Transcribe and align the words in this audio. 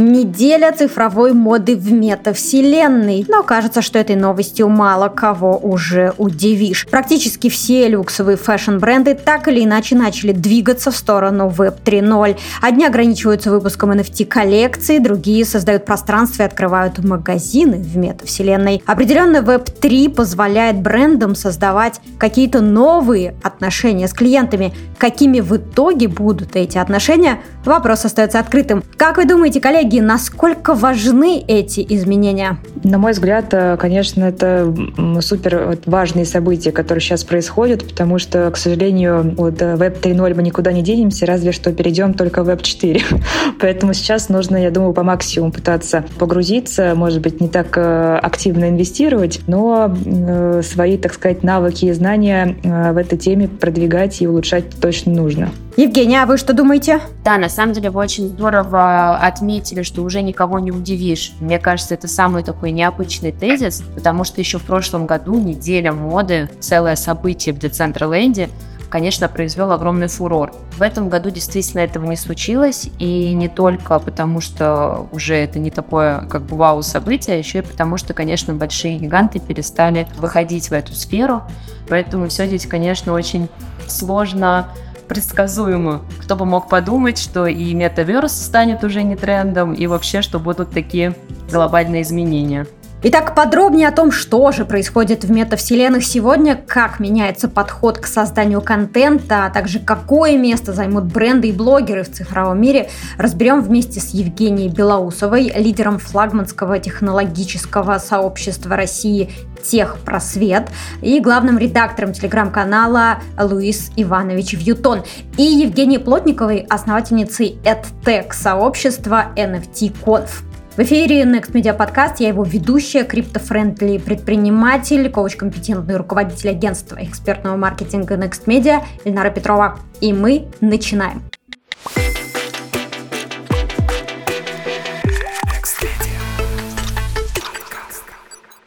Неделя 0.00 0.72
цифровой 0.72 1.34
моды 1.34 1.76
в 1.76 1.92
метавселенной. 1.92 3.26
Но 3.28 3.42
кажется, 3.42 3.82
что 3.82 3.98
этой 3.98 4.16
новостью 4.16 4.66
мало 4.70 5.08
кого 5.08 5.58
уже 5.58 6.14
удивишь. 6.16 6.86
Практически 6.90 7.50
все 7.50 7.86
люксовые 7.86 8.38
фэшн-бренды 8.38 9.14
так 9.14 9.46
или 9.48 9.62
иначе 9.62 9.96
начали 9.96 10.32
двигаться 10.32 10.90
в 10.90 10.96
сторону 10.96 11.52
Web 11.54 11.82
3.0. 11.84 12.38
Одни 12.62 12.86
ограничиваются 12.86 13.50
выпуском 13.50 13.92
NFT-коллекций, 13.92 15.00
другие 15.00 15.44
создают 15.44 15.84
пространство 15.84 16.44
и 16.44 16.46
открывают 16.46 16.98
магазины 17.04 17.76
в 17.76 17.98
метавселенной. 17.98 18.82
Определенно 18.86 19.38
Web 19.38 19.70
3 19.80 20.08
позволяет 20.08 20.80
брендам 20.80 21.34
создавать 21.34 22.00
какие-то 22.16 22.62
новые 22.62 23.34
отношения 23.42 24.08
с 24.08 24.14
клиентами. 24.14 24.72
Какими 24.96 25.40
в 25.40 25.54
итоге 25.56 26.08
будут 26.08 26.56
эти 26.56 26.78
отношения, 26.78 27.40
вопрос 27.66 28.06
остается 28.06 28.38
открытым. 28.38 28.82
Как 28.96 29.18
вы 29.18 29.26
думаете, 29.26 29.60
коллеги, 29.60 29.89
насколько 29.98 30.74
важны 30.74 31.42
эти 31.48 31.84
изменения? 31.88 32.58
На 32.84 32.98
мой 32.98 33.12
взгляд, 33.12 33.52
э, 33.52 33.76
конечно, 33.76 34.24
это 34.24 34.72
супер 35.20 35.78
важные 35.86 36.24
события, 36.24 36.70
которые 36.70 37.00
сейчас 37.00 37.24
происходят, 37.24 37.86
потому 37.86 38.18
что, 38.18 38.50
к 38.50 38.56
сожалению, 38.56 39.34
от 39.38 39.60
Web 39.60 40.00
3.0 40.00 40.34
мы 40.34 40.42
никуда 40.42 40.72
не 40.72 40.82
денемся, 40.82 41.26
разве 41.26 41.52
что 41.52 41.72
перейдем 41.72 42.14
только 42.14 42.44
в 42.44 42.48
Web 42.48 42.62
4. 42.62 43.02
Поэтому 43.60 43.94
сейчас 43.94 44.28
нужно, 44.28 44.56
я 44.56 44.70
думаю, 44.70 44.92
по 44.92 45.02
максимуму 45.02 45.52
пытаться 45.52 46.04
погрузиться, 46.18 46.94
может 46.94 47.20
быть, 47.20 47.40
не 47.40 47.48
так 47.48 47.76
э, 47.76 48.18
активно 48.22 48.68
инвестировать, 48.68 49.40
но 49.46 49.92
э, 50.04 50.62
свои, 50.62 50.98
так 50.98 51.14
сказать, 51.14 51.42
навыки 51.42 51.86
и 51.86 51.92
знания 51.92 52.56
в 52.62 52.96
этой 52.96 53.18
теме 53.18 53.48
продвигать 53.48 54.20
и 54.20 54.28
улучшать 54.28 54.64
точно 54.80 55.12
нужно. 55.12 55.50
Евгения, 55.76 56.22
а 56.22 56.26
вы 56.26 56.36
что 56.36 56.52
думаете? 56.52 57.00
Да, 57.24 57.38
на 57.38 57.48
самом 57.48 57.72
деле 57.72 57.90
вы 57.90 58.00
очень 58.00 58.28
здорово 58.28 59.16
отметили, 59.16 59.69
что 59.82 60.02
уже 60.02 60.22
никого 60.22 60.58
не 60.58 60.70
удивишь. 60.70 61.32
Мне 61.40 61.58
кажется, 61.58 61.94
это 61.94 62.08
самый 62.08 62.42
такой 62.42 62.70
необычный 62.70 63.32
тезис, 63.32 63.82
потому 63.94 64.24
что 64.24 64.40
еще 64.40 64.58
в 64.58 64.64
прошлом 64.64 65.06
году 65.06 65.38
неделя 65.38 65.92
моды, 65.92 66.50
целое 66.60 66.96
событие 66.96 67.54
в 67.54 67.58
Децентраленде, 67.58 68.48
конечно, 68.90 69.28
произвел 69.28 69.72
огромный 69.72 70.08
фурор. 70.08 70.52
В 70.76 70.82
этом 70.82 71.08
году 71.08 71.30
действительно 71.30 71.80
этого 71.80 72.04
не 72.04 72.16
случилось, 72.16 72.90
и 72.98 73.32
не 73.32 73.48
только 73.48 73.98
потому, 73.98 74.40
что 74.40 75.08
уже 75.12 75.36
это 75.36 75.58
не 75.58 75.70
такое 75.70 76.26
как 76.26 76.42
бы 76.42 76.56
вау-событие, 76.56 77.36
а 77.36 77.38
еще 77.38 77.60
и 77.60 77.62
потому, 77.62 77.96
что, 77.96 78.12
конечно, 78.12 78.52
большие 78.52 78.98
гиганты 78.98 79.38
перестали 79.38 80.06
выходить 80.18 80.68
в 80.68 80.72
эту 80.72 80.92
сферу, 80.94 81.42
поэтому 81.88 82.28
все 82.28 82.46
здесь, 82.46 82.66
конечно, 82.66 83.12
очень 83.12 83.48
сложно 83.86 84.68
предсказуемо. 85.10 86.02
Кто 86.20 86.36
бы 86.36 86.46
мог 86.46 86.68
подумать, 86.68 87.18
что 87.18 87.48
и 87.48 87.74
метаверс 87.74 88.32
станет 88.32 88.84
уже 88.84 89.02
не 89.02 89.16
трендом, 89.16 89.74
и 89.74 89.88
вообще, 89.88 90.22
что 90.22 90.38
будут 90.38 90.70
такие 90.70 91.16
глобальные 91.50 92.02
изменения. 92.02 92.68
Итак, 93.02 93.34
подробнее 93.34 93.88
о 93.88 93.92
том, 93.92 94.12
что 94.12 94.52
же 94.52 94.66
происходит 94.66 95.24
в 95.24 95.30
метавселенных 95.30 96.04
сегодня, 96.04 96.54
как 96.54 97.00
меняется 97.00 97.48
подход 97.48 97.96
к 97.96 98.04
созданию 98.04 98.60
контента, 98.60 99.46
а 99.46 99.50
также 99.50 99.78
какое 99.78 100.36
место 100.36 100.74
займут 100.74 101.04
бренды 101.04 101.48
и 101.48 101.52
блогеры 101.52 102.02
в 102.02 102.12
цифровом 102.12 102.60
мире, 102.60 102.90
разберем 103.16 103.62
вместе 103.62 104.00
с 104.00 104.10
Евгенией 104.10 104.68
Белоусовой, 104.68 105.50
лидером 105.56 105.98
флагманского 105.98 106.78
технологического 106.78 107.96
сообщества 107.96 108.76
России 108.76 109.30
Техпросвет 109.62 110.68
и 111.00 111.20
главным 111.20 111.56
редактором 111.56 112.12
телеграм-канала 112.12 113.20
Луис 113.38 113.92
Иванович 113.96 114.52
Вьютон 114.52 115.04
и 115.38 115.42
Евгенией 115.42 116.02
Плотниковой, 116.02 116.66
основательницей 116.68 117.58
EdTech 117.64 118.34
сообщества 118.34 119.32
NFT 119.36 119.94
Conf. 120.04 120.49
В 120.80 120.82
эфире 120.82 121.24
Next 121.24 121.52
Media 121.52 121.76
Podcast, 121.76 122.14
я 122.20 122.28
его 122.28 122.42
ведущая, 122.42 123.04
криптофрендли 123.04 123.98
предприниматель, 123.98 125.10
коуч-компетентный 125.10 125.98
руководитель 125.98 126.48
агентства 126.48 126.96
экспертного 127.04 127.54
маркетинга 127.58 128.14
Next 128.14 128.46
Media 128.46 128.82
Ильнара 129.04 129.28
Петрова. 129.28 129.78
И 130.00 130.14
мы 130.14 130.46
начинаем. 130.62 131.20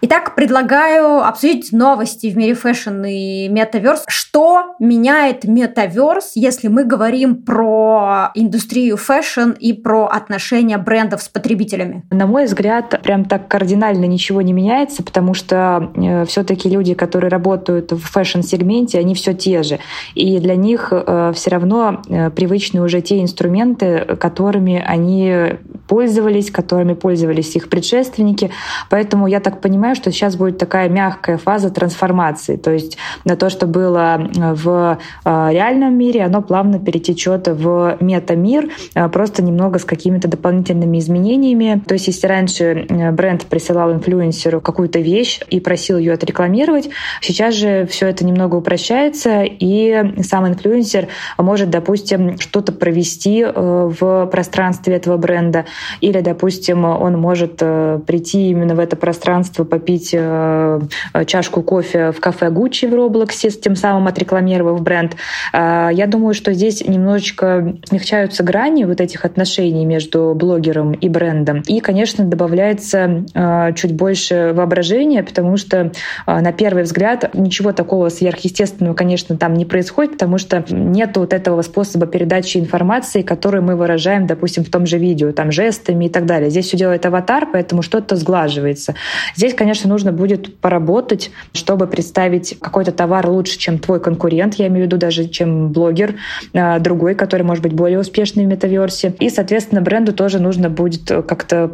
Итак, 0.06 0.36
предлагаю 0.36 1.25
обсудить 1.25 1.72
новости 1.72 2.30
в 2.30 2.36
мире 2.36 2.56
fashion 2.56 3.06
и 3.06 3.47
metaverse. 3.47 4.03
Что 4.09 4.75
меняет 4.78 5.46
metaverse, 5.46 6.34
если 6.36 6.68
мы 6.68 6.84
говорим 6.84 7.41
про 7.41 8.30
индустрию 8.36 8.97
fashion 8.97 9.51
и 9.52 9.72
про 9.72 10.08
отношения 10.08 10.78
брендов 10.78 11.22
с 11.22 11.30
потребителями? 11.30 12.03
На 12.12 12.28
мой 12.28 12.47
взгляд, 12.47 13.02
прям 13.02 13.24
так 13.24 13.47
кардинально 13.47 14.03
ничего 14.03 14.42
не 14.42 14.52
меняется, 14.52 15.03
потому 15.03 15.34
что 15.34 15.94
э, 15.96 16.25
все-таки 16.25 16.68
люди, 16.68 16.96
которые 16.96 17.30
работают 17.30 17.94
в 17.94 18.02
fashion-сегменте, 18.01 19.00
они 19.00 19.16
все 19.16 19.34
те 19.34 19.63
же. 19.63 19.80
И 20.16 20.38
для 20.40 20.58
них 20.58 20.90
э, 20.92 21.31
все 21.34 21.50
равно 21.50 22.02
э, 22.09 22.30
привычны 22.30 22.81
уже 22.81 23.00
те 23.00 23.22
инструменты, 23.22 24.18
которыми 24.19 24.84
они 24.86 25.59
пользовались, 25.88 26.51
которыми 26.51 26.94
пользовались 26.94 27.55
их 27.55 27.69
предшественники. 27.69 28.51
Поэтому 28.89 29.27
я 29.27 29.39
так 29.39 29.61
понимаю, 29.61 29.95
что 29.95 30.11
сейчас 30.11 30.35
будет 30.35 30.57
такая 30.57 30.89
мягкая 30.89 31.38
фаза 31.38 31.69
трансформации. 31.69 32.55
То 32.55 32.71
есть 32.71 32.97
на 33.25 33.35
то, 33.35 33.49
что 33.49 33.67
было 33.67 34.19
э, 34.19 34.53
в 34.53 34.97
э, 35.25 35.49
реальном 35.51 35.97
мире, 35.97 36.23
оно 36.23 36.41
плавно 36.41 36.79
перетечет 36.79 37.47
в 37.47 37.97
метамир, 37.99 38.69
э, 38.95 39.09
просто 39.09 39.44
немного 39.44 39.79
с 39.79 39.85
какими-то 39.85 40.27
дополнительными 40.27 40.99
изменениями. 40.99 41.81
То 41.85 41.94
есть 41.94 42.07
если 42.07 42.27
раньше 42.27 42.88
бренд 43.11 43.45
присылал 43.45 43.94
инфлюенсеру 43.94 44.61
какую-то 44.61 45.00
вещь 45.00 45.41
и 45.50 45.59
просил 45.59 45.97
ее 45.97 46.13
отрекламировать, 46.13 46.89
сейчас 47.21 47.55
же 47.55 47.85
все 47.88 48.07
это 48.07 48.25
немного 48.25 48.55
упрощается, 48.55 49.44
и 49.44 50.21
сам 50.23 50.47
инфлюенсер 50.47 51.07
может, 51.38 51.69
допустим, 51.69 52.38
что-то 52.39 52.71
провести 52.71 53.45
в 53.45 54.27
пространстве 54.27 54.95
этого 54.95 55.17
бренда, 55.17 55.65
или, 56.01 56.22
допустим, 56.22 56.85
он 56.85 57.17
может 57.17 57.61
прийти 58.06 58.50
именно 58.50 58.75
в 58.75 58.79
это 58.79 58.95
пространство, 58.95 59.63
попить 59.63 60.11
э, 60.13 60.81
чашку 61.25 61.61
кофе 61.61 62.11
в 62.11 62.19
кафе 62.19 62.50
Гуччи 62.50 62.85
в 62.85 62.94
Роблоксе, 62.94 63.50
тем 63.50 63.75
самым 63.75 64.07
отрекламировав 64.07 64.81
бренд. 64.81 65.16
Э, 65.53 65.89
я 65.91 66.07
думаю, 66.07 66.33
что 66.33 66.53
здесь 66.53 66.85
немножечко 66.85 67.75
смягчаются 67.85 68.44
грани 68.44 68.85
вот 68.85 69.01
этих 69.01 69.25
отношений 69.25 69.85
между 69.85 70.33
блогером 70.35 70.94
и 70.94 71.09
брендом. 71.09 71.62
И, 71.67 71.79
конечно, 71.79 72.23
добавляется 72.25 73.25
э, 73.33 73.73
чуть 73.75 73.94
больше 73.94 74.53
воображения, 74.53 75.23
потому 75.23 75.57
что 75.57 75.91
на 76.25 76.51
первый 76.51 76.83
взгляд 76.83 77.33
ничего 77.33 77.72
такого 77.72 78.09
сверхъестественного, 78.09 78.94
конечно, 78.94 79.38
там 79.38 79.53
не 79.53 79.66
происходит, 79.66 80.13
потому 80.13 80.38
что 80.38 80.63
нет 80.69 81.16
вот 81.17 81.33
этого 81.33 81.62
способа 81.62 82.06
передачи 82.06 82.57
информации, 82.57 83.22
который 83.22 83.62
мы 83.62 83.75
выражаем, 83.75 84.28
допустим, 84.28 84.63
в 84.63 84.69
том 84.69 84.85
же 84.85 84.97
видео, 84.97 85.31
там 85.31 85.51
жестами 85.63 86.06
и 86.06 86.09
так 86.09 86.25
далее. 86.25 86.50
Здесь 86.50 86.66
все 86.68 86.78
делает 86.78 87.06
аватар, 87.06 87.47
поэтому 87.51 87.81
что-то 87.81 88.16
сглаживается. 88.16 88.96
Здесь, 89.35 89.53
конечно, 89.53 89.90
нужно 89.90 90.12
будет 90.12 90.57
поработать, 90.57 91.31
чтобы 91.53 91.88
представить 91.88 92.57
какой-то 92.59 92.91
товар 92.91 93.29
лучше, 93.29 93.57
чем 93.57 93.79
твой 93.79 94.00
конкурент, 94.00 94.56
я 94.56 94.68
имею 94.68 94.84
в 94.84 94.88
виду 94.88 94.97
даже, 94.97 95.28
чем 95.28 95.69
блогер 95.72 96.16
а, 96.53 96.79
другой, 96.79 97.16
который 97.16 97.44
может 97.44 97.63
быть 97.63 97.74
более 97.74 98.00
успешный 98.00 98.46
в 98.46 98.47
метаверсе. 98.47 99.16
И, 99.19 99.29
соответственно, 99.29 99.81
бренду 99.81 100.13
тоже 100.13 100.40
нужно 100.40 100.69
будет 100.69 101.09
как-то 101.28 101.72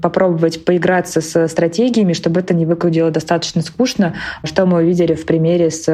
попробовать 0.00 0.64
поиграться 0.64 1.20
с 1.20 1.48
стратегиями, 1.48 2.12
чтобы 2.12 2.40
это 2.40 2.54
не 2.54 2.66
выглядело 2.66 3.10
достаточно 3.10 3.62
скучно, 3.62 4.14
что 4.44 4.66
мы 4.66 4.78
увидели 4.78 5.14
в 5.14 5.26
примере 5.26 5.70
с 5.70 5.84
э, 5.88 5.92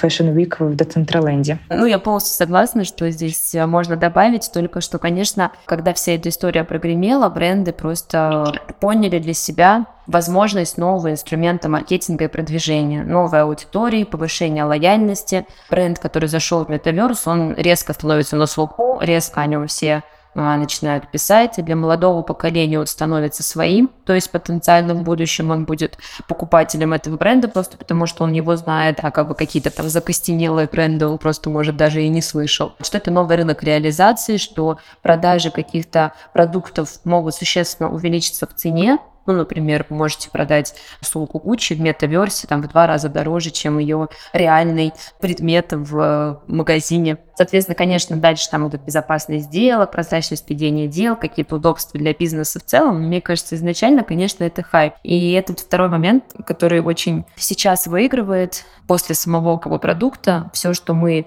Fashion 0.00 0.34
Week 0.34 0.56
в 0.58 0.74
Децентраленде. 0.74 1.58
Ну, 1.68 1.86
я 1.86 1.98
полностью 1.98 2.34
согласна, 2.34 2.84
что 2.84 3.10
здесь 3.10 3.54
э, 3.54 3.66
можно 3.66 3.96
добавить, 3.96 4.50
только 4.52 4.80
что, 4.80 4.98
конечно, 4.98 5.52
когда 5.64 5.92
вся 5.92 6.12
эта 6.12 6.28
история 6.28 6.64
прогремела, 6.78 7.28
бренды 7.28 7.72
просто 7.72 8.52
поняли 8.78 9.18
для 9.18 9.34
себя, 9.34 9.86
возможность 10.06 10.78
нового 10.78 11.10
инструмента 11.10 11.68
маркетинга 11.68 12.26
и 12.26 12.28
продвижения, 12.28 13.02
новой 13.02 13.42
аудитории, 13.42 14.04
повышение 14.04 14.62
лояльности. 14.62 15.44
Бренд, 15.70 15.98
который 15.98 16.28
зашел 16.28 16.64
в 16.64 16.70
Metaverse, 16.70 17.22
он 17.26 17.54
резко 17.54 17.92
становится 17.94 18.36
на 18.36 18.46
слуху, 18.46 18.98
резко 19.00 19.40
о 19.40 19.46
нем 19.46 19.66
все 19.66 19.96
а, 19.96 20.17
начинают 20.38 21.10
писать, 21.10 21.58
и 21.58 21.62
для 21.62 21.76
молодого 21.76 22.22
поколения 22.22 22.78
он 22.78 22.86
становится 22.86 23.42
своим, 23.42 23.90
то 24.04 24.12
есть 24.14 24.30
потенциальным 24.30 24.98
в 24.98 25.02
будущем 25.02 25.50
он 25.50 25.64
будет 25.64 25.98
покупателем 26.26 26.92
этого 26.92 27.16
бренда 27.16 27.48
просто 27.48 27.76
потому, 27.76 28.06
что 28.06 28.24
он 28.24 28.32
его 28.32 28.56
знает, 28.56 28.98
а 29.02 29.10
как 29.10 29.28
бы 29.28 29.34
какие-то 29.34 29.70
там 29.70 29.88
закостенелые 29.88 30.68
бренды 30.68 31.06
он 31.06 31.18
просто, 31.18 31.50
может, 31.50 31.76
даже 31.76 32.02
и 32.02 32.08
не 32.08 32.22
слышал. 32.22 32.74
Что 32.82 32.98
это 32.98 33.10
новый 33.10 33.36
рынок 33.36 33.62
реализации, 33.62 34.36
что 34.36 34.78
продажи 35.02 35.50
каких-то 35.50 36.12
продуктов 36.32 37.04
могут 37.04 37.34
существенно 37.34 37.90
увеличиться 37.90 38.46
в 38.46 38.54
цене, 38.54 38.98
Ну, 39.28 39.34
например, 39.34 39.84
вы 39.90 39.96
можете 39.96 40.30
продать 40.30 40.74
сумку 41.02 41.38
Gucci 41.38 41.74
в 41.74 41.80
метаверсе 41.80 42.46
там 42.46 42.62
в 42.62 42.68
два 42.68 42.86
раза 42.86 43.10
дороже, 43.10 43.50
чем 43.50 43.78
ее 43.78 44.08
реальный 44.32 44.94
предмет 45.20 45.66
в 45.72 46.42
магазине. 46.46 47.18
Соответственно, 47.36 47.76
конечно, 47.76 48.16
дальше 48.16 48.48
там 48.50 48.64
будут 48.64 48.82
безопасность 48.82 49.44
сделок, 49.44 49.92
прозрачность 49.92 50.48
ведения 50.48 50.88
дел, 50.88 51.14
какие-то 51.14 51.56
удобства 51.56 52.00
для 52.00 52.14
бизнеса 52.14 52.58
в 52.58 52.64
целом. 52.64 53.02
Мне 53.02 53.20
кажется, 53.20 53.54
изначально, 53.54 54.02
конечно, 54.02 54.44
это 54.44 54.62
хайп. 54.62 54.94
И 55.02 55.32
этот 55.32 55.60
второй 55.60 55.88
момент, 55.88 56.24
который 56.46 56.80
очень 56.80 57.26
сейчас 57.36 57.86
выигрывает 57.86 58.64
после 58.88 59.14
самого 59.14 59.58
как 59.58 59.78
продукта, 59.80 60.50
все, 60.54 60.72
что 60.72 60.94
мы 60.94 61.26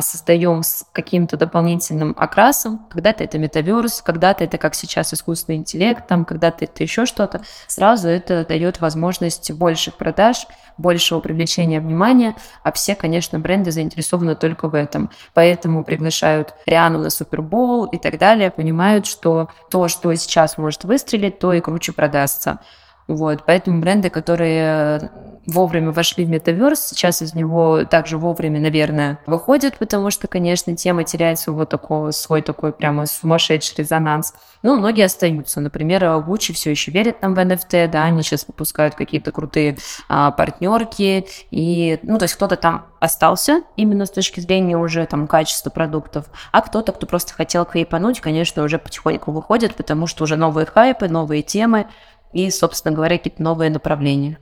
создаем 0.00 0.62
с 0.62 0.84
каким-то 0.92 1.36
дополнительным 1.36 2.14
окрасом, 2.18 2.86
когда-то 2.90 3.24
это 3.24 3.38
метаверс, 3.38 4.02
когда-то 4.02 4.44
это, 4.44 4.58
как 4.58 4.74
сейчас, 4.74 5.14
искусственный 5.14 5.58
интеллект, 5.58 6.06
там, 6.06 6.24
когда-то 6.24 6.64
это 6.64 6.82
еще 6.82 7.06
что-то, 7.06 7.42
сразу 7.66 8.08
это 8.08 8.44
дает 8.44 8.80
возможность 8.80 9.50
больших 9.52 9.94
продаж, 9.94 10.46
большего 10.76 11.20
привлечения 11.20 11.80
внимания, 11.80 12.36
а 12.62 12.72
все, 12.72 12.94
конечно, 12.94 13.38
бренды 13.38 13.70
заинтересованы 13.70 14.34
только 14.34 14.68
в 14.68 14.74
этом. 14.74 15.10
Поэтому 15.34 15.84
приглашают 15.84 16.54
Риану 16.66 16.98
на 16.98 17.10
Супербол 17.10 17.84
и 17.86 17.98
так 17.98 18.18
далее, 18.18 18.50
понимают, 18.50 19.06
что 19.06 19.48
то, 19.70 19.88
что 19.88 20.14
сейчас 20.14 20.58
может 20.58 20.84
выстрелить, 20.84 21.38
то 21.38 21.52
и 21.52 21.60
круче 21.60 21.92
продастся. 21.92 22.60
Вот, 23.10 23.42
поэтому 23.44 23.80
бренды, 23.80 24.08
которые 24.08 25.10
вовремя 25.44 25.90
вошли 25.90 26.24
в 26.24 26.28
метаверс, 26.28 26.90
сейчас 26.90 27.22
из 27.22 27.34
него 27.34 27.84
также 27.84 28.18
вовремя, 28.18 28.60
наверное, 28.60 29.18
выходят, 29.26 29.76
потому 29.78 30.10
что, 30.10 30.28
конечно, 30.28 30.76
тема 30.76 31.02
теряет 31.02 31.40
свой 31.40 31.66
такой, 31.66 32.12
свой 32.12 32.42
такой 32.42 32.72
прямо 32.72 33.06
сумасшедший 33.06 33.74
резонанс. 33.78 34.34
Но 34.62 34.76
многие 34.76 35.06
остаются. 35.06 35.60
Например, 35.60 36.04
Gucci 36.04 36.52
все 36.52 36.70
еще 36.70 36.92
верит 36.92 37.18
там 37.18 37.34
в 37.34 37.38
NFT, 37.38 37.88
да, 37.88 38.04
они 38.04 38.22
сейчас 38.22 38.46
выпускают 38.46 38.94
какие-то 38.94 39.32
крутые 39.32 39.76
а, 40.08 40.30
партнерки, 40.30 41.26
и, 41.50 41.98
ну, 42.02 42.18
то 42.18 42.24
есть 42.24 42.34
кто-то 42.34 42.54
там 42.56 42.86
остался 43.00 43.62
именно 43.76 44.06
с 44.06 44.10
точки 44.10 44.38
зрения 44.38 44.76
уже 44.76 45.04
там 45.06 45.26
качества 45.26 45.70
продуктов, 45.70 46.26
а 46.52 46.60
кто-то, 46.60 46.92
кто 46.92 47.06
просто 47.06 47.32
хотел 47.32 47.64
квейпануть, 47.64 48.20
конечно, 48.20 48.62
уже 48.62 48.78
потихоньку 48.78 49.32
выходит, 49.32 49.74
потому 49.74 50.06
что 50.06 50.24
уже 50.24 50.36
новые 50.36 50.66
хайпы, 50.66 51.08
новые 51.08 51.42
темы 51.42 51.86
и, 52.32 52.50
собственно 52.50 52.94
говоря, 52.94 53.18
какие-то 53.18 53.42
новые 53.42 53.70
направления. 53.70 54.38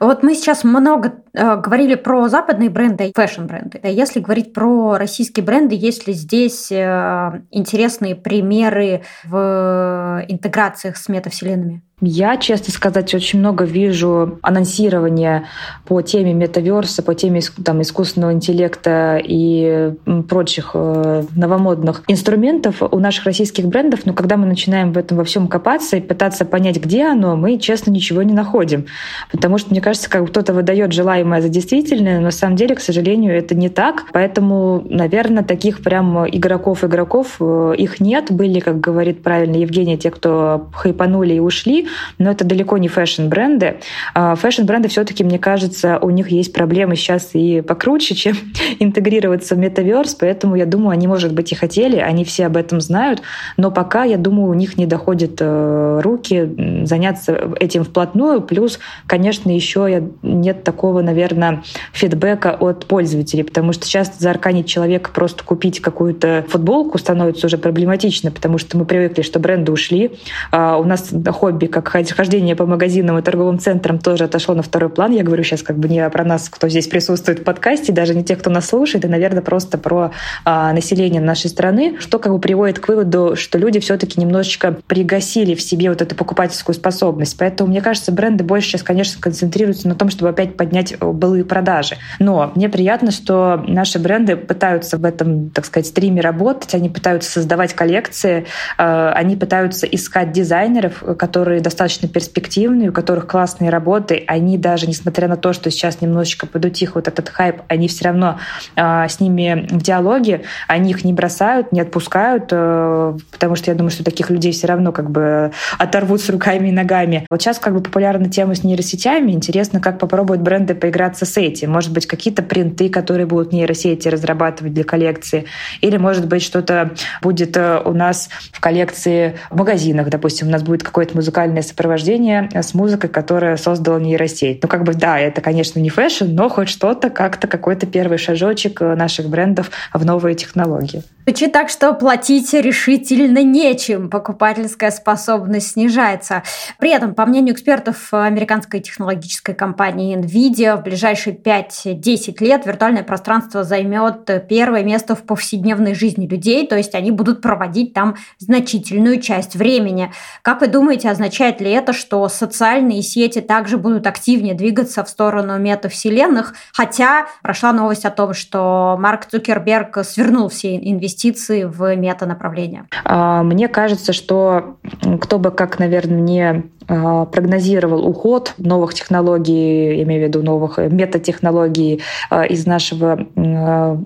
Вот 0.00 0.22
мы 0.22 0.34
сейчас 0.34 0.64
много 0.64 1.22
э, 1.32 1.56
говорили 1.56 1.94
про 1.94 2.28
западные 2.28 2.68
бренды, 2.68 3.10
фэшн-бренды. 3.14 3.80
Если 3.84 4.20
говорить 4.20 4.52
про 4.52 4.98
российские 4.98 5.44
бренды, 5.44 5.74
есть 5.74 6.06
ли 6.06 6.12
здесь 6.12 6.70
э, 6.70 7.42
интересные 7.50 8.16
примеры 8.16 9.02
в 9.24 10.24
интеграциях 10.28 10.98
с 10.98 11.08
метавселенными? 11.08 11.82
Я, 12.00 12.38
честно 12.38 12.72
сказать, 12.72 13.14
очень 13.14 13.40
много 13.40 13.64
вижу 13.64 14.38
анонсирования 14.40 15.44
по 15.84 16.00
теме 16.00 16.32
метаверса, 16.32 17.02
по 17.02 17.14
теме 17.14 17.40
там, 17.62 17.82
искусственного 17.82 18.32
интеллекта 18.32 19.20
и 19.22 19.92
прочих 20.28 20.70
э, 20.74 21.24
новомодных 21.36 22.02
инструментов 22.08 22.82
у 22.82 22.98
наших 22.98 23.26
российских 23.26 23.66
брендов. 23.66 24.00
Но 24.06 24.14
когда 24.14 24.38
мы 24.38 24.46
начинаем 24.46 24.92
в 24.92 24.98
этом 24.98 25.18
во 25.18 25.24
всем 25.24 25.46
копаться 25.46 25.98
и 25.98 26.00
пытаться 26.00 26.46
понять, 26.46 26.78
где 26.82 27.04
оно, 27.04 27.36
мы, 27.36 27.58
честно, 27.58 27.90
ничего 27.90 28.22
не 28.22 28.32
находим. 28.32 28.86
Потому 29.30 29.58
что, 29.58 29.70
мне 29.70 29.82
кажется, 29.82 30.08
как 30.08 30.26
кто-то 30.28 30.54
выдает 30.54 30.92
желаемое 30.92 31.42
за 31.42 31.50
действительное, 31.50 32.16
но 32.18 32.26
на 32.26 32.30
самом 32.30 32.56
деле, 32.56 32.76
к 32.76 32.80
сожалению, 32.80 33.36
это 33.36 33.54
не 33.54 33.68
так. 33.68 34.04
Поэтому, 34.12 34.82
наверное, 34.88 35.44
таких 35.44 35.82
прям 35.82 36.26
игроков-игроков 36.26 37.36
э, 37.40 37.74
их 37.76 38.00
нет. 38.00 38.30
Были, 38.30 38.60
как 38.60 38.80
говорит 38.80 39.22
правильно 39.22 39.56
Евгения, 39.56 39.98
те, 39.98 40.10
кто 40.10 40.70
хайпанули 40.72 41.34
и 41.34 41.40
ушли 41.40 41.88
но 42.18 42.30
это 42.30 42.44
далеко 42.44 42.78
не 42.78 42.88
fashion-бренды. 42.88 43.76
А, 44.14 44.34
fashion-бренды 44.34 44.88
все-таки, 44.88 45.24
мне 45.24 45.38
кажется, 45.38 45.98
у 46.00 46.10
них 46.10 46.30
есть 46.30 46.52
проблемы 46.52 46.96
сейчас 46.96 47.30
и 47.34 47.60
покруче, 47.60 48.14
чем 48.20 48.36
интегрироваться 48.78 49.54
в 49.54 49.58
metaverse, 49.58 50.14
поэтому 50.14 50.56
я 50.56 50.66
думаю, 50.66 50.90
они, 50.90 51.06
может 51.06 51.32
быть, 51.32 51.52
и 51.52 51.54
хотели, 51.54 51.96
они 51.96 52.24
все 52.24 52.46
об 52.46 52.56
этом 52.56 52.80
знают, 52.80 53.22
но 53.56 53.70
пока, 53.70 54.04
я 54.04 54.16
думаю, 54.16 54.50
у 54.50 54.54
них 54.54 54.76
не 54.76 54.86
доходят 54.86 55.38
э, 55.40 56.00
руки 56.02 56.84
заняться 56.84 57.54
этим 57.58 57.84
вплотную, 57.84 58.40
плюс, 58.42 58.78
конечно, 59.06 59.50
еще 59.50 60.10
нет 60.22 60.64
такого, 60.64 61.02
наверное, 61.02 61.62
фидбэка 61.92 62.56
от 62.58 62.86
пользователей, 62.86 63.44
потому 63.44 63.72
что 63.72 63.88
часто 63.88 64.20
заарканить 64.22 64.66
человека 64.66 65.10
просто 65.12 65.44
купить 65.44 65.80
какую-то 65.80 66.44
футболку 66.48 66.98
становится 66.98 67.46
уже 67.46 67.58
проблематично, 67.58 68.30
потому 68.30 68.58
что 68.58 68.76
мы 68.76 68.84
привыкли, 68.84 69.22
что 69.22 69.38
бренды 69.38 69.72
ушли, 69.72 70.12
а 70.50 70.76
у 70.78 70.84
нас 70.84 71.10
хобби 71.32 71.66
как 71.66 71.79
хождение 71.88 72.56
по 72.56 72.66
магазинам 72.66 73.18
и 73.18 73.22
торговым 73.22 73.58
центрам 73.58 73.98
тоже 73.98 74.24
отошло 74.24 74.54
на 74.54 74.62
второй 74.62 74.90
план. 74.90 75.12
Я 75.12 75.22
говорю 75.22 75.42
сейчас 75.42 75.62
как 75.62 75.78
бы 75.78 75.88
не 75.88 76.08
про 76.10 76.24
нас, 76.24 76.48
кто 76.48 76.68
здесь 76.68 76.88
присутствует 76.88 77.40
в 77.40 77.44
подкасте, 77.44 77.92
даже 77.92 78.14
не 78.14 78.24
тех, 78.24 78.38
кто 78.38 78.50
нас 78.50 78.66
слушает, 78.66 79.04
и, 79.04 79.08
наверное, 79.08 79.42
просто 79.42 79.78
про 79.78 80.12
а, 80.44 80.72
население 80.72 81.20
нашей 81.20 81.50
страны, 81.50 81.96
что 81.98 82.18
как 82.18 82.32
бы 82.32 82.38
приводит 82.38 82.78
к 82.78 82.88
выводу, 82.88 83.34
что 83.36 83.58
люди 83.58 83.80
все-таки 83.80 84.20
немножечко 84.20 84.76
пригасили 84.86 85.54
в 85.54 85.60
себе 85.60 85.90
вот 85.90 86.02
эту 86.02 86.14
покупательскую 86.14 86.74
способность. 86.74 87.36
Поэтому, 87.38 87.70
мне 87.70 87.80
кажется, 87.80 88.12
бренды 88.12 88.44
больше 88.44 88.68
сейчас, 88.68 88.82
конечно, 88.82 89.20
концентрируются 89.20 89.88
на 89.88 89.94
том, 89.94 90.10
чтобы 90.10 90.30
опять 90.30 90.56
поднять 90.56 90.92
э, 90.92 90.96
былые 91.04 91.44
продажи. 91.44 91.96
Но 92.18 92.52
мне 92.54 92.68
приятно, 92.68 93.10
что 93.10 93.62
наши 93.66 93.98
бренды 93.98 94.36
пытаются 94.36 94.98
в 94.98 95.04
этом, 95.04 95.50
так 95.50 95.64
сказать, 95.64 95.86
стриме 95.86 96.20
работать, 96.20 96.74
они 96.74 96.88
пытаются 96.88 97.30
создавать 97.30 97.74
коллекции, 97.74 98.46
э, 98.78 99.12
они 99.14 99.36
пытаются 99.36 99.86
искать 99.86 100.32
дизайнеров, 100.32 101.02
которые 101.18 101.60
достаточно 101.70 102.08
перспективные, 102.08 102.90
у 102.90 102.92
которых 102.92 103.28
классные 103.28 103.70
работы, 103.70 104.24
они 104.26 104.58
даже, 104.58 104.88
несмотря 104.88 105.28
на 105.28 105.36
то, 105.36 105.52
что 105.52 105.70
сейчас 105.70 106.00
немножечко 106.00 106.46
подутих 106.46 106.96
вот 106.96 107.06
этот 107.06 107.28
хайп, 107.28 107.62
они 107.68 107.86
все 107.86 108.06
равно 108.06 108.40
э, 108.74 109.06
с 109.08 109.20
ними 109.20 109.68
в 109.70 109.80
диалоге, 109.80 110.42
они 110.66 110.90
их 110.90 111.04
не 111.04 111.12
бросают, 111.12 111.70
не 111.70 111.80
отпускают, 111.80 112.48
э, 112.50 113.16
потому 113.30 113.54
что 113.54 113.70
я 113.70 113.76
думаю, 113.76 113.90
что 113.92 114.02
таких 114.02 114.30
людей 114.30 114.50
все 114.52 114.66
равно 114.66 114.90
как 114.90 115.10
бы 115.10 115.52
оторвут 115.78 116.20
с 116.20 116.28
руками 116.28 116.68
и 116.68 116.72
ногами. 116.72 117.24
Вот 117.30 117.40
сейчас 117.40 117.60
как 117.60 117.72
бы 117.72 117.80
популярна 117.80 118.28
тема 118.28 118.56
с 118.56 118.64
нейросетями, 118.64 119.30
интересно, 119.30 119.80
как 119.80 120.00
попробуют 120.00 120.42
бренды 120.42 120.74
поиграться 120.74 121.24
с 121.24 121.36
этим. 121.36 121.70
Может 121.70 121.92
быть, 121.92 122.06
какие-то 122.06 122.42
принты, 122.42 122.88
которые 122.88 123.26
будут 123.26 123.52
нейросети 123.52 124.08
разрабатывать 124.08 124.74
для 124.74 124.84
коллекции, 124.84 125.44
или, 125.80 125.96
может 125.98 126.26
быть, 126.26 126.42
что-то 126.42 126.90
будет 127.22 127.56
э, 127.56 127.80
у 127.84 127.92
нас 127.92 128.28
в 128.50 128.58
коллекции 128.58 129.38
в 129.50 129.56
магазинах, 129.56 130.08
допустим, 130.08 130.48
у 130.48 130.50
нас 130.50 130.64
будет 130.64 130.82
какое-то 130.82 131.14
музыкальное 131.14 131.59
сопровождение 131.62 132.48
с 132.52 132.74
музыкой, 132.74 133.10
которая 133.10 133.56
создала 133.56 133.98
нейросеть. 133.98 134.62
Ну, 134.62 134.68
как 134.68 134.84
бы, 134.84 134.94
да, 134.94 135.18
это, 135.18 135.40
конечно, 135.40 135.78
не 135.80 135.90
fashion, 135.90 136.26
но 136.28 136.48
хоть 136.48 136.68
что-то, 136.68 137.10
как-то 137.10 137.46
какой-то 137.46 137.86
первый 137.86 138.18
шажочек 138.18 138.82
э, 138.82 138.94
наших 138.94 139.28
брендов 139.28 139.70
в 139.92 140.04
новые 140.04 140.34
технологии. 140.34 141.02
Звучит 141.26 141.52
так, 141.52 141.68
что 141.68 141.92
платить 141.92 142.52
решительно 142.54 143.44
нечем, 143.44 144.10
покупательская 144.10 144.90
способность 144.90 145.72
снижается. 145.72 146.42
При 146.78 146.90
этом, 146.90 147.14
по 147.14 147.24
мнению 147.24 147.54
экспертов 147.54 148.12
американской 148.12 148.80
технологической 148.80 149.54
компании 149.54 150.16
NVIDIA, 150.18 150.76
в 150.76 150.82
ближайшие 150.82 151.36
5-10 151.36 152.42
лет 152.42 152.66
виртуальное 152.66 153.04
пространство 153.04 153.62
займет 153.62 154.28
первое 154.48 154.82
место 154.82 155.14
в 155.14 155.22
повседневной 155.22 155.94
жизни 155.94 156.26
людей, 156.26 156.66
то 156.66 156.76
есть 156.76 156.96
они 156.96 157.12
будут 157.12 157.42
проводить 157.42 157.92
там 157.92 158.16
значительную 158.38 159.20
часть 159.20 159.54
времени. 159.54 160.10
Как 160.42 160.62
вы 160.62 160.66
думаете, 160.66 161.10
означает 161.10 161.60
ли 161.60 161.70
это, 161.70 161.92
что 161.92 162.28
социальные 162.28 163.02
сети 163.02 163.40
также 163.40 163.76
будут 163.76 164.06
активнее 164.08 164.54
двигаться 164.54 165.04
в 165.04 165.08
сторону 165.08 165.58
метавселенных? 165.58 166.54
Хотя 166.72 167.26
прошла 167.42 167.72
новость 167.72 168.04
о 168.04 168.10
том, 168.10 168.34
что 168.34 168.96
Марк 168.98 169.26
Цукерберг 169.26 170.04
свернул 170.04 170.48
все 170.48 170.74
инвестиции 170.76 171.09
инвестиции 171.10 171.64
в 171.64 171.94
мета-направление? 171.96 172.86
А, 173.04 173.42
мне 173.42 173.68
кажется, 173.68 174.12
что 174.12 174.78
кто 175.20 175.38
бы 175.38 175.50
как, 175.50 175.78
наверное, 175.78 176.20
не 176.20 176.64
прогнозировал 176.90 178.06
уход 178.06 178.54
новых 178.58 178.94
технологий, 178.94 179.96
я 179.96 180.02
имею 180.02 180.24
в 180.24 180.28
виду 180.28 180.42
новых 180.42 180.78
метатехнологий 180.78 182.02
а, 182.28 182.44
из 182.44 182.66
нашего 182.66 183.26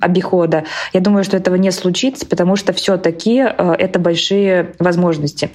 обихода. 0.00 0.64
Я 0.92 1.00
думаю, 1.00 1.24
что 1.24 1.36
этого 1.36 1.56
не 1.56 1.70
случится, 1.70 2.26
потому 2.26 2.56
что 2.56 2.72
все-таки 2.72 3.36
это 3.36 3.98
большие 3.98 4.72
возможности. 4.78 5.50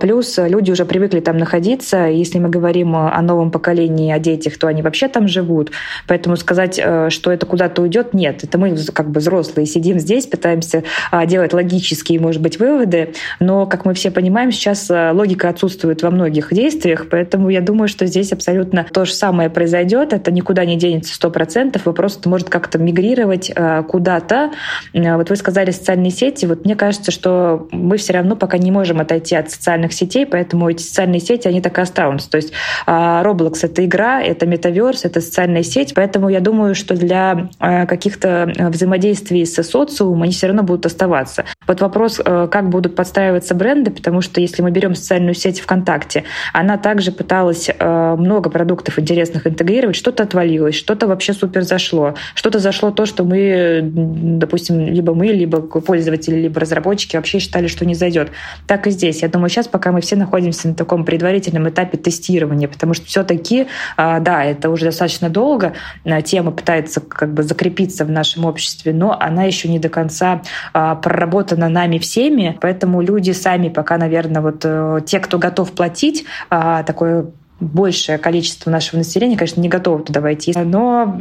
Плюс 0.00 0.38
люди 0.38 0.70
уже 0.70 0.84
привыкли 0.84 1.20
там 1.20 1.36
находиться. 1.36 2.06
Если 2.06 2.38
мы 2.38 2.48
говорим 2.48 2.96
о 2.96 3.20
новом 3.22 3.50
поколении, 3.50 4.12
о 4.12 4.18
детях, 4.18 4.58
то 4.58 4.66
они 4.66 4.82
вообще 4.82 5.08
там 5.08 5.28
живут. 5.28 5.70
Поэтому 6.06 6.36
сказать, 6.36 6.80
что 7.08 7.32
это 7.32 7.46
куда-то 7.46 7.82
уйдет, 7.82 8.14
нет. 8.14 8.44
Это 8.44 8.58
мы 8.58 8.76
как 8.92 9.10
бы 9.10 9.20
взрослые 9.20 9.66
сидим 9.66 9.98
здесь, 9.98 10.26
пытаемся 10.26 10.84
а, 11.10 11.26
делать 11.26 11.52
логические, 11.52 12.20
может 12.20 12.40
быть, 12.40 12.58
выводы, 12.58 13.14
но, 13.40 13.66
как 13.66 13.84
мы 13.84 13.94
все 13.94 14.10
понимаем, 14.10 14.52
сейчас 14.52 14.90
а, 14.90 15.12
логика 15.12 15.48
отсутствует 15.48 16.02
во 16.02 16.10
многих 16.10 16.52
действиях, 16.52 16.71
взаимодействиях, 16.72 17.08
поэтому 17.10 17.48
я 17.50 17.60
думаю, 17.60 17.88
что 17.88 18.06
здесь 18.06 18.32
абсолютно 18.32 18.84
то 18.84 19.04
же 19.04 19.12
самое 19.12 19.50
произойдет. 19.50 20.12
Это 20.12 20.30
никуда 20.30 20.64
не 20.64 20.76
денется 20.76 21.14
сто 21.14 21.30
процентов, 21.30 21.86
и 21.86 21.92
просто 21.92 22.28
может 22.28 22.48
как-то 22.48 22.78
мигрировать 22.78 23.50
э, 23.54 23.82
куда-то. 23.88 24.50
Э, 24.92 25.16
вот 25.16 25.30
вы 25.30 25.36
сказали 25.36 25.70
социальные 25.70 26.10
сети. 26.10 26.46
Вот 26.46 26.64
мне 26.64 26.76
кажется, 26.76 27.10
что 27.10 27.68
мы 27.70 27.96
все 27.96 28.14
равно 28.14 28.36
пока 28.36 28.58
не 28.58 28.70
можем 28.70 29.00
отойти 29.00 29.36
от 29.36 29.50
социальных 29.50 29.92
сетей, 29.92 30.26
поэтому 30.26 30.68
эти 30.68 30.82
социальные 30.82 31.20
сети, 31.20 31.48
они 31.48 31.60
так 31.60 31.78
и 31.78 31.80
останутся. 31.80 32.30
То 32.30 32.36
есть 32.36 32.52
а, 32.86 33.22
Roblox— 33.24 33.58
это 33.62 33.84
игра, 33.84 34.22
это 34.22 34.46
метаверс, 34.46 35.04
это 35.04 35.20
социальная 35.20 35.62
сеть, 35.62 35.94
поэтому 35.94 36.28
я 36.28 36.40
думаю, 36.40 36.74
что 36.74 36.94
для 36.94 37.48
э, 37.60 37.86
каких-то 37.86 38.52
взаимодействий 38.70 39.44
с 39.44 39.62
социумом 39.62 40.22
они 40.22 40.32
все 40.32 40.46
равно 40.46 40.62
будут 40.62 40.86
оставаться. 40.86 41.44
Вот 41.66 41.80
вопрос, 41.80 42.20
как 42.24 42.68
будут 42.68 42.96
подстраиваться 42.96 43.54
бренды, 43.54 43.90
потому 43.90 44.20
что 44.20 44.40
если 44.40 44.62
мы 44.62 44.70
берем 44.70 44.94
социальную 44.94 45.34
сеть 45.34 45.60
ВКонтакте, 45.60 46.24
она 46.62 46.78
также 46.78 47.10
пыталась 47.10 47.68
много 47.80 48.48
продуктов 48.50 48.98
интересных 48.98 49.46
интегрировать, 49.46 49.96
что-то 49.96 50.22
отвалилось, 50.22 50.76
что-то 50.76 51.06
вообще 51.08 51.32
супер 51.32 51.62
зашло, 51.62 52.14
что-то 52.34 52.60
зашло 52.60 52.90
то, 52.92 53.04
что 53.04 53.24
мы, 53.24 53.80
допустим, 53.82 54.80
либо 54.86 55.12
мы, 55.14 55.26
либо 55.26 55.60
пользователи, 55.60 56.36
либо 56.36 56.60
разработчики 56.60 57.16
вообще 57.16 57.40
считали, 57.40 57.66
что 57.66 57.84
не 57.84 57.94
зайдет. 57.94 58.30
Так 58.66 58.86
и 58.86 58.90
здесь. 58.90 59.22
Я 59.22 59.28
думаю, 59.28 59.50
сейчас 59.50 59.68
пока 59.68 59.90
мы 59.92 60.00
все 60.00 60.16
находимся 60.16 60.68
на 60.68 60.74
таком 60.74 61.04
предварительном 61.04 61.68
этапе 61.68 61.98
тестирования, 61.98 62.68
потому 62.68 62.94
что 62.94 63.06
все-таки, 63.06 63.66
а, 63.96 64.20
да, 64.20 64.44
это 64.44 64.70
уже 64.70 64.86
достаточно 64.86 65.28
долго, 65.28 65.74
а, 66.04 66.22
тема 66.22 66.52
пытается 66.52 67.00
как 67.00 67.34
бы 67.34 67.42
закрепиться 67.42 68.04
в 68.04 68.10
нашем 68.10 68.44
обществе, 68.44 68.92
но 68.92 69.16
она 69.18 69.44
еще 69.44 69.68
не 69.68 69.78
до 69.78 69.88
конца 69.88 70.42
а, 70.72 70.94
проработана 70.94 71.68
нами 71.68 71.98
всеми, 71.98 72.56
поэтому 72.60 73.02
люди 73.02 73.32
сами 73.32 73.68
пока, 73.68 73.98
наверное, 73.98 74.42
вот 74.42 74.62
э, 74.64 75.00
те, 75.06 75.18
кто 75.18 75.38
готов 75.38 75.72
платить, 75.72 76.24
такое 76.48 77.26
большее 77.60 78.18
количество 78.18 78.70
нашего 78.70 78.98
населения, 78.98 79.36
конечно, 79.36 79.60
не 79.60 79.68
готово 79.68 80.02
туда 80.02 80.20
войти. 80.20 80.52
Но 80.56 81.20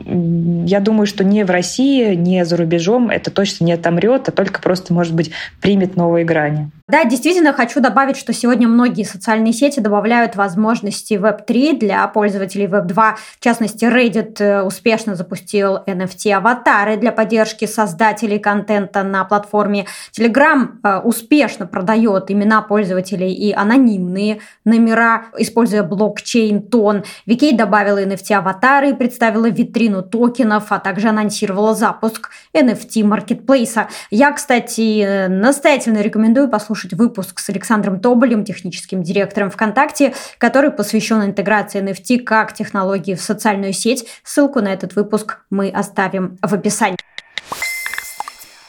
я 0.66 0.80
думаю, 0.80 1.06
что 1.06 1.24
не 1.24 1.46
в 1.46 1.52
России, 1.52 2.16
не 2.16 2.44
за 2.46 2.58
рубежом 2.58 3.10
это 3.12 3.30
точно 3.30 3.66
не 3.66 3.74
отомрет, 3.74 4.28
а 4.28 4.32
только 4.32 4.60
просто, 4.60 4.92
может 4.94 5.14
быть, 5.14 5.32
примет 5.62 5.96
новые 5.96 6.26
грани. 6.26 6.72
Да, 6.92 7.06
действительно 7.06 7.54
хочу 7.54 7.80
добавить, 7.80 8.18
что 8.18 8.34
сегодня 8.34 8.68
многие 8.68 9.04
социальные 9.04 9.54
сети 9.54 9.80
добавляют 9.80 10.36
возможности 10.36 11.14
Web3 11.14 11.80
для 11.80 12.06
пользователей 12.08 12.66
Web2. 12.66 13.16
В 13.40 13.40
частности, 13.40 13.86
Reddit 13.86 14.44
э, 14.44 14.62
успешно 14.62 15.16
запустил 15.16 15.78
NFT-аватары 15.88 16.98
для 16.98 17.14
поддержки 17.14 17.64
создателей 17.64 18.40
контента 18.40 19.04
на 19.04 19.24
платформе. 19.24 19.86
Telegram 20.12 20.68
э, 20.84 21.00
успешно 21.00 21.66
продает 21.66 22.30
имена 22.30 22.62
пользователей 22.62 23.32
и 23.32 23.54
анонимные 23.54 24.42
номера, 24.66 25.28
используя 25.38 25.84
блокчейн 25.84 26.62
Тон. 26.62 27.06
Викей 27.26 27.56
добавила 27.56 28.04
NFT-аватары 28.04 28.98
представила 28.98 29.50
витрину 29.50 30.04
токенов, 30.04 30.74
а 30.74 30.80
также 30.80 31.08
анонсировала 31.08 31.74
запуск 31.74 32.32
NFT-маркетплейса. 32.54 33.88
Я, 34.10 34.34
кстати, 34.34 35.04
э, 35.04 35.28
настоятельно 35.30 36.02
рекомендую 36.02 36.50
послушать 36.50 36.81
послушать 36.82 36.94
выпуск 36.94 37.40
с 37.40 37.50
Александром 37.50 38.00
Тоболем, 38.00 38.44
техническим 38.44 39.04
директором 39.04 39.50
ВКонтакте, 39.50 40.14
который 40.38 40.72
посвящен 40.72 41.24
интеграции 41.24 41.82
NFT 41.82 42.24
как 42.24 42.54
технологии 42.54 43.16
в 43.16 43.22
социальную 43.22 43.74
сеть. 43.74 44.08
Ссылку 44.24 44.62
на 44.62 44.74
этот 44.74 44.96
выпуск 44.96 45.40
мы 45.50 45.70
оставим 45.70 46.38
в 46.42 46.54
описании. 46.54 46.98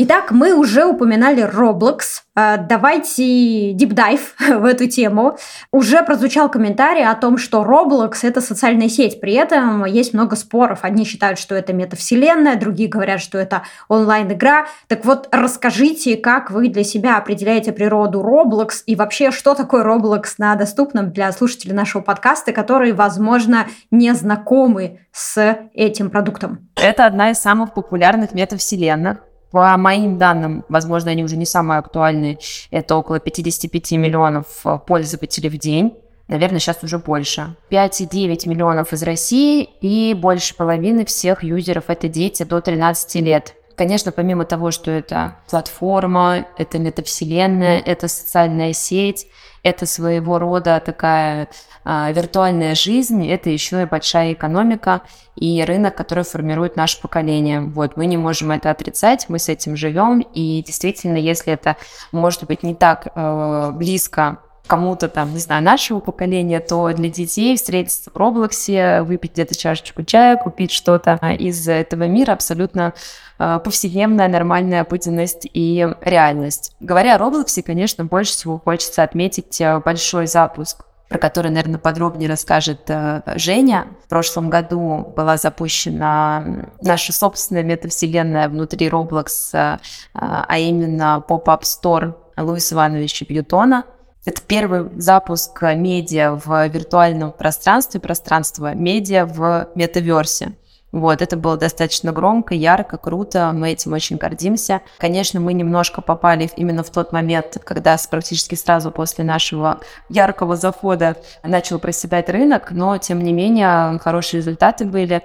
Итак, 0.05 0.33
мы 0.33 0.53
уже 0.53 0.85
упоминали 0.85 1.49
Roblox. 1.49 2.23
Э, 2.35 2.57
давайте 2.59 3.73
дипдайв 3.73 4.35
в 4.41 4.65
эту 4.65 4.89
тему. 4.89 5.39
Уже 5.71 6.03
прозвучал 6.03 6.51
комментарий 6.51 7.07
о 7.07 7.15
том, 7.15 7.39
что 7.39 7.63
Roblox— 7.63 8.15
это 8.23 8.41
социальная 8.41 8.89
сеть. 8.89 9.21
При 9.21 9.35
этом 9.35 9.85
есть 9.85 10.13
много 10.13 10.35
споров. 10.35 10.81
Одни 10.83 11.05
считают, 11.05 11.39
что 11.39 11.55
это 11.55 11.73
метавселенная, 11.73 12.57
другие 12.57 12.89
говорят, 12.89 13.21
что 13.21 13.39
это 13.39 13.63
онлайн-игра. 13.89 14.67
Так 14.89 15.05
вот, 15.05 15.29
расскажите, 15.31 16.17
как 16.17 16.51
вы 16.51 16.67
для 16.67 16.83
себя 16.83 17.17
определяете 17.17 17.71
природу 17.71 18.23
Roblox 18.23 18.83
и 18.87 18.97
вообще, 18.97 19.31
что 19.31 19.55
такое 19.55 19.85
Roblox 19.85 20.35
на 20.39 20.57
доступном 20.57 21.13
для 21.13 21.31
слушателей 21.31 21.75
нашего 21.75 22.03
подкаста, 22.03 22.53
которые, 22.53 22.93
возможно, 22.93 23.69
не 23.93 24.13
знакомы 24.15 24.99
с 25.13 25.57
этим 25.75 26.11
продуктом? 26.11 26.69
Это 26.75 27.07
одна 27.07 27.31
из 27.31 27.39
самых 27.39 27.73
популярных 27.73 28.33
метавселенных 28.33 29.19
по 29.53 29.77
моим 29.77 30.19
данным, 30.19 30.65
возможно, 30.69 31.11
они 31.11 31.23
уже 31.23 31.37
не 31.37 31.47
самые 31.47 31.79
актуальные, 31.79 32.39
это 32.71 32.97
около 32.97 33.21
55 33.21 33.93
миллионов 33.93 34.47
э, 34.65 34.79
пользователей 34.85 35.51
в 35.51 35.59
день. 35.59 35.95
Наверное, 36.27 36.59
сейчас 36.59 36.83
уже 36.83 36.99
больше. 36.99 37.55
5,9 37.71 38.49
миллионов 38.49 38.95
из 38.95 39.03
России 39.03 39.69
и 39.83 40.15
больше 40.15 40.57
половины 40.57 41.05
всех 41.05 41.45
юзеров 41.45 41.85
это 41.89 42.09
дети 42.09 42.43
до 42.45 42.61
13 42.61 43.15
лет. 43.17 43.55
Конечно, 43.77 44.13
помимо 44.13 44.45
того, 44.45 44.71
что 44.71 44.91
это 44.91 45.37
платформа, 45.49 46.47
это 46.59 46.79
метавселенная, 46.79 47.81
это 47.81 48.09
социальная 48.09 48.73
сеть, 48.73 49.27
это 49.63 49.87
своего 49.87 50.39
рода 50.39 50.83
такая 50.85 51.49
а, 51.85 52.11
виртуальная 52.13 52.75
жизнь, 52.75 53.27
это 53.27 53.51
еще 53.51 53.83
и 53.83 53.87
большая 53.87 54.33
экономика 54.33 55.03
и 55.37 55.63
рынок, 55.65 55.95
который 55.95 56.25
формирует 56.25 56.77
наше 56.77 57.01
поколение. 57.01 57.61
Вот, 57.61 57.97
мы 57.97 58.07
не 58.07 58.17
можем 58.17 58.51
это 58.51 58.71
отрицать, 58.71 59.27
мы 59.29 59.39
с 59.39 59.49
этим 59.49 59.77
живем, 59.77 60.21
и 60.21 60.63
действительно, 60.63 61.17
если 61.17 61.53
это 61.53 61.77
может 62.11 62.45
быть 62.45 62.63
не 62.63 62.75
так 62.75 63.09
э, 63.15 63.71
близко 63.73 64.39
кому-то 64.67 65.09
там, 65.09 65.33
не 65.33 65.39
знаю, 65.39 65.63
нашего 65.63 66.01
поколения, 66.01 66.61
то 66.61 66.91
для 66.93 67.11
детей 67.11 67.57
встретиться 67.57 68.11
в 68.11 68.17
Роблоксе, 68.17 69.03
выпить 69.03 69.33
где-то 69.33 69.57
чашечку 69.57 70.03
чая, 70.05 70.37
купить 70.37 70.71
что-то 70.71 71.19
из 71.39 71.69
этого 71.69 72.05
мира 72.05 72.33
абсолютно 72.33 72.95
э, 73.39 73.61
повседневная, 73.63 74.29
нормальная 74.29 74.83
обыденность 74.83 75.47
и 75.53 75.89
реальность. 76.01 76.75
Говоря 76.81 77.17
о 77.17 77.19
Роблоксе, 77.19 77.63
конечно, 77.63 78.05
больше 78.05 78.33
всего 78.33 78.59
хочется 78.59 79.03
отметить 79.03 79.61
э, 79.61 79.81
большой 79.81 80.27
запуск 80.27 80.85
про 81.09 81.19
который, 81.19 81.51
наверное, 81.51 81.79
подробнее 81.79 82.27
расскажет 82.27 82.91
Женя. 83.37 83.89
В 84.07 84.09
прошлом 84.09 84.49
году 84.49 85.13
была 85.15 85.37
запущена 85.37 86.43
наша 86.81 87.13
собственная 87.13 87.63
метавселенная 87.63 88.49
внутри 88.49 88.89
Roblox, 88.89 89.79
а 90.15 90.59
именно 90.59 91.23
Pop-Up 91.29 91.65
Store 91.65 92.15
Луиса 92.39 92.77
Ивановича 92.77 93.27
Бьютона. 93.29 93.85
Это 94.25 94.41
первый 94.41 94.89
запуск 95.01 95.63
медиа 95.63 96.39
в 96.45 96.69
виртуальном 96.69 97.33
пространстве, 97.33 97.99
пространство 97.99 98.73
медиа 98.73 99.27
в 99.27 99.69
метаверсе. 99.75 100.53
Вот, 100.93 101.23
это 101.23 101.39
было 101.39 101.57
достаточно 101.57 102.13
громко, 102.13 102.55
ярко, 102.55 102.99
круто, 102.99 103.51
мы 103.55 103.71
этим 103.71 103.95
очень 103.95 104.19
гордимся. 104.19 104.83
Конечно, 104.99 105.41
мы 105.41 105.55
немножко 105.55 106.03
попали 106.03 106.51
именно 106.55 106.85
в 106.85 106.91
тот 106.91 107.13
момент, 107.13 107.57
когда 107.65 107.97
практически 108.11 108.55
сразу 108.55 108.91
после 108.91 109.25
нашего 109.25 109.81
яркого 110.11 110.55
захода 110.55 111.17
начал 111.43 111.79
проседать 111.79 112.29
рынок, 112.29 112.73
но, 112.73 112.99
тем 112.99 113.25
не 113.25 113.33
менее, 113.33 113.99
хорошие 114.01 114.41
результаты 114.41 114.85
были 114.85 115.23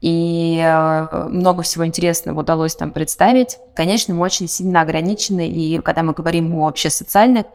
и 0.00 0.60
э, 0.62 1.28
много 1.28 1.62
всего 1.62 1.86
интересного 1.86 2.40
удалось 2.40 2.76
там 2.76 2.90
представить. 2.90 3.58
Конечно, 3.74 4.14
мы 4.14 4.22
очень 4.22 4.46
сильно 4.46 4.82
ограничены, 4.82 5.48
и 5.48 5.78
когда 5.80 6.02
мы 6.02 6.12
говорим 6.12 6.54
о 6.54 6.64
вообще 6.64 6.90
социальных 6.90 7.46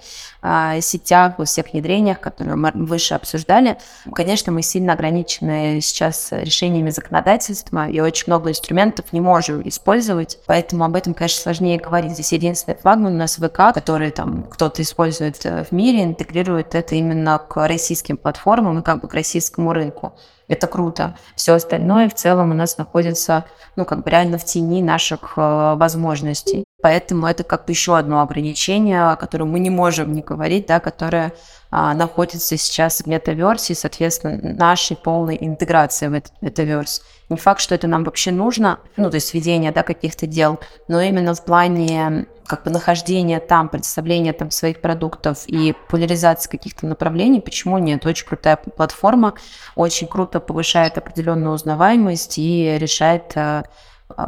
э, 0.41 0.81
сетях, 0.81 1.35
о 1.37 1.45
всех 1.45 1.71
внедрениях, 1.71 2.19
которые 2.19 2.55
мы 2.55 2.71
выше 2.73 3.13
обсуждали, 3.13 3.77
конечно, 4.13 4.51
мы 4.51 4.63
сильно 4.63 4.93
ограничены 4.93 5.81
сейчас 5.81 6.29
решениями 6.31 6.89
законодательства, 6.89 7.87
и 7.87 7.99
очень 7.99 8.25
много 8.27 8.49
инструментов 8.49 9.13
не 9.13 9.21
можем 9.21 9.67
использовать, 9.67 10.39
поэтому 10.47 10.83
об 10.83 10.95
этом, 10.95 11.13
конечно, 11.13 11.43
сложнее 11.43 11.79
говорить. 11.79 12.13
Здесь 12.13 12.31
единственный 12.33 12.75
флагман 12.75 13.13
у 13.13 13.17
нас 13.17 13.35
ВК, 13.35 13.73
который 13.73 14.09
там 14.09 14.43
кто-то 14.43 14.81
использует 14.81 15.45
э, 15.45 15.63
в 15.63 15.71
мире, 15.71 16.03
интегрирует 16.03 16.73
это 16.73 16.95
именно 16.95 17.37
к 17.37 17.67
российским 17.67 18.17
платформам 18.17 18.79
и 18.79 18.83
как 18.83 19.01
бы 19.01 19.07
к 19.07 19.13
российскому 19.13 19.73
рынку. 19.73 20.13
Это 20.51 20.67
круто. 20.67 21.15
Все 21.37 21.53
остальное 21.53 22.09
в 22.09 22.13
целом 22.13 22.51
у 22.51 22.53
нас 22.53 22.77
находится, 22.77 23.45
ну, 23.77 23.85
как 23.85 24.03
бы 24.03 24.11
реально 24.11 24.37
в 24.37 24.43
тени 24.43 24.81
наших 24.81 25.37
э, 25.37 25.75
возможностей. 25.77 26.65
Поэтому 26.81 27.25
это 27.25 27.45
как 27.45 27.65
бы 27.65 27.71
еще 27.71 27.97
одно 27.97 28.21
ограничение, 28.21 29.11
о 29.11 29.15
котором 29.15 29.51
мы 29.51 29.59
не 29.59 29.69
можем 29.69 30.11
не 30.11 30.21
говорить, 30.21 30.65
да, 30.65 30.81
которое 30.81 31.31
а, 31.69 31.93
находится 31.93 32.57
сейчас 32.57 32.99
в 32.99 33.05
метаверсе, 33.07 33.75
соответственно, 33.75 34.53
нашей 34.53 34.97
полной 34.97 35.37
интеграции 35.39 36.07
в 36.07 36.13
этот 36.13 36.33
метаверс. 36.41 37.01
Не 37.31 37.37
факт, 37.37 37.61
что 37.61 37.73
это 37.73 37.87
нам 37.87 38.03
вообще 38.03 38.31
нужно, 38.31 38.79
ну, 38.97 39.09
то 39.09 39.15
есть 39.15 39.33
ведение, 39.33 39.71
да, 39.71 39.83
каких-то 39.83 40.27
дел, 40.27 40.59
но 40.89 40.99
именно 40.99 41.33
в 41.33 41.45
плане 41.45 42.27
как 42.45 42.63
бы 42.63 42.71
нахождения 42.71 43.39
там, 43.39 43.69
представления 43.69 44.33
там 44.33 44.51
своих 44.51 44.81
продуктов 44.81 45.45
и 45.47 45.71
популяризации 45.71 46.49
каких-то 46.49 46.85
направлений, 46.87 47.39
почему 47.39 47.77
нет? 47.77 48.05
Очень 48.05 48.27
крутая 48.27 48.57
платформа, 48.57 49.35
очень 49.77 50.07
круто 50.07 50.41
повышает 50.41 50.97
определенную 50.97 51.53
узнаваемость 51.53 52.37
и 52.37 52.77
решает 52.77 53.31
а, 53.35 53.63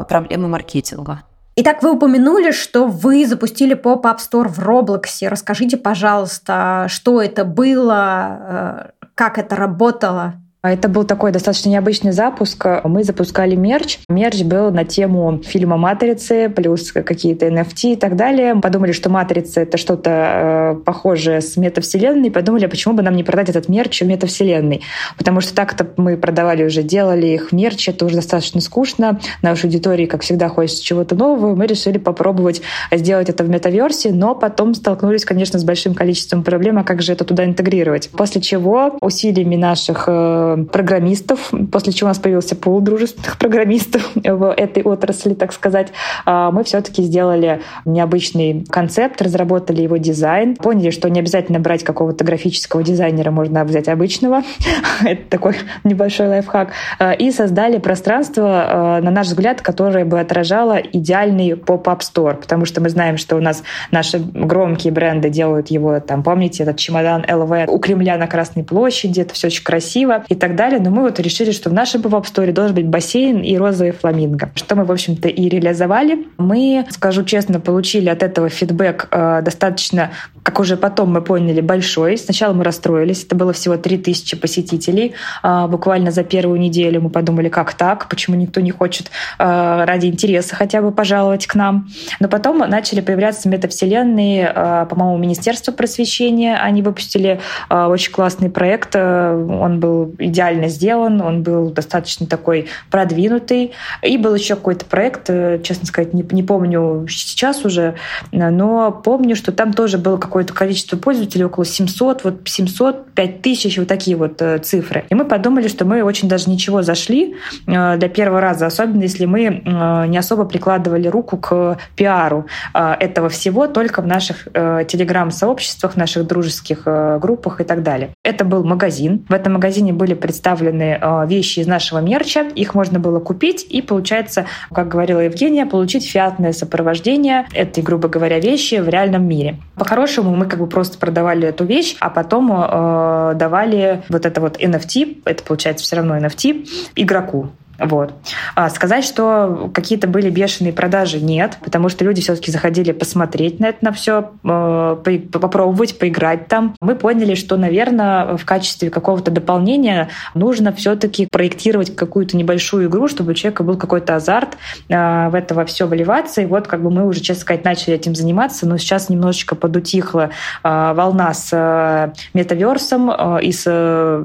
проблемы 0.07 0.47
маркетинга. 0.47 1.23
Итак, 1.57 1.83
вы 1.83 1.91
упомянули, 1.91 2.51
что 2.51 2.87
вы 2.87 3.27
запустили 3.27 3.73
pop-up 3.73 4.21
store 4.21 4.47
в 4.47 4.59
Роблоксе. 4.59 5.27
Расскажите, 5.27 5.75
пожалуйста, 5.75 6.85
что 6.87 7.21
это 7.21 7.43
было, 7.43 8.93
э, 8.95 9.07
как 9.13 9.37
это 9.37 9.57
работало? 9.57 10.35
А 10.65 10.71
это 10.71 10.87
был 10.87 11.03
такой 11.03 11.33
достаточно 11.33 11.67
необычный 11.67 12.13
запуск. 12.13 12.65
Мы 12.85 13.03
запускали 13.03 13.53
мерч. 13.53 13.99
Мерч 14.07 14.43
был 14.43 14.71
на 14.71 14.85
тему 14.85 15.41
фильма 15.43 15.75
«Матрицы», 15.75 16.47
плюс 16.47 16.93
какие-то 16.93 17.47
NFT 17.47 17.91
и 17.91 17.95
так 17.97 18.15
далее. 18.15 18.55
Подумали, 18.55 18.93
что 18.93 19.09
«Матрица»— 19.09 19.59
это 19.63 19.77
что-то 19.77 20.09
э, 20.09 20.75
похожее 20.85 21.41
с 21.41 21.57
метавселенной. 21.57 22.31
Подумали, 22.31 22.63
а 22.63 22.69
почему 22.69 22.93
бы 22.93 23.03
нам 23.03 23.17
не 23.17 23.25
продать 23.25 23.49
этот 23.49 23.67
мерч 23.67 24.03
в 24.03 24.05
метавселенной? 24.05 24.83
Потому 25.17 25.41
что 25.41 25.53
так-то 25.53 25.85
мы 25.97 26.15
продавали 26.15 26.63
уже, 26.63 26.81
делали 26.81 27.27
их 27.27 27.51
мерч, 27.51 27.89
это 27.89 28.05
уже 28.05 28.15
достаточно 28.15 28.61
скучно. 28.61 29.19
Нашей 29.41 29.65
аудитории, 29.65 30.05
как 30.05 30.21
всегда, 30.21 30.47
хочется 30.47 30.81
чего-то 30.81 31.13
нового. 31.13 31.55
Мы 31.55 31.67
решили 31.67 31.97
попробовать 31.97 32.61
сделать 32.89 33.27
это 33.27 33.43
в 33.43 33.49
метаверсе, 33.49 34.13
но 34.13 34.33
потом 34.33 34.75
столкнулись, 34.75 35.25
конечно, 35.25 35.59
с 35.59 35.65
большим 35.65 35.93
количеством 35.93 36.41
проблем, 36.41 36.79
а 36.79 36.85
как 36.85 37.01
же 37.01 37.11
это 37.11 37.25
туда 37.25 37.43
интегрировать. 37.43 38.09
После 38.11 38.39
чего 38.39 38.97
усилиями 39.01 39.57
наших 39.57 40.05
э, 40.07 40.52
программистов, 40.71 41.51
после 41.71 41.93
чего 41.93 42.07
у 42.07 42.09
нас 42.09 42.19
появился 42.19 42.55
пол 42.55 42.81
дружественных 42.81 43.37
программистов 43.39 44.09
в 44.15 44.53
этой 44.53 44.83
отрасли, 44.83 45.33
так 45.33 45.53
сказать. 45.53 45.91
А, 46.25 46.51
мы 46.51 46.63
все-таки 46.63 47.03
сделали 47.03 47.61
необычный 47.85 48.65
концепт, 48.69 49.21
разработали 49.21 49.81
его 49.81 49.97
дизайн, 49.97 50.55
поняли, 50.55 50.89
что 50.89 51.09
не 51.09 51.19
обязательно 51.19 51.59
брать 51.59 51.83
какого-то 51.83 52.23
графического 52.23 52.83
дизайнера, 52.83 53.31
можно 53.31 53.63
взять 53.63 53.87
обычного. 53.87 54.43
Это 55.03 55.21
такой 55.29 55.55
небольшой 55.83 56.27
лайфхак. 56.27 56.71
А, 56.99 57.11
и 57.11 57.31
создали 57.31 57.77
пространство, 57.77 58.43
а, 58.47 59.01
на 59.01 59.11
наш 59.11 59.27
взгляд, 59.27 59.61
которое 59.61 60.05
бы 60.05 60.19
отражало 60.19 60.77
идеальный 60.77 61.55
поп-ап 61.55 62.03
стор, 62.03 62.35
потому 62.35 62.65
что 62.65 62.81
мы 62.81 62.89
знаем, 62.89 63.17
что 63.17 63.35
у 63.35 63.41
нас 63.41 63.63
наши 63.91 64.19
громкие 64.19 64.93
бренды 64.93 65.29
делают 65.29 65.67
его, 65.67 65.99
там, 65.99 66.23
помните, 66.23 66.63
этот 66.63 66.77
чемодан 66.77 67.25
ЛВ 67.29 67.69
у 67.69 67.79
Кремля 67.79 68.17
на 68.17 68.27
Красной 68.27 68.63
площади, 68.63 69.21
это 69.21 69.33
все 69.33 69.47
очень 69.47 69.63
красиво. 69.63 70.23
И 70.29 70.35
так 70.43 70.57
далее. 70.57 70.81
Но 70.81 70.89
мы 70.89 71.03
вот 71.03 71.21
решили, 71.21 71.51
что 71.51 71.69
в 71.69 71.73
нашем 71.73 72.01
pop 72.01 72.27
сторе 72.27 72.51
должен 72.51 72.75
быть 72.75 72.85
бассейн 72.85 73.39
и 73.39 73.55
розовый 73.55 73.93
фламинго, 73.93 74.51
что 74.55 74.75
мы, 74.75 74.83
в 74.83 74.91
общем-то, 74.91 75.29
и 75.29 75.47
реализовали. 75.47 76.27
Мы, 76.37 76.85
скажу 76.89 77.23
честно, 77.23 77.61
получили 77.61 78.09
от 78.09 78.21
этого 78.23 78.49
фидбэк 78.49 79.07
э, 79.09 79.41
достаточно, 79.41 80.11
как 80.43 80.59
уже 80.59 80.77
потом 80.77 81.11
мы 81.11 81.21
поняли, 81.21 81.61
большой. 81.61 82.17
Сначала 82.17 82.53
мы 82.53 82.63
расстроились, 82.63 83.23
это 83.23 83.35
было 83.35 83.53
всего 83.53 83.77
3000 83.77 84.37
посетителей. 84.37 85.13
Э, 85.41 85.67
буквально 85.67 86.11
за 86.11 86.23
первую 86.23 86.59
неделю 86.59 87.01
мы 87.01 87.09
подумали, 87.09 87.49
как 87.49 87.73
так, 87.73 88.09
почему 88.09 88.35
никто 88.35 88.61
не 88.61 88.71
хочет 88.71 89.09
э, 89.39 89.83
ради 89.85 90.07
интереса 90.07 90.55
хотя 90.55 90.81
бы 90.81 90.91
пожаловать 90.91 91.47
к 91.47 91.55
нам. 91.55 91.87
Но 92.19 92.27
потом 92.27 92.57
начали 92.57 93.01
появляться 93.01 93.49
метавселенные, 93.49 94.51
э, 94.53 94.85
по-моему, 94.89 95.17
Министерство 95.17 95.71
просвещения, 95.71 96.55
они 96.55 96.81
выпустили 96.81 97.39
очень 97.69 98.11
классный 98.11 98.49
проект, 98.49 98.95
он 98.95 99.79
был 99.79 100.13
идеально 100.19 100.67
сделан, 100.67 101.21
он 101.21 101.43
был 101.43 101.69
достаточно 101.69 102.27
такой 102.27 102.67
продвинутый. 102.89 103.71
И 104.01 104.17
был 104.17 104.35
еще 104.35 104.55
какой-то 104.55 104.85
проект, 104.85 105.29
э, 105.29 105.59
честно 105.63 105.85
сказать, 105.85 106.13
не, 106.13 106.43
помню 106.43 107.05
сейчас 107.09 107.65
уже, 107.65 107.95
но 108.31 108.91
помню, 108.91 109.35
что 109.35 109.51
там 109.51 109.73
тоже 109.73 109.97
было 109.97 110.17
какое-то 110.33 110.53
количество 110.53 110.97
пользователей, 110.97 111.45
около 111.45 111.63
700, 111.63 112.23
вот 112.23 112.35
700, 112.45 113.11
5000, 113.13 113.77
вот 113.77 113.87
такие 113.87 114.17
вот 114.17 114.41
э, 114.41 114.57
цифры. 114.57 115.05
И 115.09 115.13
мы 115.13 115.25
подумали, 115.25 115.67
что 115.67 115.85
мы 115.85 116.01
очень 116.01 116.27
даже 116.27 116.49
ничего 116.49 116.81
зашли 116.81 117.35
э, 117.67 117.97
для 117.97 118.09
первого 118.09 118.41
раза, 118.41 118.65
особенно 118.65 119.03
если 119.03 119.25
мы 119.25 119.61
не 120.07 120.17
особо 120.17 120.45
прикладывали 120.45 121.07
руку 121.07 121.37
к 121.37 121.77
пиару 121.95 122.47
этого 122.73 123.29
всего 123.29 123.67
только 123.67 124.01
в 124.01 124.07
наших 124.07 124.45
телеграм-сообществах, 124.45 125.95
наших 125.95 126.25
дружеских 126.27 126.87
группах 127.19 127.61
и 127.61 127.63
так 127.63 127.83
далее. 127.83 128.11
Это 128.23 128.45
был 128.45 128.63
магазин. 128.63 129.25
В 129.29 129.33
этом 129.33 129.53
магазине 129.53 129.93
были 129.93 130.13
представлены 130.13 130.99
э, 130.99 131.27
вещи 131.27 131.59
из 131.59 131.67
нашего 131.67 131.99
мерча, 131.99 132.41
их 132.55 132.73
можно 132.73 132.99
было 132.99 133.19
купить, 133.19 133.65
и 133.69 133.81
получается, 133.81 134.45
как 134.71 134.87
говорила 134.87 135.19
Евгения, 135.19 135.65
получить 135.65 136.09
фиатное 136.09 136.53
сопровождение 136.53 137.45
этой, 137.53 137.83
грубо 137.83 138.07
говоря, 138.07 138.39
вещи 138.39 138.75
в 138.75 138.89
реальном 138.89 139.27
мире. 139.27 139.57
По-хорошему, 139.75 140.22
мы 140.31 140.45
как 140.45 140.59
бы 140.59 140.67
просто 140.67 140.97
продавали 140.97 141.47
эту 141.47 141.65
вещь, 141.65 141.95
а 141.99 142.09
потом 142.09 142.51
э, 142.51 143.33
давали 143.35 144.03
вот 144.09 144.25
это 144.25 144.41
вот 144.41 144.59
NFT, 144.59 145.23
это 145.25 145.43
получается 145.43 145.85
все 145.85 145.97
равно 145.97 146.17
NFT, 146.17 146.67
игроку. 146.95 147.49
Вот. 147.79 148.13
А 148.55 148.69
сказать, 148.69 149.03
что 149.03 149.71
какие-то 149.73 150.07
были 150.07 150.29
бешеные 150.29 150.73
продажи, 150.73 151.19
нет, 151.19 151.57
потому 151.63 151.89
что 151.89 152.05
люди 152.05 152.21
все-таки 152.21 152.51
заходили 152.51 152.91
посмотреть 152.91 153.59
на 153.59 153.67
это 153.67 153.79
на 153.81 153.91
все, 153.91 154.31
э, 154.43 155.19
попробовать, 155.31 155.97
поиграть 155.97 156.47
там. 156.47 156.75
Мы 156.81 156.95
поняли, 156.95 157.33
что, 157.33 157.57
наверное, 157.57 158.37
в 158.37 158.45
качестве 158.45 158.89
какого-то 158.89 159.31
дополнения 159.31 160.09
нужно 160.35 160.71
все-таки 160.71 161.27
проектировать 161.31 161.95
какую-то 161.95 162.37
небольшую 162.37 162.87
игру, 162.87 163.07
чтобы 163.07 163.31
у 163.31 163.33
человека 163.33 163.63
был 163.63 163.75
какой-то 163.75 164.15
азарт 164.15 164.57
э, 164.89 165.29
в 165.29 165.35
это 165.35 165.55
во 165.55 165.65
все 165.65 165.87
вливаться. 165.87 166.41
И 166.41 166.45
вот 166.45 166.67
как 166.67 166.83
бы 166.83 166.91
мы 166.91 167.07
уже, 167.07 167.21
честно 167.21 167.41
сказать, 167.41 167.65
начали 167.65 167.95
этим 167.95 168.13
заниматься, 168.13 168.67
но 168.67 168.77
сейчас 168.77 169.09
немножечко 169.09 169.55
подутихла 169.55 170.29
э, 170.63 170.93
волна 170.93 171.33
с 171.33 172.13
метаверсом 172.33 173.11
и 173.39 173.51
с 173.51 173.65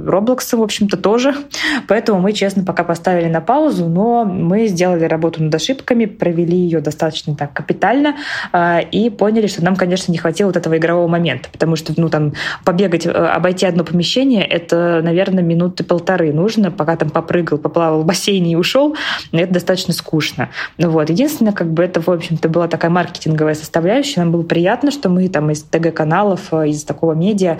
Роблоксом, 0.06 0.60
в 0.60 0.62
общем-то, 0.62 0.96
тоже. 0.96 1.34
Поэтому 1.88 2.20
мы, 2.20 2.32
честно, 2.32 2.64
пока 2.64 2.84
поставили 2.84 3.28
на 3.28 3.37
паузу, 3.40 3.88
но 3.88 4.24
мы 4.24 4.66
сделали 4.66 5.04
работу 5.04 5.42
над 5.42 5.54
ошибками, 5.54 6.04
провели 6.06 6.56
ее 6.56 6.80
достаточно 6.80 7.34
так 7.34 7.52
капитально 7.52 8.16
э, 8.52 8.82
и 8.90 9.10
поняли, 9.10 9.46
что 9.46 9.64
нам, 9.64 9.76
конечно, 9.76 10.12
не 10.12 10.18
хватило 10.18 10.48
вот 10.48 10.56
этого 10.56 10.76
игрового 10.76 11.08
момента, 11.08 11.48
потому 11.50 11.76
что, 11.76 11.92
ну, 11.96 12.08
там, 12.08 12.32
побегать, 12.64 13.06
э, 13.06 13.10
обойти 13.10 13.66
одно 13.66 13.84
помещение, 13.84 14.44
это, 14.44 15.00
наверное, 15.02 15.42
минуты 15.42 15.84
полторы 15.84 16.32
нужно, 16.32 16.70
пока 16.70 16.96
там 16.96 17.10
попрыгал, 17.10 17.58
поплавал 17.58 18.02
в 18.02 18.06
бассейне 18.06 18.52
и 18.52 18.56
ушел, 18.56 18.96
это 19.32 19.52
достаточно 19.52 19.92
скучно. 19.94 20.50
Ну, 20.76 20.90
вот. 20.90 21.10
Единственное, 21.10 21.52
как 21.52 21.70
бы 21.72 21.82
это, 21.82 22.00
в 22.00 22.08
общем-то, 22.08 22.48
была 22.48 22.68
такая 22.68 22.90
маркетинговая 22.90 23.54
составляющая, 23.54 24.20
нам 24.20 24.32
было 24.32 24.42
приятно, 24.42 24.90
что 24.90 25.08
мы 25.08 25.28
там 25.28 25.50
из 25.50 25.62
ТГ-каналов, 25.62 26.52
э, 26.52 26.68
из 26.68 26.84
такого 26.84 27.12
медиа 27.12 27.58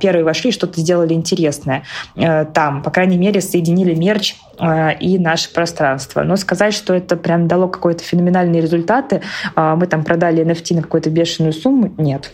первые 0.00 0.24
вошли, 0.24 0.50
что-то 0.50 0.80
сделали 0.80 1.14
интересное 1.14 1.82
там, 2.14 2.82
по 2.82 2.90
крайней 2.90 3.16
мере, 3.16 3.40
соединили 3.40 3.94
мерч 3.94 4.36
и 5.04 5.18
наше 5.18 5.52
пространство. 5.52 6.22
Но 6.22 6.36
сказать, 6.36 6.72
что 6.72 6.94
это 6.94 7.16
прям 7.16 7.46
дало 7.46 7.68
какие-то 7.68 8.02
феноменальные 8.02 8.62
результаты, 8.62 9.20
а, 9.54 9.76
мы 9.76 9.86
там 9.86 10.02
продали 10.02 10.42
NFT 10.44 10.76
на 10.76 10.82
какую-то 10.82 11.10
бешеную 11.10 11.52
сумму, 11.52 11.92
нет. 11.98 12.32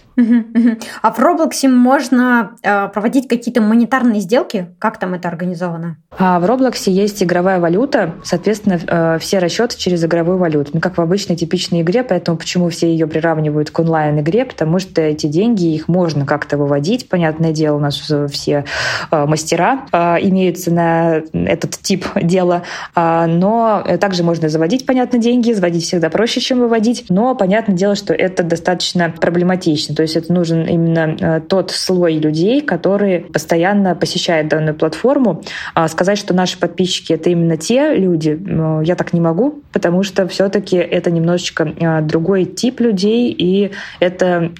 А 1.03 1.11
в 1.13 1.19
Роблоксе 1.19 1.69
можно 1.69 2.53
а, 2.63 2.89
проводить 2.89 3.27
какие-то 3.27 3.61
монетарные 3.61 4.21
сделки? 4.21 4.69
Как 4.79 4.99
там 4.99 5.15
это 5.15 5.29
организовано? 5.29 5.97
А 6.19 6.39
в 6.39 6.45
Роблоксе 6.45 6.93
есть 6.93 7.23
игровая 7.23 7.59
валюта, 7.59 8.15
соответственно, 8.23 8.79
э, 8.87 9.19
все 9.21 9.39
расчеты 9.39 9.79
через 9.79 10.05
игровую 10.05 10.39
валюту. 10.39 10.73
Ну, 10.75 10.81
как 10.81 10.99
в 10.99 11.01
обычной 11.01 11.37
типичной 11.37 11.81
игре, 11.83 12.03
поэтому 12.03 12.37
почему 12.37 12.69
все 12.69 12.91
ее 12.91 13.07
приравнивают 13.07 13.71
к 13.71 13.79
онлайн-игре, 13.79 14.45
потому 14.45 14.79
что 14.79 15.01
эти 15.01 15.27
деньги, 15.27 15.67
их 15.75 15.89
можно 15.89 16.27
как-то 16.27 16.59
выводить. 16.59 17.09
Понятное 17.09 17.53
дело, 17.53 17.77
у 17.77 17.81
нас 17.81 17.97
все 18.31 18.65
мастера 19.11 19.87
имеются 20.21 20.71
на 20.71 21.23
этот 21.33 21.79
тип 21.81 22.07
дела, 22.21 22.60
но 22.95 23.85
также 24.01 24.23
можно 24.23 24.49
заводить, 24.49 24.87
понятно, 24.87 25.19
деньги, 25.19 25.53
заводить 25.53 25.85
всегда 25.85 26.11
проще, 26.11 26.41
чем 26.41 26.61
выводить, 26.61 27.07
но 27.09 27.35
понятное 27.35 27.77
дело, 27.77 27.95
что 27.95 28.15
это 28.15 28.43
достаточно 28.43 29.11
проблематично. 29.11 29.95
То 29.95 30.03
есть 30.03 30.17
это 30.17 30.33
нужен 30.33 30.67
именно 30.67 31.17
э, 31.19 31.41
тот 31.41 31.71
слой 31.71 32.15
людей, 32.15 32.61
которые 32.61 33.21
постоянно 33.21 33.95
посещают 33.95 34.49
данную 34.49 34.75
платформу. 34.75 35.43
А 35.75 35.89
сказать, 35.89 36.19
что 36.19 36.35
наши 36.35 36.59
подписчики— 36.59 37.13
это 37.15 37.31
именно 37.31 37.57
те 37.57 37.95
люди, 37.95 38.31
э, 38.31 38.83
я 38.85 38.95
так 38.95 39.13
не 39.13 39.21
могу, 39.21 39.63
потому 39.73 40.03
что 40.03 40.27
все-таки 40.29 40.77
это 40.77 41.11
немножечко 41.11 41.65
э, 41.65 42.01
другой 42.03 42.45
тип 42.45 42.81
людей, 42.81 43.35
и 43.37 43.73
это 44.01 44.51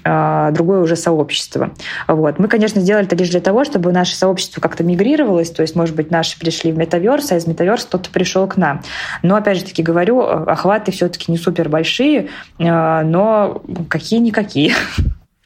другое 0.53 0.81
уже 0.81 0.95
сообщество. 0.95 1.71
Вот. 2.07 2.39
Мы, 2.39 2.47
конечно, 2.47 2.81
сделали 2.81 3.05
это 3.05 3.15
лишь 3.15 3.29
для 3.29 3.39
того, 3.39 3.63
чтобы 3.63 3.91
наше 3.91 4.15
сообщество 4.15 4.61
как-то 4.61 4.83
мигрировалось, 4.83 5.49
то 5.49 5.61
есть, 5.61 5.75
может 5.75 5.95
быть, 5.95 6.11
наши 6.11 6.39
пришли 6.39 6.71
в 6.71 6.77
метаверс, 6.77 7.31
а 7.31 7.37
из 7.37 7.47
метаверса 7.47 7.87
кто-то 7.91 8.09
пришел 8.09 8.47
к 8.47 8.55
нам. 8.55 8.81
Но, 9.21 9.35
опять 9.35 9.57
же 9.57 9.65
таки 9.65 9.83
говорю, 9.83 10.21
охваты 10.21 10.93
все-таки 10.93 11.29
не 11.29 11.37
супер 11.37 11.67
большие, 11.67 12.29
но 12.57 13.61
какие-никакие. 13.89 14.73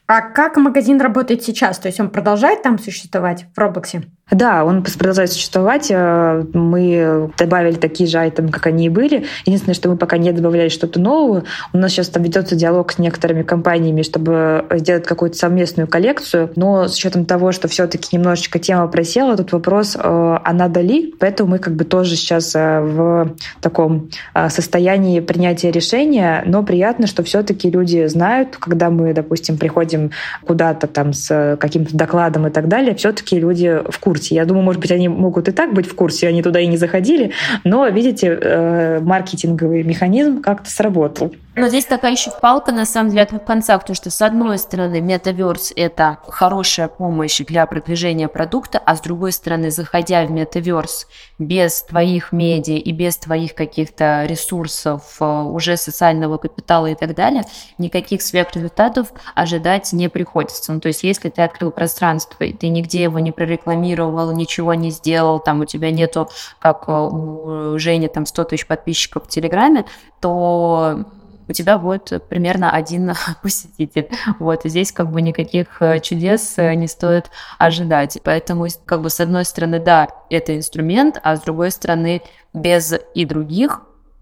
А 0.06 0.22
как 0.22 0.58
магазин 0.58 1.02
работает 1.02 1.42
сейчас? 1.42 1.80
То 1.80 1.88
есть 1.88 2.00
он 2.00 2.12
продолжает 2.12 2.62
там 2.62 2.78
существовать 2.78 3.48
в 3.56 3.58
Роблоксе? 3.58 4.04
Да, 4.32 4.66
он 4.66 4.84
продолжает 4.84 5.32
существовать. 5.32 5.92
Э, 5.92 6.44
мы 6.54 7.32
добавили 7.38 7.76
такие 7.76 8.10
же 8.10 8.18
айтемы, 8.18 8.50
как 8.50 8.66
они 8.66 8.88
и 8.88 8.90
были. 8.90 9.26
Единственное, 9.46 9.76
что 9.76 9.88
мы 9.88 9.98
пока 9.98 10.18
не 10.18 10.32
добавляли 10.32 10.70
что-то 10.70 11.00
нового. 11.00 11.44
У 11.74 11.78
нас 11.78 11.92
сейчас 11.92 12.10
там 12.10 12.24
ведется 12.24 12.56
диалог 12.56 12.92
с 12.92 12.98
некоторыми 12.98 13.44
компаниями, 13.44 14.02
чтобы 14.02 14.66
сделать 14.72 15.06
какую-то 15.06 15.38
совместную 15.38 15.88
коллекцию. 15.88 16.52
Но 16.56 16.88
с 16.88 16.96
учетом 16.96 17.26
того, 17.26 17.52
что 17.52 17.68
все-таки 17.68 18.16
немножечко 18.16 18.58
тема 18.58 18.88
просела, 18.88 19.38
тут 19.38 19.52
вопрос, 19.52 19.96
э, 19.96 20.00
а 20.02 20.54
надо 20.54 20.82
ли? 20.82 21.14
Поэтому 21.20 21.52
мы 21.52 21.60
как 21.60 21.76
бы 21.76 21.84
тоже 21.86 22.16
сейчас 22.16 22.56
э, 22.56 22.82
в 22.82 23.36
таком 23.62 24.10
состоянии 24.50 25.20
принятия 25.20 25.70
решения. 25.70 26.42
Но 26.48 26.64
приятно, 26.64 27.06
что 27.06 27.22
все-таки 27.22 27.70
люди 27.70 28.08
знают, 28.08 28.58
когда 28.58 28.90
мы, 28.90 29.14
допустим, 29.14 29.58
приходим 29.58 30.12
куда-то 30.46 30.88
там 30.88 31.14
с 31.14 31.58
каким-то 31.60 31.96
докладом 31.96 32.48
и 32.48 32.50
так 32.50 32.68
далее, 32.68 32.96
все-таки 32.96 33.40
люди 33.40 33.82
в 33.88 34.00
курсе 34.00 34.15
курсе. 34.16 34.36
Я 34.36 34.46
думаю, 34.46 34.64
может 34.64 34.82
быть, 34.82 34.92
они 34.92 35.08
могут 35.10 35.48
и 35.48 35.52
так 35.52 35.74
быть 35.74 35.86
в 35.86 35.96
курсе, 35.96 36.28
они 36.28 36.42
туда 36.42 36.60
и 36.60 36.68
не 36.68 36.78
заходили, 36.78 37.32
но, 37.64 37.88
видите, 37.88 38.28
э, 38.42 39.00
маркетинговый 39.02 39.84
механизм 39.84 40.42
как-то 40.42 40.70
сработал. 40.70 41.34
Но 41.58 41.70
здесь 41.70 41.86
такая 41.86 42.12
еще 42.12 42.32
палка, 42.32 42.74
на 42.74 42.86
самом 42.86 43.12
деле, 43.12 43.24
от 43.24 43.46
конца, 43.46 43.78
потому 43.80 43.96
что, 43.96 44.12
с 44.12 44.22
одной 44.22 44.58
стороны, 44.58 45.00
метаверс— 45.00 45.72
это 45.76 46.18
хорошая 46.28 46.90
помощь 46.90 47.40
для 47.40 47.66
продвижения 47.66 48.28
продукта, 48.28 48.78
а 48.86 48.98
с 48.98 49.00
другой 49.02 49.32
стороны, 49.32 49.72
заходя 49.72 50.26
в 50.26 50.32
метаверс 50.32 51.08
без 51.40 51.84
твоих 51.84 52.34
медиа 52.34 52.76
и 52.76 52.92
без 52.92 53.16
твоих 53.16 53.56
каких-то 53.56 54.26
ресурсов, 54.26 55.16
э, 55.22 55.26
уже 55.26 55.78
социального 55.78 56.38
капитала 56.38 56.88
и 56.88 56.96
так 56.96 57.16
далее, 57.16 57.46
никаких 57.78 58.22
сверхрезультатов 58.22 59.14
ожидать 59.34 59.94
не 59.94 60.10
приходится. 60.10 60.74
Ну, 60.74 60.82
то 60.82 60.90
есть, 60.90 61.04
если 61.04 61.30
ты 61.30 61.42
открыл 61.42 61.72
пространство, 61.72 62.44
и 62.44 62.52
ты 62.52 62.68
нигде 62.68 63.04
его 63.04 63.20
не 63.20 63.32
прорекламировал, 63.32 64.34
ничего 64.34 64.74
не 64.74 64.92
сделал, 64.92 65.40
там 65.40 65.62
у 65.62 65.66
тебя 65.66 65.92
нету, 65.92 66.28
как 66.60 66.84
э, 66.88 66.92
у 66.92 67.80
Жени, 67.80 68.10
там 68.10 68.26
100 68.26 68.44
тысяч 68.44 68.68
подписчиков 68.68 69.24
в 69.24 69.30
Телеграме, 69.30 69.86
то 70.20 71.06
у 71.48 71.54
тебя 71.54 71.78
будет 71.78 72.24
примерно 72.28 72.72
один 72.72 73.14
посетитель. 73.42 74.10
Вот, 74.40 74.62
здесь 74.66 74.92
как 74.92 75.12
бы 75.12 75.22
никаких 75.22 75.82
э, 75.82 76.00
чудес 76.00 76.56
э, 76.58 76.74
не 76.76 76.88
стоит 76.88 77.30
ожидать. 77.58 78.20
Поэтому, 78.24 78.68
как 78.86 79.02
бы, 79.02 79.10
с 79.10 79.20
одной 79.20 79.46
стороны, 79.46 79.80
да, 79.80 80.08
это 80.30 80.56
инструмент, 80.56 81.20
а 81.24 81.36
с 81.36 81.42
другой 81.42 81.72
стороны, 81.72 82.22
без 82.54 82.94
и 83.14 83.26
других 83.26 83.82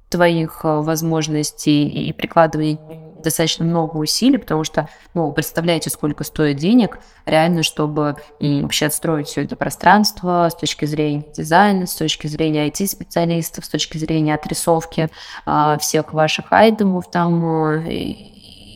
твоих 0.10 0.62
э, 0.64 0.82
возможностей 0.82 1.88
и 1.88 2.14
прикладывания 2.14 2.78
достаточно 3.24 3.66
много 3.66 3.98
усилий, 3.98 4.38
потому 4.38 4.64
что, 4.64 4.90
ну, 5.14 5.32
представляете, 5.32 5.90
сколько 5.90 6.24
стоит 6.24 6.58
денег 6.58 7.00
реально, 7.26 7.64
чтобы 7.64 8.16
вообще 8.40 8.88
отстроить 8.88 9.28
все 9.28 9.44
это 9.44 9.56
пространство 9.56 10.50
с 10.52 10.56
точки 10.56 10.86
зрения 10.86 11.26
дизайна, 11.36 11.88
с 11.88 11.96
точки 11.96 12.28
зрения 12.28 12.68
IT-специалистов, 12.68 13.66
с 13.66 13.70
точки 13.70 13.98
зрения 13.98 14.36
отрисовки 14.36 15.10
а, 15.46 15.78
всех 15.78 16.14
ваших 16.14 16.52
айтемов 16.52 17.10
там, 17.10 17.82
и, 17.88 18.34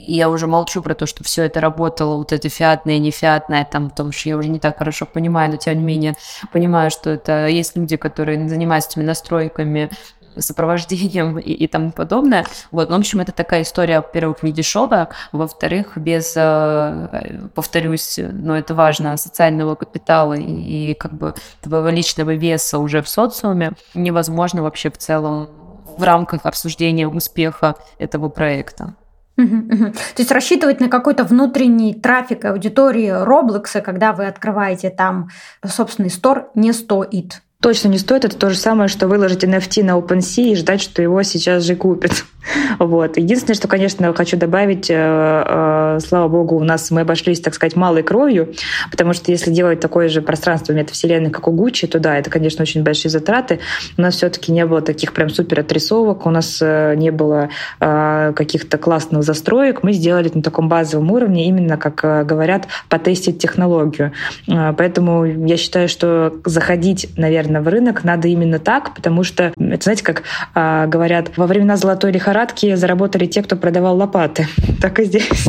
я 0.07 0.29
уже 0.29 0.47
молчу 0.47 0.81
про 0.81 0.95
то, 0.95 1.05
что 1.05 1.23
все 1.23 1.43
это 1.43 1.59
работало, 1.59 2.15
вот 2.15 2.31
это 2.31 2.47
фиатное, 2.49 2.97
нефиатное, 2.97 3.67
там, 3.69 3.89
потому 3.89 4.11
что 4.11 4.29
я 4.29 4.37
уже 4.37 4.47
не 4.47 4.59
так 4.59 4.77
хорошо 4.77 5.05
понимаю, 5.05 5.51
но 5.51 5.57
тем 5.57 5.77
не 5.77 5.83
менее 5.83 6.15
понимаю, 6.51 6.89
что 6.89 7.09
это 7.09 7.47
есть 7.47 7.75
люди, 7.75 7.97
которые 7.97 8.47
занимаются 8.47 8.91
этими 8.91 9.03
настройками 9.03 9.89
сопровождением 10.39 11.39
и, 11.39 11.51
и 11.51 11.67
тому 11.67 11.91
подобное. 11.91 12.45
Вот, 12.71 12.89
ну, 12.89 12.95
в 12.95 12.99
общем, 12.99 13.19
это 13.19 13.31
такая 13.31 13.63
история, 13.63 13.97
во-первых, 13.97 14.43
не 14.43 14.51
дешевая, 14.51 15.09
во-вторых, 15.31 15.97
без, 15.97 16.33
э, 16.35 17.49
повторюсь, 17.53 18.19
но 18.19 18.57
это 18.57 18.75
важно, 18.75 19.17
социального 19.17 19.75
капитала 19.75 20.33
и, 20.33 20.91
и 20.91 20.93
как 20.93 21.13
бы 21.13 21.33
твоего 21.61 21.89
личного 21.89 22.35
веса 22.35 22.79
уже 22.79 23.01
в 23.01 23.09
социуме 23.09 23.73
невозможно 23.93 24.63
вообще 24.63 24.89
в 24.89 24.97
целом 24.97 25.49
в 25.97 26.03
рамках 26.03 26.45
обсуждения 26.45 27.07
успеха 27.07 27.75
этого 27.97 28.29
проекта. 28.29 28.95
То 29.35 29.93
есть 30.17 30.31
рассчитывать 30.31 30.79
на 30.79 30.89
какой-то 30.89 31.23
внутренний 31.23 31.93
трафик 31.93 32.45
аудитории 32.45 33.09
Roblox, 33.09 33.81
когда 33.81 34.11
вы 34.11 34.25
открываете 34.25 34.89
там 34.89 35.29
собственный 35.63 36.09
стор, 36.09 36.49
не 36.55 36.73
стоит 36.73 37.43
точно 37.61 37.89
не 37.89 37.97
стоит. 37.97 38.25
Это 38.25 38.37
то 38.37 38.49
же 38.49 38.57
самое, 38.57 38.87
что 38.87 39.07
выложить 39.07 39.43
NFT 39.43 39.83
на 39.83 39.97
OpenSea 39.97 40.51
и 40.51 40.55
ждать, 40.55 40.81
что 40.81 41.01
его 41.01 41.23
сейчас 41.23 41.63
же 41.63 41.75
купят. 41.75 42.11
Вот. 42.79 43.17
Единственное, 43.17 43.55
что, 43.55 43.67
конечно, 43.67 44.13
хочу 44.13 44.37
добавить, 44.37 44.89
э, 44.89 44.95
э, 44.95 45.99
слава 45.99 46.29
богу, 46.29 46.55
у 46.55 46.63
нас 46.63 46.91
мы 46.91 47.01
обошлись, 47.01 47.41
так 47.41 47.53
сказать, 47.53 47.75
малой 47.75 48.03
кровью, 48.03 48.53
потому 48.89 49.11
что 49.13 49.31
если 49.31 49.51
делать 49.51 49.81
такое 49.81 50.07
же 50.07 50.21
пространство 50.21 50.71
метавселенной, 50.71 51.29
как 51.29 51.47
у 51.49 51.51
Гуччи, 51.51 51.87
то 51.87 51.99
да, 51.99 52.17
это, 52.17 52.29
конечно, 52.29 52.61
очень 52.61 52.83
большие 52.83 53.11
затраты. 53.11 53.59
У 53.97 54.01
нас 54.01 54.15
все-таки 54.15 54.53
не 54.53 54.65
было 54.65 54.81
таких 54.81 55.11
прям 55.11 55.29
супер 55.29 55.59
отрисовок, 55.59 56.25
у 56.25 56.29
нас 56.29 56.59
э, 56.61 56.95
не 56.95 57.11
было 57.11 57.49
каких-то 57.79 58.77
классных 58.77 59.23
застроек. 59.23 59.83
Мы 59.83 59.93
сделали 59.93 60.31
на 60.33 60.41
таком 60.41 60.69
базовом 60.69 61.11
уровне, 61.11 61.47
именно, 61.47 61.77
как 61.77 62.25
говорят, 62.25 62.67
потестить 62.89 63.39
технологию. 63.39 64.13
Поэтому 64.45 65.25
я 65.25 65.57
считаю, 65.57 65.89
что 65.89 66.33
заходить, 66.45 67.09
наверное, 67.17 67.46
в 67.47 67.67
рынок 67.67 68.03
надо 68.03 68.27
именно 68.27 68.59
так, 68.59 68.93
потому 68.93 69.23
что, 69.23 69.53
это, 69.57 69.83
знаете, 69.83 70.03
как 70.03 70.23
говорят, 70.53 71.37
во 71.37 71.47
времена 71.47 71.77
золотой 71.77 72.11
лихорадки 72.11 72.75
заработали 72.75 73.25
те, 73.25 73.41
кто 73.43 73.55
продавал 73.55 73.97
лопаты. 73.97 74.47
так 74.81 74.99
и 74.99 75.05
здесь. 75.05 75.47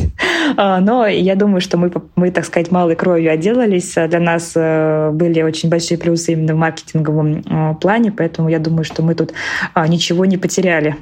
А, 0.56 0.80
но 0.80 1.06
я 1.06 1.34
думаю, 1.34 1.60
что 1.60 1.76
мы, 1.76 1.92
мы, 2.16 2.30
так 2.30 2.44
сказать, 2.44 2.70
малой 2.70 2.96
кровью 2.96 3.32
отделались. 3.32 3.94
Для 3.94 4.20
нас 4.20 4.52
э, 4.54 5.10
были 5.12 5.42
очень 5.42 5.68
большие 5.68 5.98
плюсы 5.98 6.32
именно 6.32 6.54
в 6.54 6.58
маркетинговом 6.58 7.42
э, 7.44 7.74
плане, 7.80 8.12
поэтому 8.12 8.48
я 8.48 8.58
думаю, 8.58 8.84
что 8.84 9.02
мы 9.02 9.14
тут 9.14 9.32
а, 9.74 9.86
ничего 9.86 10.24
не 10.24 10.36
потеряли. 10.36 10.96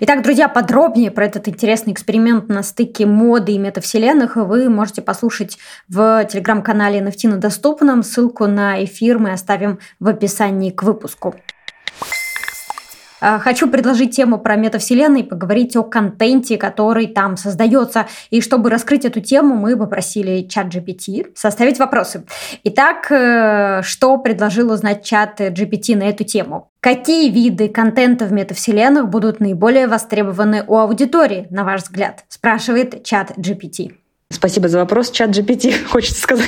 Итак, 0.00 0.22
друзья, 0.22 0.48
подробнее 0.48 1.12
про 1.12 1.24
этот 1.26 1.46
интересный 1.46 1.92
эксперимент 1.92 2.48
на 2.48 2.64
стыке 2.64 3.06
моды 3.06 3.52
и 3.52 3.58
метавселенных 3.58 4.34
вы 4.34 4.68
можете 4.68 5.02
послушать 5.02 5.56
в 5.88 6.24
телеграм-канале 6.24 6.98
NFT 6.98 7.28
на 7.28 7.36
доступном. 7.36 8.02
Ссылку 8.02 8.46
на 8.46 8.82
эфир 8.84 9.18
мы 9.18 9.30
оставим 9.30 9.78
в 10.00 10.08
описании 10.08 10.70
к 10.70 10.82
выпуску. 10.82 11.36
А, 13.20 13.38
хочу 13.38 13.68
предложить 13.68 14.16
тему 14.16 14.38
про 14.38 14.56
метавселенные, 14.56 15.24
поговорить 15.24 15.76
о 15.76 15.82
контенте, 15.82 16.56
который 16.56 17.06
там 17.06 17.36
создается. 17.36 18.06
И 18.30 18.40
чтобы 18.40 18.70
раскрыть 18.70 19.04
эту 19.04 19.20
тему, 19.20 19.54
мы 19.54 19.76
попросили 19.76 20.42
чат 20.42 20.74
GPT 20.74 21.32
составить 21.34 21.78
вопросы. 21.78 22.24
Итак, 22.64 23.10
э, 23.10 23.82
что 23.82 24.16
предложил 24.18 24.72
узнать 24.72 25.04
чат 25.04 25.40
GPT 25.40 25.96
на 25.96 26.04
эту 26.04 26.24
тему? 26.24 26.70
Какие 26.80 27.30
виды 27.30 27.68
контента 27.68 28.24
в 28.24 28.32
метавселенных 28.32 29.08
будут 29.08 29.40
наиболее 29.40 29.86
востребованы 29.86 30.64
у 30.66 30.76
аудитории, 30.76 31.46
на 31.50 31.64
ваш 31.64 31.82
взгляд? 31.82 32.24
Спрашивает 32.28 33.04
чат 33.04 33.32
GPT. 33.36 33.92
Спасибо 34.32 34.68
за 34.68 34.78
вопрос, 34.78 35.10
чат 35.10 35.30
GPT, 35.30 35.74
хочется 35.88 36.22
сказать. 36.22 36.46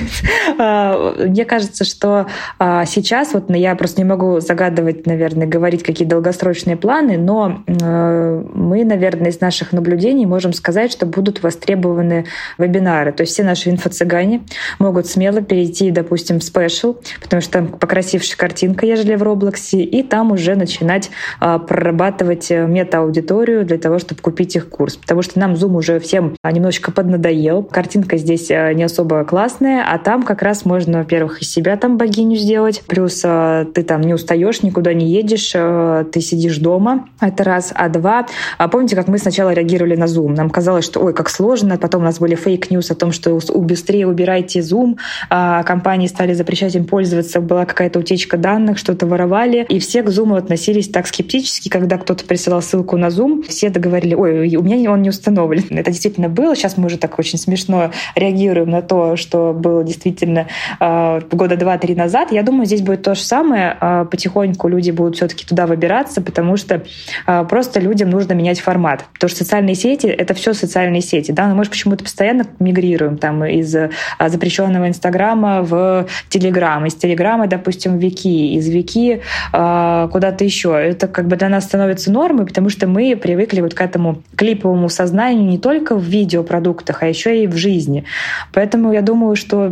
А, 0.57 1.17
мне 1.19 1.45
кажется, 1.45 1.83
что 1.85 2.27
а, 2.61 2.85
сейчас, 2.85 3.35
вот 3.35 3.51
я 3.51 3.75
просто 3.75 4.01
не 4.01 4.05
могу 4.05 4.39
загадывать, 4.39 5.05
наверное, 5.05 5.49
говорить 5.49 5.83
какие 5.83 6.07
долгосрочные 6.07 6.77
планы, 6.77 7.19
но 7.19 7.65
э, 7.67 8.45
мы, 8.55 8.85
наверное, 8.85 9.31
из 9.31 9.41
наших 9.41 9.73
наблюдений 9.73 10.27
можем 10.27 10.53
сказать, 10.53 10.93
что 10.93 11.07
будут 11.07 11.43
востребованы 11.43 12.27
вебинары. 12.57 13.11
То 13.11 13.23
есть 13.23 13.33
все 13.33 13.43
наши 13.43 13.71
инфо-цыгане 13.71 14.43
могут 14.79 15.09
смело 15.09 15.43
перейти, 15.43 15.91
допустим, 15.91 16.39
в 16.39 16.45
спешл, 16.45 16.99
потому 17.21 17.43
что 17.43 17.53
там 17.53 17.67
покрасившая 17.67 18.37
картинка, 18.37 18.87
ежели 18.87 19.17
в 19.17 19.25
Роблоксе, 19.25 19.83
и 19.83 20.05
там 20.05 20.31
уже 20.31 20.55
начинать 20.55 21.11
а, 21.41 21.59
прорабатывать 21.59 22.49
э, 22.53 22.65
мета-аудиторию 22.65 23.65
для 23.67 23.79
того, 23.79 23.99
чтобы 23.99 24.21
купить 24.21 24.55
их 24.55 24.69
курс. 24.69 24.95
Потому 24.95 25.23
что 25.23 25.41
нам 25.41 25.55
Zoom 25.55 25.75
уже 25.77 25.99
всем 25.99 26.37
немножечко 26.45 26.93
поднадоел 26.93 27.65
Картинка 27.73 28.17
здесь 28.17 28.51
э, 28.51 28.73
не 28.75 28.85
особо 28.85 29.25
классная, 29.25 29.85
а 29.89 29.99
там 29.99 30.23
как 30.23 30.43
раз 30.43 30.65
можно, 30.65 30.99
во-первых, 30.99 31.43
из 31.43 31.51
себя 31.51 31.77
там 31.77 31.97
богиню 31.97 32.37
сделать, 32.37 32.83
плюс 32.87 33.23
э, 33.25 33.67
ты 33.75 33.83
там 33.83 34.03
не 34.03 34.15
устаешь, 34.15 34.63
никуда 34.63 34.95
не 34.95 35.09
едешь, 35.09 35.53
э, 35.55 36.05
ты 36.13 36.21
сидишь 36.21 36.59
дома, 36.59 37.09
это 37.21 37.43
раз. 37.45 37.73
А 37.75 37.89
два, 37.89 38.27
а 38.59 38.69
помните, 38.69 38.95
как 38.95 39.09
мы 39.09 39.19
сначала 39.19 39.53
реагировали 39.53 39.97
на 39.97 40.05
Zoom? 40.05 40.37
Нам 40.37 40.51
казалось, 40.51 40.85
что 40.85 41.01
ой, 41.01 41.15
как 41.15 41.29
сложно, 41.29 41.79
потом 41.79 42.03
у 42.03 42.05
нас 42.05 42.19
были 42.19 42.35
fake 42.35 42.63
news 42.63 42.91
о 42.91 42.95
том, 42.95 43.11
что 43.11 43.41
быстрее 43.55 44.07
убирайте 44.07 44.61
Zoom, 44.61 44.97
а 45.31 45.63
компании 45.65 46.07
стали 46.07 46.35
запрещать 46.35 46.75
им 46.75 46.85
пользоваться, 46.85 47.41
была 47.41 47.65
какая-то 47.65 47.99
утечка 47.99 48.37
данных, 48.37 48.79
что-то 48.79 49.07
воровали, 49.07 49.67
и 49.69 49.79
все 49.79 50.03
к 50.03 50.09
Zoom 50.09 50.37
относились 50.37 50.89
так 50.89 51.07
скептически, 51.07 51.69
когда 51.69 51.99
кто-то 51.99 52.25
присылал 52.25 52.63
ссылку 52.63 52.97
на 52.97 53.07
Zoom, 53.07 53.43
все 53.49 53.71
говорили, 53.71 54.15
ой, 54.15 54.55
у 54.57 54.63
меня 54.63 54.93
он 54.93 55.03
не 55.03 55.09
установлен. 55.09 55.65
Это 55.71 55.91
действительно 55.91 56.29
было, 56.29 56.55
сейчас 56.55 56.77
мы 56.77 56.87
уже 56.87 56.99
так 56.99 57.19
очень 57.19 57.39
смешно 57.39 57.62
смешно 57.63 57.91
реагируем 58.15 58.71
на 58.71 58.83
то, 58.83 59.17
что 59.17 59.53
было 59.53 59.85
действительно 59.85 60.47
э, 60.81 61.21
года 61.31 61.57
два-три 61.57 61.95
назад. 61.95 62.33
Я 62.33 62.43
думаю, 62.43 62.67
здесь 62.67 62.83
будет 62.83 63.03
то 63.03 63.15
же 63.15 63.23
самое. 63.23 63.77
Э, 63.81 64.05
потихоньку 64.11 64.69
люди 64.69 64.91
будут 64.91 65.17
все-таки 65.17 65.47
туда 65.47 65.67
выбираться, 65.67 66.21
потому 66.21 66.57
что 66.57 66.83
э, 67.27 67.45
просто 67.49 67.81
людям 67.81 68.11
нужно 68.11 68.33
менять 68.35 68.61
формат. 68.61 69.05
Потому 69.15 69.29
что 69.29 69.39
социальные 69.39 69.75
сети— 69.75 70.07
это 70.09 70.35
все 70.35 70.53
социальные 70.53 71.03
сети. 71.03 71.33
Да? 71.33 71.49
Но 71.49 71.55
мы 71.55 71.65
же 71.65 71.71
почему-то 71.71 72.05
постоянно 72.05 72.47
мигрируем 72.59 73.17
там, 73.17 73.45
из 73.45 73.75
запрещенного 74.19 74.89
Инстаграма 74.89 75.63
в 75.63 76.07
Телеграм, 76.29 76.85
из 76.87 76.95
Телеграма, 76.95 77.47
допустим, 77.47 77.99
в 77.99 78.01
Вики, 78.01 78.55
из 78.55 78.69
Вики 78.69 79.23
куда-то 79.53 80.45
еще. 80.45 80.71
Это 80.73 81.09
как 81.09 81.27
бы 81.27 81.37
для 81.37 81.49
нас 81.49 81.65
становится 81.65 82.11
нормой, 82.11 82.47
потому 82.47 82.69
что 82.69 82.87
мы 82.87 83.17
привыкли 83.17 83.61
вот 83.61 83.75
к 83.75 83.81
этому 83.81 84.23
клиповому 84.37 84.89
сознанию 84.89 85.45
не 85.45 85.59
только 85.59 85.97
в 85.97 86.03
видеопродуктах, 86.03 87.03
а 87.03 87.07
еще 87.07 87.43
и 87.43 87.47
в 87.53 87.57
жизни. 87.57 88.05
Поэтому 88.53 88.93
я 88.93 89.03
думаю, 89.03 89.37
что 89.37 89.69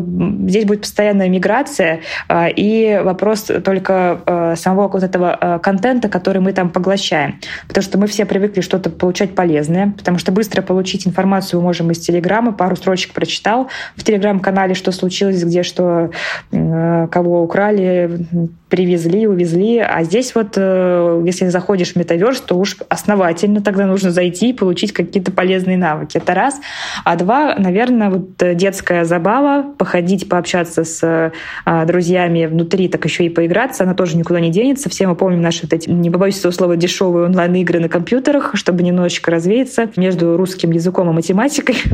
здесь 0.47 0.65
будет 0.65 0.83
постоянная 0.83 1.29
миграция 1.29 2.01
а, 2.29 2.49
и 2.49 3.01
вопрос 3.03 3.51
только 3.65 4.21
а, 4.27 4.57
самого 4.57 4.89
вот 4.89 5.03
этого 5.03 5.35
а, 5.35 5.59
контента, 5.59 6.09
который 6.09 6.41
мы 6.41 6.53
там 6.53 6.71
поглощаем. 6.71 7.41
Потому 7.69 7.83
что 7.83 7.99
мы 7.99 8.07
все 8.07 8.25
привыкли 8.25 8.61
что-то 8.61 8.91
получать 8.91 9.35
полезное, 9.35 9.93
потому 9.97 10.19
что 10.19 10.33
быстро 10.33 10.63
получить 10.63 11.07
информацию 11.07 11.61
мы 11.61 11.67
можем 11.67 11.91
из 11.91 11.99
Телеграма, 11.99 12.53
пару 12.53 12.77
строчек 12.77 13.13
прочитал 13.13 13.69
в 13.97 14.05
Телеграм-канале, 14.05 14.75
что 14.75 14.93
случилось, 14.93 15.43
где 15.43 15.63
что, 15.63 16.11
кого 16.51 17.43
украли, 17.43 18.27
привезли, 18.71 19.27
увезли. 19.27 19.79
А 19.79 20.05
здесь 20.05 20.35
вот, 20.35 20.55
э, 20.57 21.23
если 21.27 21.49
заходишь 21.49 21.93
в 21.93 21.97
метаверс, 21.97 22.41
то 22.41 22.55
уж 22.55 22.77
основательно 22.89 23.61
тогда 23.61 23.85
нужно 23.85 24.13
зайти 24.13 24.51
и 24.51 24.53
получить 24.53 24.93
какие-то 24.93 25.33
полезные 25.33 25.77
навыки. 25.77 26.17
Это 26.17 26.35
раз. 26.35 26.61
А 27.05 27.17
два, 27.17 27.57
наверное, 27.59 28.11
вот 28.11 28.37
детская 28.55 29.05
забава, 29.05 29.65
походить, 29.77 30.29
пообщаться 30.29 30.85
с 30.85 31.33
а, 31.65 31.85
друзьями 31.85 32.47
внутри, 32.47 32.89
так 32.89 33.05
еще 33.05 33.25
и 33.25 33.29
поиграться, 33.29 33.83
она 33.85 33.95
тоже 33.95 34.17
никуда 34.17 34.41
не 34.41 34.51
денется. 34.51 34.89
Все 34.89 35.09
мы 35.09 35.17
помним 35.17 35.43
наши 35.43 35.63
вот 35.65 35.73
эти, 35.73 35.91
не 35.91 36.11
побоюсь 36.11 36.39
этого 36.39 36.53
слова, 36.53 36.77
дешевые 36.77 37.27
онлайн-игры 37.27 37.81
на 37.81 37.89
компьютерах, 37.89 38.53
чтобы 38.55 38.85
немножечко 38.85 39.33
развеяться 39.33 39.91
между 39.97 40.37
русским 40.37 40.71
языком 40.71 41.11
и 41.11 41.13
математикой. 41.13 41.77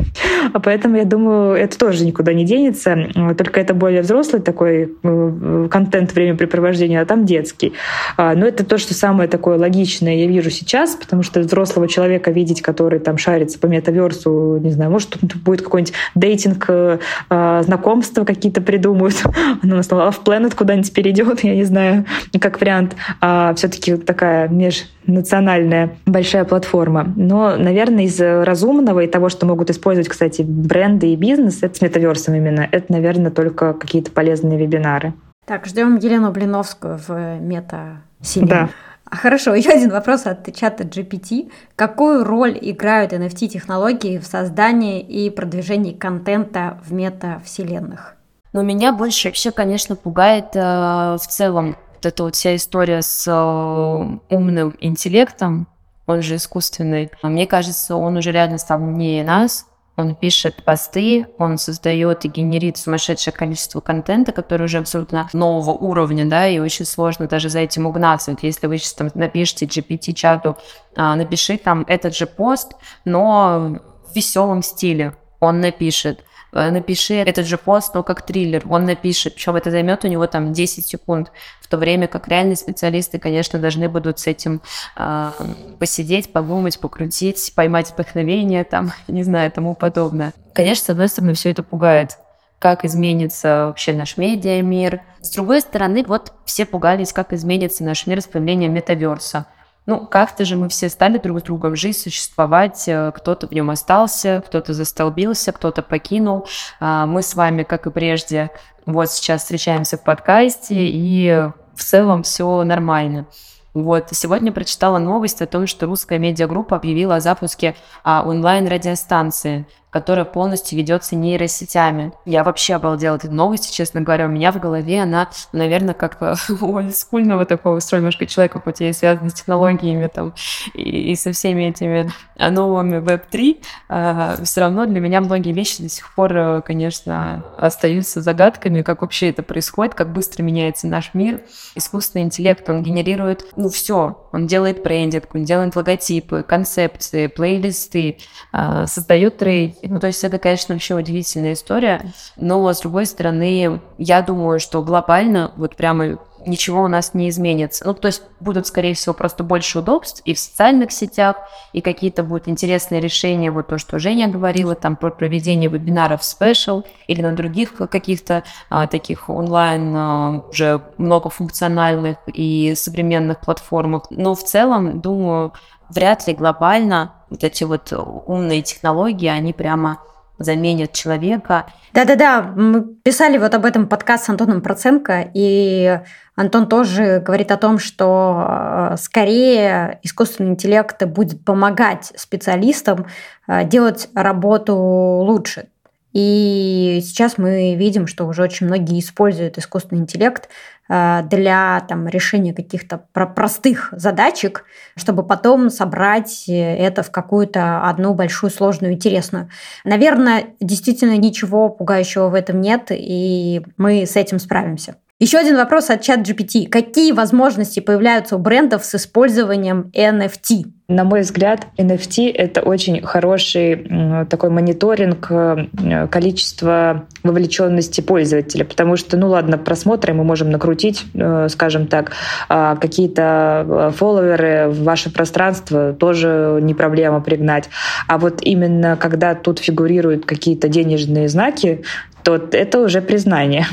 А 0.53 0.59
поэтому, 0.59 0.95
я 0.95 1.03
думаю, 1.03 1.55
это 1.55 1.77
тоже 1.77 2.05
никуда 2.05 2.31
не 2.33 2.45
денется. 2.45 3.09
Только 3.37 3.59
это 3.59 3.73
более 3.73 4.01
взрослый 4.01 4.41
такой 4.41 4.95
э, 5.03 5.67
контент 5.69 6.13
времяпрепровождения 6.13 6.66
сопровождения, 6.67 7.01
а 7.01 7.05
там 7.05 7.25
детский. 7.25 7.73
А, 8.17 8.35
но 8.35 8.45
это 8.45 8.63
то, 8.65 8.77
что 8.77 8.93
самое 8.93 9.29
такое 9.29 9.57
логичное 9.57 10.15
я 10.15 10.27
вижу 10.27 10.49
сейчас, 10.49 10.95
потому 10.95 11.23
что 11.23 11.39
взрослого 11.39 11.87
человека 11.87 12.31
видеть, 12.31 12.61
который 12.61 12.99
там 12.99 13.17
шарится 13.17 13.59
по 13.59 13.67
метаверсу, 13.67 14.59
не 14.61 14.71
знаю, 14.71 14.91
может, 14.91 15.17
будет 15.21 15.61
какой-нибудь 15.61 15.93
дейтинг, 16.15 16.65
э, 16.67 16.99
а, 17.29 17.63
знакомства 17.63 18.25
какие-то 18.25 18.61
придумают, 18.61 19.15
оно 19.63 19.73
у 19.73 19.77
нас 19.77 19.87
в 19.87 20.21
Planet 20.25 20.55
куда-нибудь 20.55 20.93
перейдет, 20.93 21.43
я 21.43 21.55
не 21.55 21.63
знаю, 21.63 22.05
как 22.39 22.59
вариант. 22.59 22.95
А 23.21 23.53
все-таки 23.55 23.95
такая 23.95 24.49
межнациональная 24.49 25.91
большая 26.05 26.45
платформа. 26.45 27.13
Но, 27.15 27.55
наверное, 27.55 28.05
из 28.05 28.19
разумного 28.19 29.01
и 29.01 29.07
того, 29.07 29.29
что 29.29 29.45
могут 29.45 29.69
использовать, 29.69 30.09
кстати, 30.09 30.41
бренды 30.41 31.13
и 31.13 31.15
бизнес, 31.15 31.59
это 31.61 31.75
с 31.77 31.81
метаверсом 31.81 32.35
именно, 32.35 32.67
это, 32.71 32.91
наверное, 32.91 33.31
только 33.31 33.73
какие-то 33.73 34.11
полезные 34.11 34.57
вебинары. 34.57 35.13
Так, 35.47 35.65
ждем 35.65 35.95
Елену 35.95 36.31
Блиновскую 36.31 36.97
в 36.97 37.39
мета 37.39 38.01
-сине. 38.21 38.47
Да. 38.47 38.69
Хорошо, 39.05 39.55
еще 39.55 39.69
один 39.69 39.91
вопрос 39.91 40.25
от 40.25 40.53
чата 40.53 40.83
GPT. 40.83 41.49
Какую 41.77 42.25
роль 42.25 42.57
играют 42.59 43.13
NFT-технологии 43.13 44.17
в 44.17 44.25
создании 44.25 44.99
и 44.99 45.29
продвижении 45.29 45.93
контента 45.93 46.77
в 46.83 46.91
мета-вселенных? 46.91 48.15
Но 48.51 48.61
меня 48.61 48.91
больше 48.91 49.29
вообще, 49.29 49.51
конечно, 49.51 49.95
пугает 49.95 50.53
э, 50.53 50.59
в 50.59 51.27
целом 51.29 51.77
вот 51.95 52.05
эта 52.05 52.23
вот 52.23 52.35
вся 52.35 52.53
история 52.53 53.01
с 53.01 53.25
э, 53.25 54.35
умным 54.35 54.75
интеллектом, 54.81 55.67
он 56.07 56.23
же 56.23 56.35
искусственный. 56.35 57.09
Мне 57.23 57.47
кажется, 57.47 57.95
он 57.95 58.17
уже 58.17 58.33
реально 58.33 58.57
стал 58.57 58.83
умнее 58.83 59.23
нас, 59.23 59.65
он 59.97 60.13
пишет 60.13 60.63
посты, 60.63 61.25
он 61.39 61.57
создает 61.57 62.23
и 62.23 62.27
генерит 62.27 62.77
сумасшедшее 62.77 63.33
количество 63.33 63.81
контента, 63.81 64.31
который 64.31 64.65
уже 64.65 64.77
абсолютно 64.77 65.27
нового 65.33 65.71
уровня, 65.71 66.25
да, 66.25 66.47
и 66.47 66.59
очень 66.59 66.85
сложно 66.85 67.27
даже 67.27 67.49
за 67.49 67.59
этим 67.59 67.87
угнаться. 67.87 68.31
Вот 68.31 68.43
если 68.43 68.67
вы 68.67 68.77
сейчас 68.77 68.93
там 68.93 69.09
напишите 69.15 69.65
GPT-чату, 69.65 70.55
а, 70.95 71.15
напиши 71.15 71.57
там 71.57 71.83
этот 71.87 72.15
же 72.15 72.27
пост, 72.27 72.73
но 73.05 73.79
в 74.07 74.15
веселом 74.15 74.61
стиле 74.61 75.17
он 75.39 75.61
напишет. 75.61 76.23
Э, 76.53 76.71
напиши 76.71 77.15
этот 77.15 77.45
же 77.45 77.57
пост, 77.57 77.93
но 77.93 78.03
как 78.03 78.21
триллер, 78.21 78.63
он 78.69 78.85
напишет, 78.85 79.35
причем 79.35 79.55
это 79.55 79.71
займет 79.71 80.03
у 80.05 80.07
него 80.07 80.27
там 80.27 80.53
10 80.53 80.85
секунд, 80.85 81.31
в 81.61 81.67
то 81.67 81.77
время 81.77 82.07
как 82.07 82.27
реальные 82.27 82.55
специалисты, 82.55 83.19
конечно, 83.19 83.59
должны 83.59 83.89
будут 83.89 84.19
с 84.19 84.27
этим 84.27 84.61
э, 84.95 85.31
посидеть, 85.79 86.31
подумать, 86.31 86.79
покрутить, 86.79 87.51
поймать 87.55 87.91
вдохновение, 87.91 88.63
там, 88.63 88.91
не 89.07 89.23
знаю, 89.23 89.51
тому 89.51 89.75
подобное. 89.75 90.33
Конечно, 90.53 90.85
с 90.85 90.89
одной 90.89 91.09
стороны, 91.09 91.33
все 91.33 91.51
это 91.51 91.63
пугает, 91.63 92.17
как 92.59 92.85
изменится 92.85 93.67
вообще 93.67 93.93
наш 93.93 94.17
медиамир. 94.17 95.01
С 95.21 95.31
другой 95.31 95.61
стороны, 95.61 96.03
вот 96.07 96.33
все 96.45 96.65
пугались, 96.65 97.13
как 97.13 97.33
изменится 97.33 97.83
наш 97.83 98.07
мир 98.07 98.21
с 98.21 98.25
появлением 98.25 98.73
метаверса. 98.73 99.45
Ну, 99.87 100.05
как-то 100.05 100.43
же 100.43 100.57
мы 100.57 100.67
все 100.67 100.89
стали 100.89 101.17
друг 101.17 101.39
с 101.39 101.43
другом 101.43 101.77
жить, 101.77 101.97
существовать. 101.97 102.83
Э, 102.89 103.13
кто-то 103.15 103.47
в 103.47 103.51
нем 103.53 103.69
остался, 103.69 104.43
кто-то 104.45 104.73
застолбился, 104.73 105.53
кто-то 105.53 105.81
покинул. 105.81 106.45
А, 106.81 107.05
мы 107.05 107.21
с 107.21 107.35
вами, 107.35 107.63
как 107.63 107.87
и 107.87 107.89
прежде, 107.89 108.51
вот 108.85 109.09
сейчас 109.09 109.43
встречаемся 109.43 109.97
в 109.97 110.03
подкасте, 110.03 110.75
и 110.75 111.49
в 111.73 111.83
целом 111.83 112.23
все 112.23 112.63
нормально. 112.65 113.27
Вот. 113.73 114.07
Сегодня 114.11 114.51
прочитала 114.51 114.97
новость 114.97 115.41
о 115.41 115.47
том, 115.47 115.67
что 115.67 115.85
русская 115.85 116.19
медиагруппа 116.19 116.75
объявила 116.75 117.15
о 117.15 117.19
запуске 117.21 117.73
а, 118.03 118.23
онлайн-радиостанции 118.27 119.67
которая 119.89 120.25
полностью 120.25 120.77
ведется 120.77 121.15
нейросетями. 121.15 122.11
Я 122.25 122.43
вообще 122.43 122.75
обалдела 122.75 123.15
этой 123.15 123.29
новости, 123.29 123.73
честно 123.73 124.01
говоря. 124.01 124.25
У 124.25 124.29
меня 124.29 124.51
в 124.51 124.59
голове 124.59 125.01
она, 125.01 125.29
наверное, 125.53 125.93
как 125.93 126.21
у 126.21 126.65
олдскульного 126.75 127.45
такого 127.45 127.79
строймышка 127.79 128.25
человека, 128.25 128.59
хоть 128.59 128.81
и 128.81 128.91
связана 128.91 129.29
с 129.29 129.33
технологиями 129.33 130.07
там 130.07 130.33
и, 130.73 131.11
и 131.11 131.15
со 131.15 131.31
всеми 131.31 131.63
этими 131.69 132.11
новыми 132.37 132.97
Web3, 132.97 133.63
э, 133.89 134.43
все 134.43 134.61
равно 134.61 134.85
для 134.85 134.99
меня 134.99 135.21
многие 135.21 135.53
вещи 135.53 135.81
до 135.81 135.89
сих 135.89 136.13
пор, 136.13 136.35
э, 136.35 136.61
конечно, 136.61 137.45
остаются 137.57 138.21
загадками, 138.21 138.81
как 138.81 139.01
вообще 139.01 139.29
это 139.29 139.41
происходит, 139.41 139.95
как 139.95 140.11
быстро 140.11 140.43
меняется 140.43 140.87
наш 140.87 141.13
мир. 141.13 141.41
Искусственный 141.75 142.25
интеллект, 142.25 142.69
он 142.69 142.83
генерирует, 142.83 143.45
ну, 143.55 143.69
все. 143.69 144.27
Он 144.33 144.47
делает 144.47 144.83
брендинг, 144.83 145.33
он 145.33 145.45
делает 145.45 145.75
логотипы, 145.75 146.43
концепции, 146.43 147.27
плейлисты, 147.27 148.17
э, 148.53 148.85
создает 148.85 149.37
трейд, 149.37 149.76
ну, 149.81 149.99
то 149.99 150.07
есть 150.07 150.23
это, 150.23 150.39
конечно, 150.39 150.75
вообще 150.75 150.95
удивительная 150.95 151.53
история, 151.53 152.13
но, 152.35 152.71
с 152.71 152.79
другой 152.81 153.05
стороны, 153.05 153.81
я 153.97 154.21
думаю, 154.21 154.59
что 154.59 154.81
глобально 154.81 155.51
вот 155.55 155.75
прямо 155.75 156.17
ничего 156.47 156.83
у 156.83 156.87
нас 156.87 157.13
не 157.13 157.29
изменится. 157.29 157.85
Ну, 157.85 157.93
то 157.93 158.07
есть 158.07 158.23
будут, 158.39 158.67
скорее 158.67 158.93
всего, 158.93 159.13
просто 159.13 159.43
больше 159.43 159.79
удобств 159.79 160.21
и 160.25 160.33
в 160.33 160.39
социальных 160.39 160.91
сетях, 160.91 161.37
и 161.73 161.81
какие-то 161.81 162.23
будут 162.23 162.47
интересные 162.47 163.01
решения, 163.01 163.51
вот 163.51 163.67
то, 163.67 163.77
что 163.77 163.99
Женя 163.99 164.27
говорила, 164.27 164.75
там, 164.75 164.95
про 164.95 165.11
проведение 165.11 165.69
вебинаров 165.69 166.23
спешл 166.23 166.83
или 167.07 167.21
на 167.21 167.33
других 167.33 167.73
каких-то 167.75 168.43
а, 168.69 168.87
таких 168.87 169.29
онлайн 169.29 169.93
а, 169.95 170.43
уже 170.49 170.81
многофункциональных 170.97 172.17
и 172.27 172.73
современных 172.75 173.41
платформах. 173.41 174.03
Но 174.09 174.35
в 174.35 174.43
целом, 174.43 175.01
думаю, 175.01 175.53
вряд 175.89 176.27
ли 176.27 176.33
глобально 176.33 177.13
вот 177.29 177.43
эти 177.43 177.63
вот 177.63 177.91
умные 177.93 178.61
технологии, 178.61 179.27
они 179.27 179.53
прямо 179.53 179.99
заменят 180.39 180.93
человека. 180.93 181.65
Да-да-да, 181.93 182.41
мы 182.41 182.83
писали 182.83 183.37
вот 183.37 183.53
об 183.53 183.65
этом 183.65 183.87
подкаст 183.87 184.25
с 184.25 184.29
Антоном 184.29 184.61
Проценко, 184.61 185.31
и 185.33 185.99
Антон 186.35 186.67
тоже 186.67 187.19
говорит 187.25 187.51
о 187.51 187.57
том, 187.57 187.79
что 187.79 188.45
э, 188.47 188.95
скорее 188.99 189.99
искусственный 190.03 190.51
интеллект 190.51 191.03
будет 191.05 191.43
помогать 191.43 192.13
специалистам 192.15 193.07
э, 193.47 193.65
делать 193.65 194.09
работу 194.13 194.75
лучше. 194.75 195.69
И 196.13 196.99
сейчас 197.03 197.37
мы 197.37 197.75
видим, 197.75 198.07
что 198.07 198.25
уже 198.25 198.41
очень 198.43 198.67
многие 198.67 198.99
используют 198.99 199.57
искусственный 199.57 200.01
интеллект 200.01 200.49
для 200.87 201.85
там, 201.87 202.07
решения 202.07 202.53
каких-то 202.53 203.03
простых 203.11 203.89
задачек, 203.91 204.65
чтобы 204.95 205.23
потом 205.23 205.69
собрать 205.69 206.45
это 206.47 207.03
в 207.03 207.11
какую-то 207.11 207.81
одну 207.87 208.13
большую, 208.13 208.49
сложную, 208.49 208.93
интересную. 208.93 209.49
Наверное, 209.83 210.45
действительно 210.59 211.17
ничего 211.17 211.69
пугающего 211.69 212.29
в 212.29 212.33
этом 212.33 212.61
нет, 212.61 212.87
и 212.91 213.61
мы 213.77 214.05
с 214.05 214.15
этим 214.15 214.39
справимся. 214.39 214.95
Еще 215.19 215.39
один 215.39 215.57
вопрос 215.57 215.89
от 215.89 216.03
чат 216.03 216.19
GPT. 216.19 216.69
Какие 216.69 217.11
возможности 217.11 217.79
появляются 217.79 218.35
у 218.35 218.39
брендов 218.39 218.85
с 218.85 218.93
использованием 218.93 219.89
NFT? 219.95 220.65
На 220.89 221.03
мой 221.05 221.21
взгляд, 221.21 221.65
NFT— 221.77 222.31
это 222.35 222.61
очень 222.61 223.01
хороший 223.01 224.25
такой 224.29 224.51
мониторинг 224.51 225.27
э, 225.31 226.07
количества 226.09 227.07
вовлеченности 227.23 227.99
пользователя, 227.99 228.63
потому 228.63 228.95
что, 228.95 229.17
ну 229.17 229.27
ладно, 229.27 229.57
просмотры 229.57 230.13
мы 230.13 230.23
можем 230.23 230.51
накрутить, 230.51 231.03
э, 231.13 231.47
скажем 231.49 231.87
так, 231.87 232.11
а 232.47 232.75
какие-то 232.75 233.65
э, 233.67 233.91
фолловеры 233.97 234.69
в 234.69 234.83
ваше 234.83 235.11
пространство 235.11 235.93
тоже 235.93 236.59
не 236.61 236.75
проблема 236.75 237.21
пригнать. 237.21 237.69
А 238.07 238.19
вот 238.19 238.41
именно 238.41 238.95
когда 238.95 239.33
тут 239.33 239.59
фигурируют 239.59 240.25
какие-то 240.25 240.69
денежные 240.69 241.27
знаки, 241.27 241.83
то 242.27 242.35
это 242.51 242.79
уже 242.81 243.01
признание. 243.01 243.65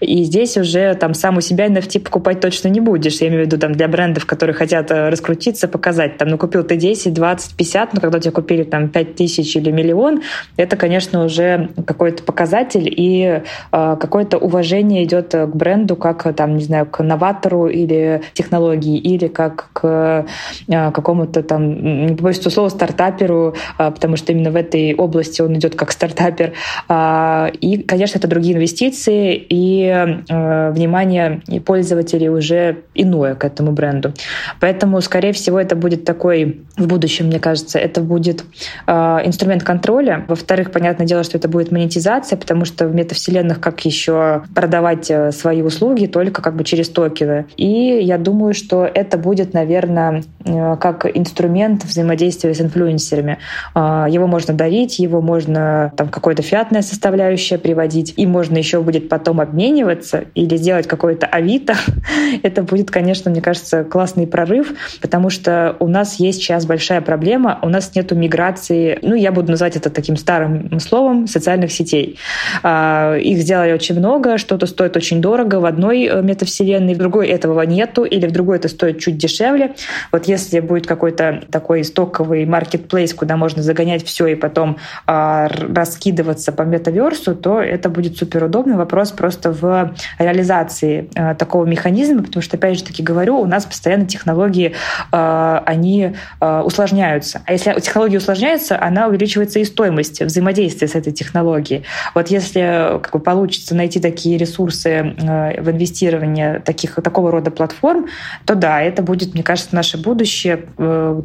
И 0.00 0.24
здесь 0.24 0.56
уже 0.56 0.94
там 0.94 1.14
сам 1.14 1.36
у 1.36 1.40
себя 1.40 1.68
NFT 1.68 2.00
покупать 2.00 2.40
точно 2.40 2.66
не 2.66 2.80
будешь. 2.80 3.20
Я 3.20 3.28
имею 3.28 3.44
в 3.44 3.46
виду 3.46 3.58
там 3.58 3.72
для 3.72 3.86
брендов, 3.86 4.26
которые 4.26 4.54
хотят 4.54 4.90
э, 4.90 5.10
раскрутиться, 5.10 5.68
показать. 5.68 6.18
Там, 6.18 6.28
ну, 6.28 6.38
купил 6.38 6.64
ты 6.64 6.76
10, 6.76 7.14
20, 7.14 7.54
50, 7.54 7.94
но 7.94 8.00
когда 8.00 8.18
у 8.18 8.20
тебя 8.20 8.32
купили 8.32 8.64
там 8.64 8.88
5 8.88 9.14
тысяч 9.14 9.54
или 9.54 9.70
миллион, 9.70 10.22
это, 10.56 10.76
конечно, 10.76 11.24
уже 11.24 11.70
какой-то 11.86 12.24
показатель 12.24 12.88
и 12.88 13.42
э, 13.72 13.96
какое-то 14.00 14.38
уважение 14.38 15.04
идет 15.04 15.30
к 15.30 15.54
бренду 15.54 15.94
как, 15.94 16.34
там, 16.34 16.56
не 16.56 16.64
знаю, 16.64 16.86
к 16.86 17.04
новатору 17.04 17.68
или 17.68 18.22
технологии, 18.32 18.98
или 18.98 19.28
как 19.28 19.70
к 19.72 20.26
э, 20.66 20.90
какому-то 20.90 21.44
там, 21.44 22.06
не 22.06 22.16
побоюсь 22.16 22.38
этого 22.38 22.52
слова, 22.52 22.68
стартаперу, 22.70 23.54
э, 23.78 23.90
потому 23.90 24.16
что 24.16 24.32
именно 24.32 24.50
в 24.50 24.56
этой 24.56 24.96
области 24.96 25.42
он 25.42 25.54
идет 25.54 25.76
как 25.76 25.92
стартапер. 25.92 26.54
Э, 26.88 27.50
и, 27.60 27.78
конечно, 27.82 27.99
это 28.14 28.28
другие 28.28 28.54
инвестиции, 28.54 29.34
и 29.36 29.84
э, 29.84 30.70
внимание 30.70 31.42
пользователей 31.64 32.28
уже 32.28 32.78
иное 32.94 33.34
к 33.34 33.44
этому 33.44 33.72
бренду. 33.72 34.12
Поэтому, 34.60 35.00
скорее 35.00 35.32
всего, 35.32 35.58
это 35.60 35.76
будет 35.76 36.04
такой 36.04 36.62
в 36.76 36.86
будущем, 36.86 37.26
мне 37.26 37.38
кажется, 37.38 37.78
это 37.78 38.00
будет 38.00 38.44
э, 38.86 38.92
инструмент 39.24 39.62
контроля. 39.62 40.24
Во-вторых, 40.28 40.72
понятное 40.72 41.06
дело, 41.06 41.24
что 41.24 41.38
это 41.38 41.48
будет 41.48 41.72
монетизация, 41.72 42.36
потому 42.36 42.64
что 42.64 42.86
в 42.88 42.94
метавселенных 42.94 43.60
как 43.60 43.84
еще 43.84 44.42
продавать 44.54 45.10
э, 45.10 45.32
свои 45.32 45.62
услуги 45.62 46.06
только 46.06 46.42
как 46.42 46.56
бы 46.56 46.64
через 46.64 46.88
токены. 46.88 47.46
И 47.56 48.00
я 48.02 48.18
думаю, 48.18 48.54
что 48.54 48.84
это 48.84 49.18
будет, 49.18 49.54
наверное, 49.54 50.22
э, 50.44 50.76
как 50.76 51.06
инструмент 51.16 51.84
взаимодействия 51.84 52.54
с 52.54 52.60
инфлюенсерами. 52.60 53.38
Э, 53.74 54.06
его 54.08 54.26
можно 54.26 54.54
дарить, 54.54 54.98
его 54.98 55.20
можно 55.20 55.92
там 55.96 56.08
какое-то 56.08 56.42
фиатная 56.42 56.82
составляющая 56.82 57.58
приводить, 57.58 57.89
и 57.94 58.26
можно 58.26 58.56
еще 58.56 58.80
будет 58.80 59.08
потом 59.08 59.40
обменивать 59.40 59.70
обмениваться 59.80 60.24
или 60.34 60.56
сделать 60.56 60.86
какое-то 60.86 61.26
авито, 61.26 61.74
это 62.42 62.62
будет, 62.62 62.90
конечно, 62.90 63.30
мне 63.30 63.40
кажется, 63.40 63.84
классный 63.84 64.26
прорыв, 64.26 64.72
потому 65.00 65.30
что 65.30 65.76
у 65.80 65.88
нас 65.88 66.16
есть 66.20 66.40
сейчас 66.40 66.66
большая 66.66 67.00
проблема, 67.00 67.58
у 67.62 67.68
нас 67.68 67.94
нету 67.94 68.14
миграции, 68.14 68.98
ну, 69.02 69.14
я 69.14 69.32
буду 69.32 69.50
называть 69.50 69.76
это 69.76 69.90
таким 69.90 70.16
старым 70.16 70.78
словом, 70.80 71.26
социальных 71.26 71.72
сетей. 71.72 72.18
А, 72.62 73.16
их 73.16 73.38
сделали 73.38 73.72
очень 73.72 73.98
много, 73.98 74.38
что-то 74.38 74.66
стоит 74.66 74.96
очень 74.96 75.20
дорого 75.20 75.60
в 75.60 75.64
одной 75.64 76.04
э, 76.04 76.22
метавселенной, 76.22 76.94
в 76.94 76.98
другой 76.98 77.28
этого 77.28 77.62
нету, 77.62 78.04
или 78.04 78.26
в 78.26 78.32
другой 78.32 78.56
это 78.56 78.68
стоит 78.68 78.98
чуть 78.98 79.16
дешевле. 79.16 79.74
Вот 80.12 80.26
если 80.26 80.60
будет 80.60 80.86
какой-то 80.86 81.42
такой 81.50 81.84
стоковый 81.84 82.46
маркетплейс, 82.46 83.14
куда 83.14 83.36
можно 83.36 83.62
загонять 83.62 84.04
все 84.04 84.26
и 84.26 84.34
потом 84.34 84.78
а, 85.06 85.48
раскидываться 85.48 86.52
по 86.52 86.62
метаверсу, 86.62 87.34
то 87.34 87.60
это 87.60 87.79
будет 87.88 88.16
супер 88.16 88.44
удобно. 88.44 88.76
Вопрос 88.76 89.12
просто 89.12 89.52
в 89.52 89.94
реализации 90.18 91.08
э, 91.14 91.34
такого 91.34 91.64
механизма, 91.64 92.22
потому 92.22 92.42
что, 92.42 92.56
опять 92.56 92.78
же 92.78 92.84
таки 92.84 93.02
говорю, 93.02 93.38
у 93.38 93.46
нас 93.46 93.64
постоянно 93.64 94.06
технологии, 94.06 94.74
э, 95.12 95.60
они 95.66 96.14
э, 96.40 96.60
усложняются. 96.60 97.42
А 97.46 97.52
если 97.52 97.78
технология 97.80 98.18
усложняется, 98.18 98.80
она 98.80 99.08
увеличивается 99.08 99.58
и 99.58 99.64
стоимость 99.64 100.20
взаимодействия 100.22 100.88
с 100.88 100.94
этой 100.94 101.12
технологией. 101.12 101.84
Вот 102.14 102.28
если 102.28 103.00
как 103.02 103.12
бы, 103.12 103.20
получится 103.20 103.74
найти 103.74 104.00
такие 104.00 104.36
ресурсы 104.36 105.14
в 105.18 105.70
инвестировании 105.70 106.58
таких, 106.58 106.94
такого 106.96 107.30
рода 107.30 107.50
платформ, 107.50 108.06
то 108.44 108.54
да, 108.54 108.80
это 108.82 109.02
будет, 109.02 109.34
мне 109.34 109.42
кажется, 109.42 109.74
наше 109.74 109.98
будущее. 109.98 110.64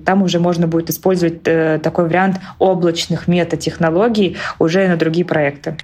Там 0.06 0.24
уже 0.24 0.40
можно 0.40 0.68
будет 0.68 0.90
использовать 0.90 1.44
такой 1.44 2.06
вариант 2.06 2.38
облачных 2.60 3.28
метатехнологий 3.28 4.38
уже 4.60 4.88
на 4.88 4.98
другие 4.98 5.26
проекты. 5.26 5.78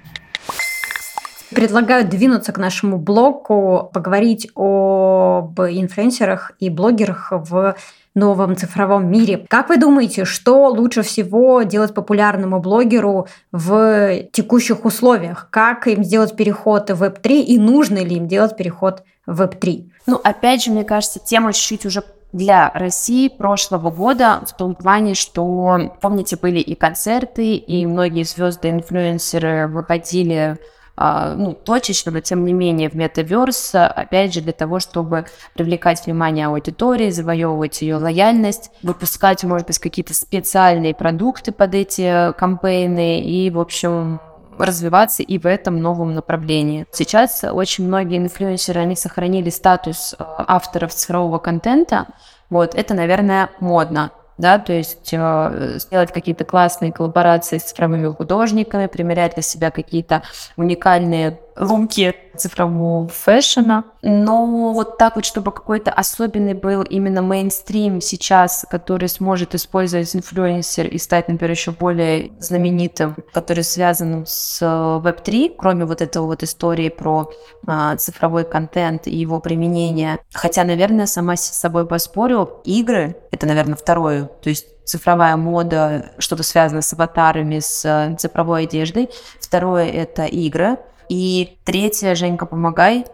Предлагаю 1.54 2.08
двинуться 2.08 2.52
к 2.52 2.58
нашему 2.58 2.98
блоку, 2.98 3.90
поговорить 3.92 4.48
об 4.54 5.60
инфлюенсерах 5.60 6.52
и 6.58 6.70
блогерах 6.70 7.28
в 7.30 7.76
новом 8.14 8.56
цифровом 8.56 9.10
мире. 9.10 9.46
Как 9.48 9.68
вы 9.68 9.78
думаете, 9.78 10.24
что 10.24 10.68
лучше 10.68 11.02
всего 11.02 11.62
делать 11.62 11.94
популярному 11.94 12.60
блогеру 12.60 13.26
в 13.52 14.24
текущих 14.32 14.84
условиях? 14.84 15.48
Как 15.50 15.86
им 15.86 16.04
сделать 16.04 16.36
переход 16.36 16.90
в 16.90 17.02
Web3 17.02 17.40
и 17.40 17.58
нужно 17.58 17.98
ли 17.98 18.16
им 18.16 18.28
делать 18.28 18.56
переход 18.56 19.02
в 19.26 19.40
Web3? 19.40 19.90
Ну, 20.06 20.20
опять 20.22 20.64
же, 20.64 20.70
мне 20.70 20.84
кажется, 20.84 21.20
тема 21.20 21.52
чуть-чуть 21.52 21.86
уже 21.86 22.02
для 22.32 22.70
России 22.70 23.28
прошлого 23.28 23.90
года 23.90 24.42
в 24.46 24.56
том 24.56 24.74
плане, 24.74 25.14
что, 25.14 25.92
помните, 26.00 26.36
были 26.36 26.60
и 26.60 26.74
концерты, 26.74 27.54
и 27.54 27.86
многие 27.86 28.24
звезды-инфлюенсеры 28.24 29.68
выходили 29.68 30.58
ну, 30.96 31.54
точечно, 31.54 32.12
но 32.12 32.20
тем 32.20 32.44
не 32.44 32.52
менее 32.52 32.90
в 32.90 32.94
метаверс, 32.94 33.74
опять 33.74 34.34
же, 34.34 34.40
для 34.40 34.52
того, 34.52 34.78
чтобы 34.78 35.26
привлекать 35.54 36.04
внимание 36.04 36.46
аудитории, 36.46 37.10
завоевывать 37.10 37.82
ее 37.82 37.96
лояльность, 37.96 38.70
выпускать, 38.82 39.42
может 39.44 39.66
быть, 39.66 39.78
какие-то 39.78 40.14
специальные 40.14 40.94
продукты 40.94 41.52
под 41.52 41.74
эти 41.74 42.32
кампейны 42.32 43.20
и, 43.20 43.50
в 43.50 43.58
общем, 43.58 44.20
развиваться 44.58 45.22
и 45.22 45.38
в 45.38 45.46
этом 45.46 45.80
новом 45.80 46.14
направлении. 46.14 46.86
Сейчас 46.92 47.42
очень 47.44 47.86
многие 47.86 48.18
инфлюенсеры, 48.18 48.80
они 48.80 48.96
сохранили 48.96 49.50
статус 49.50 50.14
а, 50.18 50.44
авторов 50.46 50.92
цифрового 50.92 51.38
контента, 51.38 52.06
вот, 52.50 52.74
это, 52.74 52.92
наверное, 52.92 53.48
модно 53.60 54.10
да, 54.42 54.58
то 54.58 54.72
есть 54.72 55.10
э, 55.12 55.78
сделать 55.78 56.12
какие-то 56.12 56.44
классные 56.44 56.92
коллаборации 56.92 57.58
с 57.58 57.62
цифровыми 57.62 58.12
художниками, 58.12 58.88
примерять 58.88 59.34
для 59.34 59.42
себя 59.42 59.70
какие-то 59.70 60.22
уникальные 60.56 61.38
ломки 61.56 62.14
цифрового 62.36 63.08
фэшена. 63.08 63.84
Но 64.02 64.72
вот 64.72 64.98
так 64.98 65.16
вот, 65.16 65.24
чтобы 65.24 65.52
какой-то 65.52 65.92
особенный 65.92 66.54
был 66.54 66.82
именно 66.82 67.22
мейнстрим 67.22 68.00
сейчас, 68.00 68.64
который 68.70 69.08
сможет 69.08 69.54
использовать 69.54 70.14
инфлюенсер 70.16 70.86
и 70.86 70.98
стать, 70.98 71.28
например, 71.28 71.50
еще 71.50 71.70
более 71.72 72.32
знаменитым, 72.38 73.16
который 73.32 73.64
связан 73.64 74.24
с 74.26 74.62
Web3, 74.62 75.54
кроме 75.58 75.84
вот 75.84 76.00
этого 76.00 76.26
вот 76.26 76.42
истории 76.42 76.88
про 76.88 77.30
а, 77.66 77.96
цифровой 77.96 78.44
контент 78.44 79.06
и 79.06 79.14
его 79.14 79.40
применение. 79.40 80.18
Хотя, 80.32 80.64
наверное, 80.64 81.06
сама 81.06 81.36
с 81.36 81.42
собой 81.42 81.86
поспорю, 81.86 82.60
игры— 82.64 83.16
это, 83.30 83.46
наверное, 83.46 83.76
второе. 83.76 84.24
То 84.42 84.48
есть 84.48 84.66
цифровая 84.84 85.36
мода, 85.36 86.12
что-то 86.18 86.42
связано 86.42 86.82
с 86.82 86.92
аватарами, 86.92 87.60
с 87.60 87.84
э, 87.84 88.16
цифровой 88.16 88.64
одеждой. 88.64 89.10
Второе— 89.40 89.88
это 89.90 90.24
игры. 90.24 90.78
И 91.12 91.58
третье, 91.64 92.14
Женька, 92.14 92.46
помогай. 92.46 93.04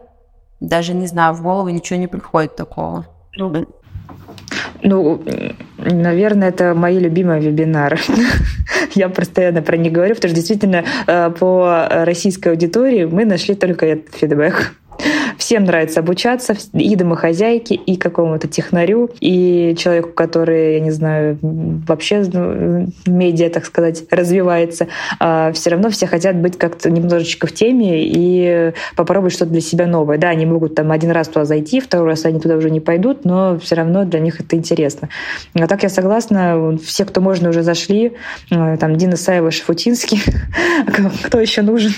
Даже 0.61 0.95
не 0.95 1.09
знаю, 1.09 1.35
в 1.35 1.43
голову 1.43 1.69
ничего 1.69 1.99
не 1.99 2.07
приходит 2.07 2.55
такого. 2.55 3.07
Ну, 4.85 5.21
наверное, 5.79 6.51
это 6.51 6.75
мои 6.77 7.01
любимые 7.01 7.41
вебинары. 7.41 7.99
Я 8.95 9.09
постоянно 9.09 9.63
про 9.63 9.77
них 9.77 9.91
говорю, 9.91 10.15
потому 10.15 10.31
что 10.31 10.37
действительно 10.37 10.85
э, 11.09 11.31
по 11.31 11.89
российской 11.91 12.51
аудитории 12.51 13.05
мы 13.05 13.25
нашли 13.25 13.57
только 13.57 13.87
этот 13.87 14.15
фидбэк. 14.15 14.75
Всем 15.39 15.65
нравится 15.65 16.01
обучаться, 16.01 16.55
и 16.73 16.97
домохозяйке, 16.97 17.75
и 17.77 17.97
какому-то 17.97 18.49
технарю, 18.49 19.11
и 19.21 19.75
человеку, 19.79 20.11
который, 20.11 20.75
я 20.75 20.81
не 20.81 20.91
знаю, 20.91 21.39
вообще 21.41 22.25
ну, 22.33 22.89
медиа, 23.07 23.49
так 23.49 23.65
сказать, 23.65 24.05
развивается. 24.11 24.89
А 25.21 25.53
все 25.53 25.71
равно 25.71 25.91
все 25.91 26.07
хотят 26.07 26.37
быть 26.37 26.59
как-то 26.59 26.91
немножечко 26.91 27.47
в 27.47 27.53
теме 27.53 28.05
и 28.05 28.73
попробовать 28.97 29.33
что-то 29.33 29.53
для 29.53 29.61
себя 29.61 29.87
новое. 29.87 30.19
Да, 30.19 30.31
они 30.31 30.45
могут 30.45 30.75
там 30.75 30.91
один 30.91 31.13
раз 31.13 31.29
туда 31.29 31.45
зайти, 31.45 31.81
второй 31.81 32.09
раз 32.09 32.25
они 32.25 32.41
туда 32.41 32.57
уже 32.57 32.71
не 32.71 32.81
пойдут, 32.81 33.25
но 33.25 33.59
все 33.59 33.77
равно 33.77 34.05
для 34.05 34.21
них 34.21 34.41
это 34.41 34.57
интересно. 34.57 35.09
А 35.55 35.67
так 35.67 35.85
я 35.85 35.89
согласна, 35.89 36.77
все, 36.85 37.05
кто 37.05 37.21
можно, 37.21 37.51
уже 37.51 37.63
зашли. 37.63 38.13
А, 38.51 38.77
там 38.77 38.97
Дина 38.97 39.17
Саева, 39.17 39.51
Шафутинский. 39.51 40.21
Кто 41.25 41.41
еще 41.41 41.63
нужен 41.63 41.93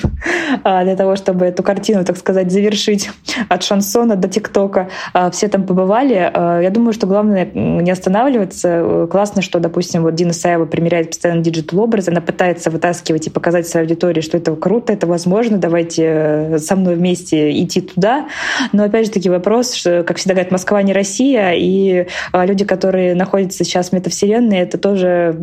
а, 0.65 0.85
для 0.85 0.97
того, 0.97 1.17
чтобы 1.17 1.47
эту 1.47 1.63
картину, 1.63 2.05
так 2.05 2.17
сказать, 2.17 2.51
завершить? 2.51 3.11
От 3.49 3.63
шансона 3.63 4.17
до 4.17 4.29
тиктока. 4.29 4.89
А, 5.13 5.31
все 5.31 5.49
там 5.49 5.65
побывали. 5.65 6.31
А, 6.33 6.61
я 6.61 6.71
думаю, 6.71 6.93
что 6.93 7.07
главное 7.07 7.49
не 7.55 7.91
останавливаться. 7.91 9.07
Классно, 9.11 9.43
что, 9.43 9.61
допустим, 9.61 10.03
вот 10.03 10.15
Дина 10.15 10.33
Саева 10.33 10.67
примеряет 10.67 11.09
постоянно 11.09 11.43
digital 11.43 11.81
образ, 11.81 12.09
она 12.09 12.21
пытается 12.21 12.71
вытаскивать 12.71 13.27
и 13.27 13.31
показать 13.31 13.69
своей 13.69 13.87
аудитории, 13.87 14.21
что 14.21 14.37
это 14.37 14.55
круто, 14.57 14.93
это 14.93 15.07
возможно, 15.07 15.59
давайте 15.59 16.05
э, 16.07 16.59
со 16.59 16.77
мной 16.77 16.95
вместе 16.95 17.51
идти 17.63 17.81
туда. 17.81 18.29
Но 18.73 18.85
опять 18.85 19.07
же 19.07 19.13
таки 19.13 19.29
вопрос, 19.29 19.75
что, 19.75 20.03
как 20.03 20.17
всегда 20.17 20.35
говорят, 20.35 20.53
Москва 20.53 20.83
не 20.83 20.93
Россия, 20.93 21.53
и 21.53 22.07
а, 22.33 22.47
люди, 22.47 22.65
которые 22.65 23.15
находятся 23.15 23.65
сейчас 23.65 23.91
в 23.91 23.93
метавселенной, 23.93 24.59
это 24.59 24.79
тоже, 24.79 25.37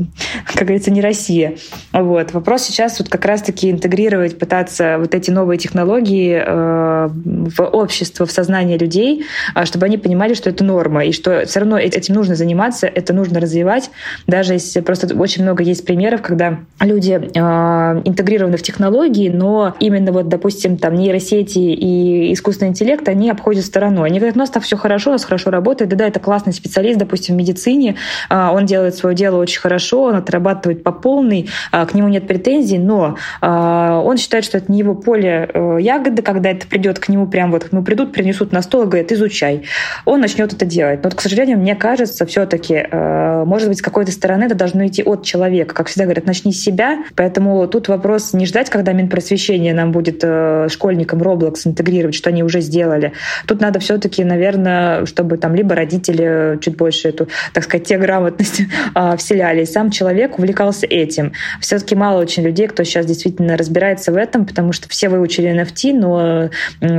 как 0.45 0.63
говорится, 0.63 0.91
не 0.91 1.01
Россия. 1.01 1.55
Вот. 1.93 2.33
Вопрос 2.33 2.63
сейчас 2.63 2.99
вот 2.99 3.09
как 3.09 3.25
раз-таки 3.25 3.69
интегрировать, 3.69 4.39
пытаться 4.39 4.97
вот 4.99 5.13
эти 5.13 5.31
новые 5.31 5.57
технологии 5.57 6.41
э, 6.43 7.07
в 7.11 7.59
общество, 7.77 8.25
в 8.25 8.31
сознание 8.31 8.77
людей, 8.77 9.25
а, 9.53 9.65
чтобы 9.65 9.85
они 9.85 9.97
понимали, 9.97 10.33
что 10.33 10.49
это 10.49 10.63
норма, 10.63 11.05
и 11.05 11.11
что 11.11 11.45
все 11.45 11.59
равно 11.59 11.77
этим 11.77 12.15
нужно 12.15 12.35
заниматься, 12.35 12.87
это 12.87 13.13
нужно 13.13 13.39
развивать, 13.39 13.89
даже 14.27 14.53
если 14.53 14.81
просто 14.81 15.15
очень 15.15 15.43
много 15.43 15.63
есть 15.63 15.85
примеров, 15.85 16.21
когда 16.21 16.59
люди 16.79 17.11
э, 17.11 18.01
интегрированы 18.05 18.57
в 18.57 18.61
технологии, 18.61 19.29
но 19.29 19.75
именно 19.79 20.11
вот, 20.11 20.27
допустим, 20.27 20.77
там 20.77 20.95
нейросети 20.95 21.59
и 21.59 22.33
искусственный 22.33 22.69
интеллект, 22.71 23.07
они 23.07 23.29
обходят 23.29 23.65
стороной. 23.65 24.09
Они 24.09 24.19
говорят, 24.19 24.35
у 24.35 24.39
нас 24.39 24.49
так 24.49 24.63
все 24.63 24.77
хорошо, 24.77 25.11
у 25.11 25.13
нас 25.13 25.23
хорошо 25.23 25.51
работает, 25.51 25.89
да-да, 25.89 26.07
это 26.07 26.19
классный 26.19 26.53
специалист, 26.53 26.99
допустим, 26.99 27.35
в 27.35 27.37
медицине, 27.37 27.95
э, 28.29 28.49
он 28.49 28.65
делает 28.65 28.95
свое 28.95 29.15
дело 29.15 29.37
очень 29.37 29.59
хорошо, 29.59 30.03
он 30.03 30.15
отрабатывает 30.15 30.83
по 30.83 30.91
полной, 30.91 31.49
к 31.71 31.93
нему 31.93 32.07
нет 32.07 32.27
претензий, 32.27 32.77
но 32.77 33.17
он 33.41 34.17
считает, 34.17 34.45
что 34.45 34.57
это 34.57 34.71
не 34.71 34.79
его 34.79 34.95
поле 34.95 35.49
э, 35.53 35.77
ягоды, 35.81 36.21
когда 36.21 36.51
это 36.51 36.67
придет 36.67 36.99
к 36.99 37.09
нему 37.09 37.27
прям 37.27 37.51
вот, 37.51 37.66
к 37.69 37.83
придут, 37.83 38.13
принесут 38.13 38.51
на 38.51 38.61
стол 38.61 38.83
и 38.83 38.85
говорят, 38.87 39.11
изучай. 39.11 39.63
Он 40.05 40.19
начнет 40.19 40.53
это 40.53 40.65
делать. 40.65 41.03
Но, 41.03 41.09
вот, 41.09 41.15
к 41.15 41.21
сожалению, 41.21 41.57
мне 41.57 41.75
кажется, 41.75 42.25
все-таки, 42.25 42.85
э, 42.89 43.43
может 43.45 43.69
быть, 43.69 43.79
с 43.79 43.81
какой-то 43.81 44.11
стороны 44.11 44.45
это 44.45 44.55
должно 44.55 44.85
идти 44.85 45.03
от 45.03 45.23
человека. 45.23 45.73
Как 45.73 45.87
всегда 45.87 46.05
говорят, 46.05 46.25
начни 46.25 46.51
с 46.51 46.61
себя. 46.61 47.03
Поэтому 47.15 47.67
тут 47.67 47.87
вопрос 47.87 48.33
не 48.33 48.45
ждать, 48.45 48.69
когда 48.69 48.93
Минпросвещение 48.93 49.73
нам 49.73 49.91
будет 49.91 50.19
э, 50.23 50.67
школьникам 50.69 51.21
Roblox 51.21 51.61
интегрировать, 51.65 52.15
что 52.15 52.29
они 52.29 52.43
уже 52.43 52.61
сделали. 52.61 53.13
Тут 53.45 53.61
надо 53.61 53.79
все-таки, 53.79 54.23
наверное, 54.23 55.05
чтобы 55.05 55.37
там 55.37 55.55
либо 55.55 55.75
родители 55.75 56.57
чуть 56.61 56.77
больше 56.77 57.09
эту, 57.09 57.27
так 57.53 57.63
сказать, 57.63 57.87
те 57.87 57.97
грамотность 57.97 58.61
э, 58.95 59.15
вселяли, 59.17 59.63
и 59.63 59.65
сам 59.65 59.91
человек 59.91 60.37
увлекался 60.39 60.85
этим. 60.85 61.33
Все-таки 61.61 61.95
мало 61.95 62.21
очень 62.21 62.43
людей, 62.43 62.67
кто 62.67 62.83
сейчас 62.83 63.05
действительно 63.05 63.57
разбирается 63.57 64.11
в 64.11 64.17
этом, 64.17 64.45
потому 64.45 64.71
что 64.71 64.89
все 64.89 65.09
выучили 65.09 65.49
NFT, 65.49 65.93
но 65.93 66.49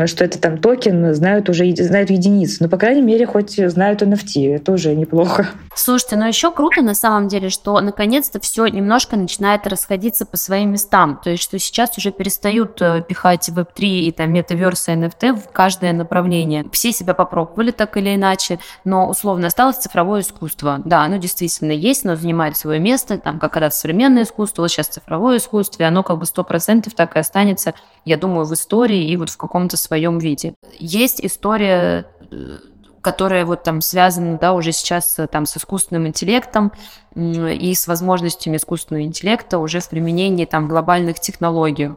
что 0.06 0.24
это 0.24 0.38
там 0.38 0.57
токен, 0.58 1.14
знают 1.14 1.48
уже 1.48 1.70
знают 1.76 2.10
единицы. 2.10 2.62
Но, 2.62 2.68
по 2.68 2.76
крайней 2.78 3.02
мере, 3.02 3.26
хоть 3.26 3.56
знают 3.56 4.02
NFT. 4.02 4.54
Это 4.54 4.72
уже 4.72 4.94
неплохо. 4.94 5.48
Слушайте, 5.74 6.16
но 6.16 6.26
еще 6.26 6.50
круто 6.50 6.82
на 6.82 6.94
самом 6.94 7.28
деле, 7.28 7.50
что 7.50 7.80
наконец-то 7.80 8.40
все 8.40 8.66
немножко 8.66 9.16
начинает 9.16 9.66
расходиться 9.66 10.24
по 10.24 10.36
своим 10.36 10.72
местам. 10.72 11.20
То 11.22 11.30
есть, 11.30 11.42
что 11.42 11.58
сейчас 11.58 11.96
уже 11.98 12.10
перестают 12.10 12.80
э, 12.80 13.02
пихать 13.06 13.48
Web3 13.48 13.84
и 13.84 14.12
там 14.12 14.32
метаверс 14.32 14.88
и 14.88 14.92
NFT 14.92 15.34
в 15.34 15.52
каждое 15.52 15.92
направление. 15.92 16.64
Все 16.72 16.92
себя 16.92 17.14
попробовали 17.14 17.70
так 17.70 17.96
или 17.96 18.14
иначе, 18.14 18.58
но 18.84 19.08
условно 19.08 19.48
осталось 19.48 19.76
цифровое 19.76 20.22
искусство. 20.22 20.80
Да, 20.84 21.02
оно 21.02 21.18
действительно 21.18 21.72
есть, 21.72 22.04
но 22.04 22.16
занимает 22.16 22.56
свое 22.56 22.80
место, 22.80 23.18
там, 23.18 23.38
как 23.38 23.58
когда 23.58 23.70
современное 23.70 24.22
искусство, 24.22 24.62
вот 24.62 24.70
сейчас 24.70 24.86
цифровое 24.86 25.38
искусство, 25.38 25.82
и 25.82 25.86
оно 25.86 26.04
как 26.04 26.18
бы 26.18 26.26
сто 26.26 26.44
процентов 26.44 26.94
так 26.94 27.16
и 27.16 27.18
останется, 27.18 27.74
я 28.04 28.16
думаю, 28.16 28.46
в 28.46 28.54
истории 28.54 29.10
и 29.10 29.16
вот 29.16 29.30
в 29.30 29.36
каком-то 29.36 29.76
своем 29.76 30.18
виде. 30.18 30.47
Есть 30.78 31.24
история 31.24 32.06
э, 32.30 32.58
которая 33.00 33.46
вот 33.46 33.62
там 33.62 33.80
связана, 33.80 34.38
да, 34.38 34.52
уже 34.52 34.72
сейчас 34.72 35.18
э, 35.18 35.26
там 35.26 35.46
с 35.46 35.56
искусственным 35.56 36.06
интеллектом, 36.06 36.72
и 37.18 37.74
с 37.74 37.86
возможностями 37.86 38.56
искусственного 38.56 39.04
интеллекта 39.04 39.58
уже 39.58 39.80
в 39.80 39.88
применении 39.88 40.44
там 40.44 40.68
глобальных 40.68 41.18
технологий. 41.20 41.90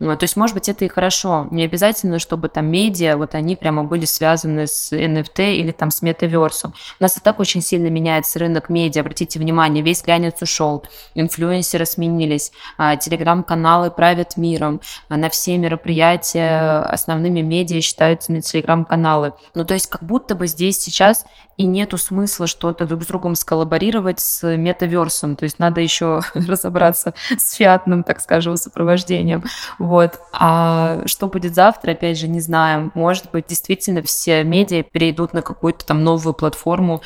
Ну, 0.00 0.16
то 0.16 0.24
есть, 0.24 0.36
может 0.36 0.54
быть, 0.54 0.68
это 0.68 0.84
и 0.84 0.88
хорошо. 0.88 1.48
Не 1.50 1.64
обязательно, 1.64 2.18
чтобы 2.18 2.48
там 2.48 2.66
медиа, 2.66 3.16
вот 3.16 3.34
они 3.34 3.56
прямо 3.56 3.82
были 3.82 4.04
связаны 4.04 4.68
с 4.68 4.92
NFT 4.92 5.54
или 5.56 5.72
там 5.72 5.90
с 5.90 6.02
метаверсом. 6.02 6.72
У 7.00 7.02
нас 7.02 7.16
и 7.16 7.20
так 7.20 7.40
очень 7.40 7.60
сильно 7.60 7.88
меняется 7.88 8.38
рынок 8.38 8.68
медиа. 8.68 9.00
Обратите 9.00 9.40
внимание, 9.40 9.82
весь 9.82 10.02
глянец 10.02 10.40
ушел, 10.40 10.84
инфлюенсеры 11.14 11.84
сменились, 11.84 12.52
а, 12.76 12.96
телеграм-каналы 12.96 13.90
правят 13.90 14.36
миром, 14.36 14.80
а 15.08 15.16
на 15.16 15.30
все 15.30 15.58
мероприятия 15.58 16.80
основными 16.82 17.40
медиа 17.40 17.80
считаются 17.80 18.30
на 18.30 18.40
телеграм-каналы. 18.40 19.32
Ну, 19.54 19.64
то 19.64 19.74
есть, 19.74 19.88
как 19.88 20.04
будто 20.04 20.36
бы 20.36 20.46
здесь 20.46 20.78
сейчас 20.78 21.24
и 21.56 21.64
нету 21.64 21.98
смысла 21.98 22.46
что-то 22.46 22.86
друг 22.86 23.02
с 23.02 23.06
другом 23.06 23.34
сколлаборировать 23.34 24.20
с 24.20 24.56
метаверсом, 24.68 25.36
то 25.36 25.44
есть 25.44 25.58
надо 25.58 25.80
еще 25.80 26.20
разобраться 26.34 27.14
с 27.36 27.54
фиатным, 27.54 28.02
так 28.02 28.20
скажем, 28.20 28.56
сопровождением. 28.56 29.44
Вот. 29.78 30.20
А 30.32 31.06
что 31.06 31.28
будет 31.28 31.54
завтра, 31.54 31.92
опять 31.92 32.18
же, 32.18 32.28
не 32.28 32.40
знаем. 32.40 32.92
Может 32.94 33.30
быть, 33.30 33.46
действительно 33.48 34.02
все 34.02 34.44
медиа 34.44 34.82
перейдут 34.82 35.32
на 35.32 35.42
какую-то 35.42 35.84
там 35.86 36.04
новую 36.04 36.34
платформу, 36.34 37.02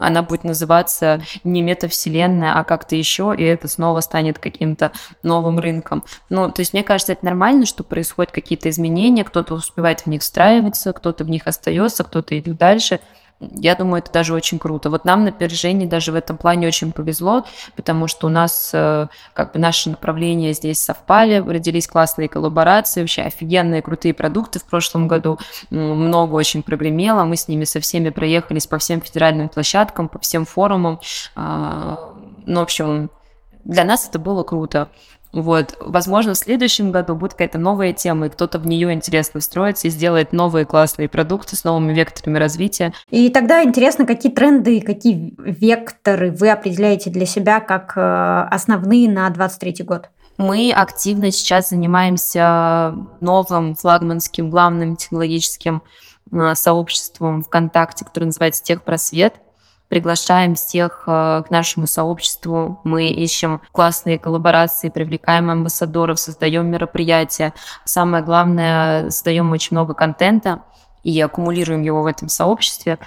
она 0.00 0.22
будет 0.22 0.44
называться 0.44 1.20
не 1.44 1.62
метавселенная, 1.62 2.54
а 2.54 2.64
как-то 2.64 2.96
еще, 2.96 3.34
и 3.36 3.42
это 3.42 3.68
снова 3.68 4.00
станет 4.00 4.38
каким-то 4.38 4.92
новым 5.22 5.58
рынком. 5.58 6.04
Ну, 6.28 6.50
то 6.50 6.60
есть 6.60 6.72
мне 6.72 6.82
кажется, 6.82 7.12
это 7.12 7.24
нормально, 7.24 7.66
что 7.66 7.84
происходят 7.84 8.32
какие-то 8.32 8.68
изменения, 8.70 9.24
кто-то 9.24 9.54
успевает 9.54 10.00
в 10.00 10.06
них 10.06 10.22
встраиваться, 10.22 10.92
кто-то 10.92 11.24
в 11.24 11.30
них 11.30 11.46
остается, 11.46 12.04
кто-то 12.04 12.38
идет 12.38 12.56
дальше. 12.56 13.00
Я 13.40 13.76
думаю, 13.76 14.02
это 14.02 14.10
даже 14.10 14.34
очень 14.34 14.58
круто. 14.58 14.90
Вот 14.90 15.04
нам 15.04 15.20
на 15.20 15.26
напряжение 15.26 15.88
даже 15.88 16.10
в 16.10 16.16
этом 16.16 16.36
плане 16.36 16.66
очень 16.66 16.90
повезло, 16.90 17.44
потому 17.76 18.08
что 18.08 18.26
у 18.26 18.30
нас 18.30 18.70
э, 18.74 19.06
как 19.32 19.52
бы 19.52 19.60
наши 19.60 19.90
направления 19.90 20.52
здесь 20.52 20.82
совпали, 20.82 21.38
родились 21.38 21.86
классные 21.86 22.28
коллаборации, 22.28 23.02
вообще 23.02 23.22
офигенные 23.22 23.80
крутые 23.80 24.12
продукты 24.12 24.58
в 24.58 24.64
прошлом 24.64 25.06
году, 25.06 25.38
много 25.70 26.34
очень 26.34 26.64
прогремело, 26.64 27.22
мы 27.24 27.36
с 27.36 27.46
ними 27.46 27.62
со 27.62 27.78
всеми 27.78 28.10
проехались 28.10 28.66
по 28.66 28.78
всем 28.78 29.00
федеральным 29.00 29.48
площадкам, 29.48 30.08
по 30.08 30.18
всем 30.18 30.44
форумам. 30.44 30.98
А, 31.36 32.14
ну, 32.44 32.60
в 32.60 32.62
общем, 32.64 33.08
для 33.64 33.84
нас 33.84 34.08
это 34.08 34.18
было 34.18 34.42
круто. 34.42 34.88
Вот, 35.32 35.76
возможно, 35.80 36.34
в 36.34 36.38
следующем 36.38 36.90
году 36.90 37.14
будет 37.14 37.32
какая-то 37.32 37.58
новая 37.58 37.92
тема, 37.92 38.26
и 38.26 38.30
кто-то 38.30 38.58
в 38.58 38.66
нее 38.66 38.92
интересно 38.92 39.40
встроится 39.40 39.88
и 39.88 39.90
сделает 39.90 40.32
новые 40.32 40.64
классные 40.64 41.08
продукты 41.08 41.54
с 41.54 41.64
новыми 41.64 41.92
векторами 41.92 42.38
развития. 42.38 42.94
И 43.10 43.28
тогда 43.28 43.62
интересно, 43.62 44.06
какие 44.06 44.32
тренды, 44.32 44.80
какие 44.80 45.34
векторы 45.38 46.30
вы 46.30 46.50
определяете 46.50 47.10
для 47.10 47.26
себя 47.26 47.60
как 47.60 47.92
э, 47.96 48.48
основные 48.50 49.08
на 49.08 49.28
2023 49.28 49.84
год? 49.84 50.08
Мы 50.38 50.72
активно 50.72 51.30
сейчас 51.30 51.70
занимаемся 51.70 52.94
новым 53.20 53.74
флагманским 53.74 54.50
главным 54.50 54.96
технологическим 54.96 55.82
э, 56.32 56.54
сообществом 56.54 57.42
ВКонтакте, 57.42 58.04
которое 58.04 58.26
называется 58.26 58.62
Техпросвет 58.62 59.34
приглашаем 59.88 60.54
всех 60.54 61.04
э, 61.06 61.42
к 61.46 61.50
нашему 61.50 61.86
сообществу, 61.86 62.80
мы 62.84 63.08
ищем 63.08 63.60
классные 63.72 64.18
коллаборации, 64.18 64.88
привлекаем 64.88 65.50
амбассадоров, 65.50 66.18
создаем 66.18 66.66
мероприятия. 66.66 67.54
Самое 67.84 68.22
главное, 68.22 69.10
создаем 69.10 69.50
очень 69.52 69.76
много 69.76 69.94
контента 69.94 70.62
и 71.02 71.20
аккумулируем 71.20 71.82
его 71.82 72.02
в 72.02 72.06
этом 72.06 72.28
сообществе 72.28 72.98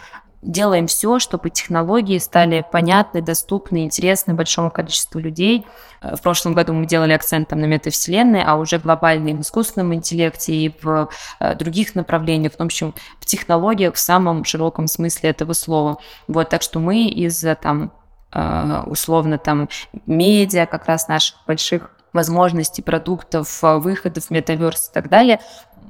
делаем 0.41 0.87
все, 0.87 1.19
чтобы 1.19 1.49
технологии 1.49 2.17
стали 2.17 2.65
понятны, 2.71 3.21
доступны, 3.21 3.85
интересны 3.85 4.33
большому 4.33 4.71
количеству 4.71 5.19
людей. 5.19 5.65
Э, 6.01 6.15
в 6.15 6.21
прошлом 6.21 6.53
году 6.53 6.73
мы 6.73 6.85
делали 6.85 7.13
акцент 7.13 7.49
там, 7.49 7.59
на 7.59 7.65
метавселенной, 7.65 8.43
а 8.43 8.55
уже 8.55 8.79
глобальный 8.79 9.33
в 9.33 9.41
искусственном 9.41 9.93
интеллекте 9.93 10.53
и 10.53 10.75
в 10.81 11.09
э, 11.39 11.55
других 11.55 11.95
направлениях, 11.95 12.53
в 12.57 12.61
общем, 12.61 12.93
в 13.19 13.25
технологиях 13.25 13.95
в 13.95 13.99
самом 13.99 14.43
широком 14.43 14.87
смысле 14.87 15.29
этого 15.29 15.53
слова. 15.53 15.97
Вот, 16.27 16.49
так 16.49 16.61
что 16.61 16.79
мы 16.79 17.05
из 17.05 17.45
там 17.61 17.91
э, 18.33 18.83
условно 18.85 19.37
там 19.37 19.69
медиа, 20.05 20.65
как 20.65 20.85
раз 20.87 21.07
наших 21.07 21.37
больших 21.45 21.91
возможностей 22.13 22.81
продуктов, 22.81 23.61
выходов, 23.61 24.29
метаверс 24.31 24.89
и 24.89 24.93
так 24.93 25.07
далее, 25.07 25.39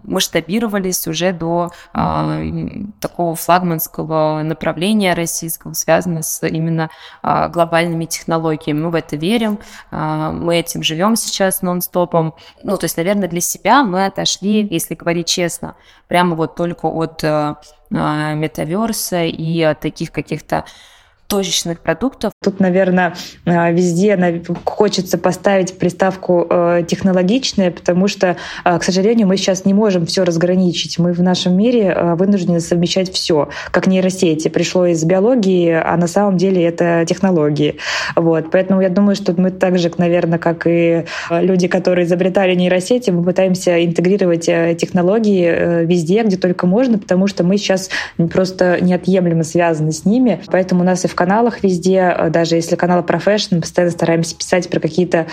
масштабировались 0.04 1.08
уже 1.08 1.34
до 1.34 1.72
э, 1.93 2.52
такого 2.99 3.36
флагманского 3.36 4.41
направления 4.43 5.14
российского, 5.14 5.74
связанного 5.74 6.22
с 6.22 6.45
именно 6.45 6.89
э, 7.24 7.49
глобальными 7.49 8.06
технологиями. 8.06 8.82
Мы 8.82 8.89
в 8.89 8.95
это 8.95 9.16
верим, 9.16 9.60
э, 9.91 10.32
мы 10.34 10.58
этим 10.58 10.84
живем 10.84 11.16
сейчас 11.16 11.62
нон-стопом. 11.62 12.36
Ну, 12.64 12.78
то 12.78 12.86
есть, 12.86 12.97
наверное, 12.97 13.30
для 13.30 13.41
себя 13.41 13.84
мы 13.84 14.06
отошли, 14.06 14.68
если 14.70 14.95
говорить 14.95 15.28
честно, 15.28 15.76
прямо 16.08 16.36
вот 16.36 16.56
только 16.56 16.86
от 16.88 17.24
э, 17.24 17.56
метаверса 17.89 19.24
и 19.24 19.62
от 19.62 19.80
таких 19.80 20.12
каких-то 20.12 20.66
точечных 21.32 21.80
продуктов. 21.80 22.34
Тут, 22.44 22.60
наверное, 22.60 23.16
э, 23.46 23.72
везде 23.72 24.20
хочется 24.66 25.18
поставить 25.18 25.78
приставку 25.78 26.46
э, 26.50 26.84
технологичная, 26.86 27.72
потому 27.72 28.10
что, 28.10 28.36
э, 28.66 28.78
к 28.78 28.84
сожалению, 28.84 29.28
мы 29.28 29.38
сейчас 29.38 29.64
не 29.64 29.74
можем 29.74 30.06
все 30.06 30.26
разграничить. 30.26 31.00
Мы 31.00 31.14
в 31.14 31.22
нашем 31.22 31.56
мире 31.56 32.16
вынуждены 32.16 32.60
совмещать 32.60 33.14
все, 33.14 33.48
как 33.72 33.88
нейросети. 33.88 34.50
Пришло 34.50 34.86
из 34.88 35.02
биологии, 35.06 35.72
а 35.72 35.96
на 35.96 36.08
самом 36.08 36.36
деле 36.36 36.66
это 36.66 37.06
технологии. 37.08 37.78
Вот. 38.18 38.52
Поэтому 38.52 38.82
я 38.82 38.90
думаю, 38.90 39.16
что 39.16 39.32
мы 39.32 39.52
так 39.52 39.80
же, 39.80 39.90
наверное, 39.98 40.38
как 40.38 40.68
и 40.68 41.06
люди, 41.30 41.70
которые 41.70 42.08
изобретали 42.08 42.56
нейросети, 42.56 43.10
мы 43.10 43.24
пытаемся 43.24 43.86
интегрировать 43.86 44.48
технологии 44.48 45.86
везде, 45.86 46.24
где 46.24 46.36
только 46.36 46.68
можно, 46.68 46.98
потому 46.98 47.28
что 47.28 47.46
мы 47.46 47.58
сейчас 47.58 47.90
просто 48.34 48.80
неотъемлемо 48.82 49.46
связаны 49.46 49.94
с 49.94 50.04
ними. 50.04 50.42
Поэтому 50.48 50.82
у 50.82 50.84
нас 50.84 51.06
и 51.06 51.08
в 51.08 51.16
каналах 51.22 51.62
везде, 51.62 52.16
э, 52.18 52.30
даже 52.32 52.56
если 52.56 52.76
fashion, 52.76 53.56
мы 53.56 53.62
постоянно 53.62 53.92
стараемся 53.92 54.36
писать 54.36 54.68
про 54.72 54.80
какие-то 54.80 55.28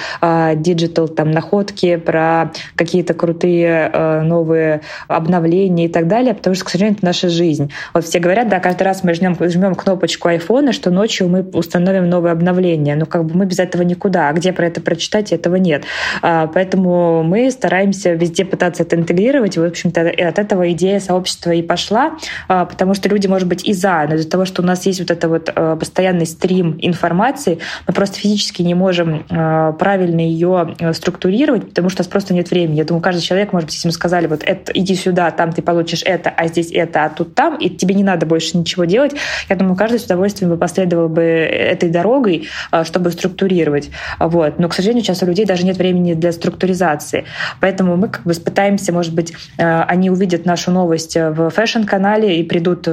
digital 0.57 1.07
э, 1.07 1.09
там 1.09 1.31
находки, 1.31 1.97
про 1.97 2.53
какие-то 2.75 3.15
крутые 3.15 3.91
э, 3.91 4.21
новые 4.21 4.83
обновления 5.07 5.87
и 5.87 5.89
так 5.89 6.07
далее, 6.07 6.35
потому 6.35 6.55
что, 6.57 6.67
к 6.67 6.69
сожалению, 6.69 6.99
это 6.99 7.07
наша 7.07 7.31
жизнь. 7.31 7.73
Вот 7.95 8.05
все 8.05 8.19
говорят, 8.19 8.51
да, 8.51 8.61
каждый 8.61 8.83
раз 8.83 9.03
мы 9.03 9.15
жмем, 9.15 9.37
жмем 9.41 9.75
кнопочку 9.75 10.29
айфона, 10.29 10.75
что 10.75 10.91
ночью 10.91 11.27
мы 11.31 11.43
установим 11.55 12.11
новое 12.11 12.33
обновление, 12.33 12.95
но 12.95 13.07
как 13.07 13.25
бы 13.25 13.35
мы 13.35 13.47
без 13.47 13.59
этого 13.59 13.81
никуда, 13.81 14.29
а 14.29 14.33
где 14.35 14.53
про 14.53 14.67
это 14.67 14.83
прочитать, 14.83 15.33
этого 15.33 15.57
нет. 15.57 15.85
А, 16.21 16.49
поэтому 16.49 17.23
мы 17.23 17.51
стараемся 17.51 18.13
везде 18.13 18.45
пытаться 18.45 18.83
это 18.83 18.95
интегрировать, 18.97 19.57
в 19.57 19.65
общем-то, 19.65 20.03
от 20.03 20.39
этого 20.39 20.71
идея 20.73 21.01
сообщества 21.01 21.53
и 21.53 21.63
пошла, 21.63 22.19
а, 22.49 22.67
потому 22.67 22.93
что 22.93 23.09
люди, 23.09 23.27
может 23.27 23.49
быть, 23.49 23.67
и 23.67 23.73
за, 23.73 24.07
но 24.07 24.17
из-за 24.17 24.29
того, 24.29 24.45
что 24.45 24.61
у 24.61 24.67
нас 24.67 24.85
есть 24.85 25.01
вот 25.01 25.11
это 25.11 25.29
вот 25.31 25.51
э, 25.55 25.78
постоянный 25.79 26.27
стрим 26.27 26.79
информации, 26.81 27.59
мы 27.87 27.95
просто 27.95 28.19
физически 28.19 28.63
не 28.63 28.75
можем 28.75 29.25
э, 29.29 29.73
правильно 29.79 30.21
ее 30.21 30.75
э, 30.79 30.93
структурировать, 30.93 31.69
потому 31.69 31.89
что 31.89 32.01
у 32.01 32.05
нас 32.05 32.09
просто 32.09 32.35
нет 32.35 32.51
времени. 32.51 32.77
Я 32.79 32.85
думаю, 32.85 33.03
каждый 33.03 33.23
человек, 33.23 33.53
может 33.53 33.69
быть, 33.69 33.75
если 33.75 33.89
ему 33.89 33.93
сказали, 33.93 34.27
вот 34.27 34.43
это, 34.43 34.73
иди 34.73 34.95
сюда, 34.95 35.31
там 35.31 35.53
ты 35.53 35.63
получишь 35.63 36.03
это, 36.05 36.31
а 36.31 36.49
здесь 36.49 36.73
это, 36.73 37.05
а 37.05 37.09
тут 37.09 37.35
там, 37.35 37.57
и 37.57 37.69
тебе 37.69 37.95
не 37.95 38.05
надо 38.05 38.27
больше 38.27 38.59
ничего 38.59 38.85
делать, 38.85 39.13
я 39.49 39.57
думаю, 39.57 39.77
каждый 39.77 40.01
с 40.01 40.05
удовольствием 40.05 40.51
бы 40.51 40.57
последовал 40.57 41.09
бы 41.09 41.23
этой 41.23 41.91
дорогой, 41.91 42.49
чтобы 42.85 43.11
структурировать. 43.11 43.91
Вот. 44.19 44.59
Но, 44.59 44.69
к 44.69 44.75
сожалению, 44.75 45.05
сейчас 45.05 45.23
у 45.23 45.27
людей 45.27 45.45
даже 45.45 45.65
нет 45.65 45.77
времени 45.77 46.15
для 46.15 46.33
структуризации. 46.33 47.25
Поэтому 47.61 47.97
мы 47.97 48.09
как 48.09 48.25
бы 48.25 48.33
пытаемся, 48.35 48.93
может 48.93 49.15
быть, 49.15 49.33
они 49.57 50.11
увидят 50.11 50.47
нашу 50.47 50.71
новость 50.71 51.17
в 51.17 51.51
fashion-канале 51.51 52.41
и 52.41 52.43
придут 52.43 52.89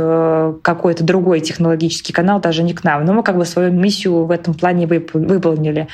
какой-то 0.62 1.04
другой 1.04 1.40
технологический 1.40 2.14
канал, 2.14 2.40
даже 2.40 2.64
не 2.64 2.74
к 2.76 2.84
нам. 2.84 3.06
Но 3.06 3.14
мы 3.14 3.24
как 3.24 3.38
бы 3.38 3.46
свою 3.46 3.72
миссию 3.72 4.26
в 4.26 4.32
этом 4.32 4.54
плане 4.54 4.86
выполнили. 4.88 5.88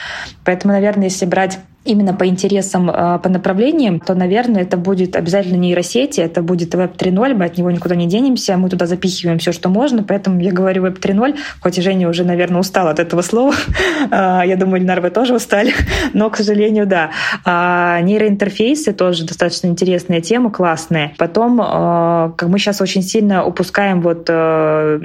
Поэтому, 0.44 0.74
наверное, 0.74 1.06
если 1.06 1.26
брать 1.26 1.60
именно 1.84 2.14
по 2.14 2.28
интересам, 2.28 2.92
а, 2.94 3.18
по 3.18 3.30
направлениям, 3.30 4.00
то, 4.00 4.14
наверное, 4.14 4.62
это 4.62 4.78
будет 4.78 5.16
обязательно 5.16 5.58
нейросети, 5.58 6.22
это 6.22 6.44
будет 6.44 6.76
Web 6.76 6.96
3.0, 6.96 7.34
мы 7.34 7.46
от 7.46 7.58
него 7.58 7.72
никуда 7.72 7.96
не 7.96 8.08
денемся, 8.08 8.56
мы 8.58 8.70
туда 8.70 8.86
запихиваем 8.86 9.40
все, 9.40 9.52
что 9.52 9.70
можно, 9.70 10.04
поэтому 10.04 10.40
я 10.42 10.52
говорю 10.52 10.86
Web 10.86 11.00
3.0, 11.00 11.38
хоть 11.60 11.78
и 11.80 11.82
Женя 11.82 12.08
уже, 12.08 12.24
наверное, 12.24 12.60
устал 12.60 12.88
от 12.88 13.00
этого 13.00 13.24
слова, 13.24 13.56
а, 14.12 14.44
я 14.46 14.58
думаю, 14.58 14.82
Ленар, 14.82 15.02
вы 15.02 15.10
тоже 15.10 15.34
устали, 15.34 15.74
но, 16.14 16.30
к 16.30 16.38
сожалению, 16.38 16.86
да. 16.86 17.12
А, 17.46 18.00
нейроинтерфейсы 18.02 18.94
тоже 18.94 19.26
достаточно 19.26 19.68
интересная 19.68 20.22
тема, 20.22 20.52
классная. 20.52 21.14
Потом, 21.18 21.58
как 21.58 22.48
мы 22.48 22.60
сейчас 22.60 22.82
очень 22.82 23.02
сильно 23.02 23.44
упускаем 23.46 24.02
вот 24.02 24.26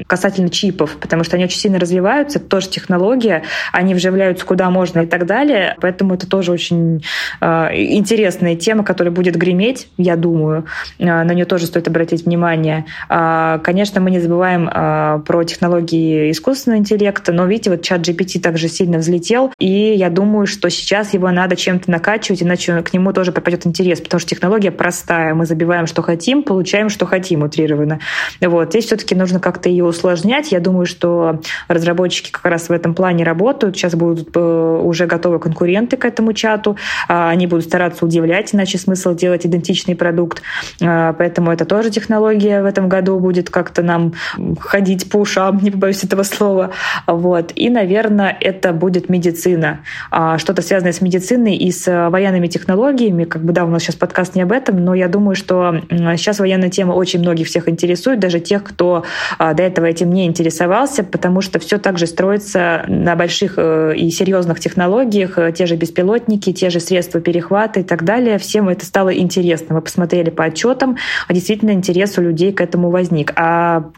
касательно 0.06 0.50
чипов, 0.50 0.96
потому 1.00 1.24
что 1.24 1.36
они 1.36 1.44
очень 1.44 1.58
сильно 1.58 1.78
развиваются, 1.78 2.38
это 2.38 2.48
тоже 2.48 2.68
технология, 2.68 3.42
они 3.72 3.94
вживляются 3.94 4.44
куда 4.44 4.70
можно 4.70 5.00
и 5.00 5.06
так 5.06 5.26
далее, 5.26 5.76
поэтому 5.80 6.14
это 6.14 6.28
тоже 6.28 6.52
очень 6.52 6.65
очень 6.66 7.04
э, 7.40 7.68
интересная 7.74 8.56
тема, 8.56 8.84
которая 8.84 9.12
будет 9.12 9.36
греметь, 9.36 9.88
я 9.96 10.16
думаю. 10.16 10.66
Э, 10.98 11.22
на 11.24 11.32
нее 11.32 11.44
тоже 11.44 11.66
стоит 11.66 11.88
обратить 11.88 12.26
внимание. 12.26 12.86
Э, 13.08 13.58
конечно, 13.62 14.00
мы 14.00 14.10
не 14.10 14.20
забываем 14.20 14.68
э, 14.68 15.20
про 15.24 15.44
технологии 15.44 16.30
искусственного 16.30 16.80
интеллекта, 16.80 17.32
но 17.32 17.46
видите, 17.46 17.70
вот 17.70 17.82
чат 17.82 18.00
GPT 18.00 18.40
также 18.40 18.68
сильно 18.68 18.98
взлетел, 18.98 19.52
и 19.58 19.94
я 19.94 20.10
думаю, 20.10 20.46
что 20.46 20.70
сейчас 20.70 21.14
его 21.14 21.30
надо 21.30 21.56
чем-то 21.56 21.90
накачивать, 21.90 22.42
иначе 22.42 22.82
к 22.82 22.92
нему 22.92 23.12
тоже 23.12 23.32
пропадет 23.32 23.66
интерес, 23.66 24.00
потому 24.00 24.20
что 24.20 24.30
технология 24.30 24.70
простая. 24.70 25.34
Мы 25.34 25.46
забиваем, 25.46 25.86
что 25.86 26.02
хотим, 26.02 26.42
получаем, 26.42 26.88
что 26.88 27.06
хотим, 27.06 27.42
утрированно. 27.42 28.00
Вот. 28.40 28.70
Здесь 28.70 28.86
все-таки 28.86 29.14
нужно 29.14 29.40
как-то 29.40 29.68
ее 29.68 29.84
усложнять. 29.84 30.52
Я 30.52 30.60
думаю, 30.60 30.86
что 30.86 31.40
разработчики 31.68 32.30
как 32.30 32.44
раз 32.44 32.68
в 32.68 32.72
этом 32.72 32.94
плане 32.94 33.24
работают. 33.24 33.76
Сейчас 33.76 33.94
будут 33.94 34.30
э, 34.34 34.80
уже 34.82 35.06
готовы 35.06 35.38
конкуренты 35.38 35.96
к 35.96 36.04
этому 36.04 36.32
чату, 36.32 36.55
чату, 36.56 36.76
а, 37.08 37.30
они 37.30 37.46
будут 37.46 37.64
стараться 37.64 38.04
удивлять, 38.04 38.54
иначе 38.54 38.78
смысл 38.78 39.14
делать 39.14 39.46
идентичный 39.46 39.94
продукт. 39.94 40.42
А, 40.82 41.12
поэтому 41.12 41.52
это 41.52 41.64
тоже 41.64 41.90
технология 41.90 42.62
в 42.62 42.64
этом 42.64 42.88
году 42.88 43.18
будет 43.18 43.50
как-то 43.50 43.82
нам 43.82 44.12
ходить 44.58 45.10
по 45.10 45.18
ушам, 45.18 45.58
не 45.62 45.70
побоюсь 45.70 46.04
этого 46.04 46.22
слова. 46.22 46.70
Вот. 47.06 47.52
И, 47.54 47.68
наверное, 47.70 48.36
это 48.40 48.72
будет 48.72 49.08
медицина. 49.08 49.80
А, 50.10 50.38
что-то 50.38 50.62
связанное 50.62 50.92
с 50.92 51.00
медициной 51.00 51.56
и 51.56 51.70
с 51.70 52.08
военными 52.10 52.46
технологиями. 52.46 53.24
Как 53.24 53.42
бы, 53.42 53.52
да, 53.52 53.64
у 53.64 53.68
нас 53.68 53.82
сейчас 53.82 53.96
подкаст 53.96 54.34
не 54.34 54.42
об 54.42 54.52
этом, 54.52 54.82
но 54.84 54.94
я 54.94 55.08
думаю, 55.08 55.34
что 55.34 55.80
сейчас 55.90 56.38
военная 56.38 56.70
тема 56.70 56.92
очень 56.92 57.20
многих 57.20 57.46
всех 57.46 57.68
интересует, 57.68 58.18
даже 58.18 58.40
тех, 58.40 58.64
кто 58.64 59.04
до 59.38 59.62
этого 59.62 59.86
этим 59.86 60.12
не 60.12 60.26
интересовался, 60.26 61.04
потому 61.04 61.40
что 61.40 61.58
все 61.58 61.78
также 61.78 62.06
строится 62.06 62.84
на 62.88 63.16
больших 63.16 63.54
э, 63.56 63.94
и 63.96 64.10
серьезных 64.10 64.60
технологиях, 64.60 65.38
э, 65.38 65.52
те 65.52 65.66
же 65.66 65.76
беспилотники, 65.76 66.45
техники, 66.46 66.58
те 66.58 66.70
же 66.70 66.80
средства 66.80 67.20
перехвата 67.20 67.80
и 67.80 67.82
так 67.82 68.04
далее. 68.04 68.38
Всем 68.38 68.68
это 68.68 68.84
стало 68.84 69.16
интересно. 69.16 69.74
Мы 69.74 69.80
посмотрели 69.80 70.30
по 70.30 70.44
отчетам, 70.44 70.96
а 71.28 71.32
действительно 71.32 71.72
интерес 71.72 72.18
у 72.18 72.22
людей 72.22 72.52
к 72.52 72.60
этому 72.60 72.90
возник. 72.90 73.32
А 73.36 73.90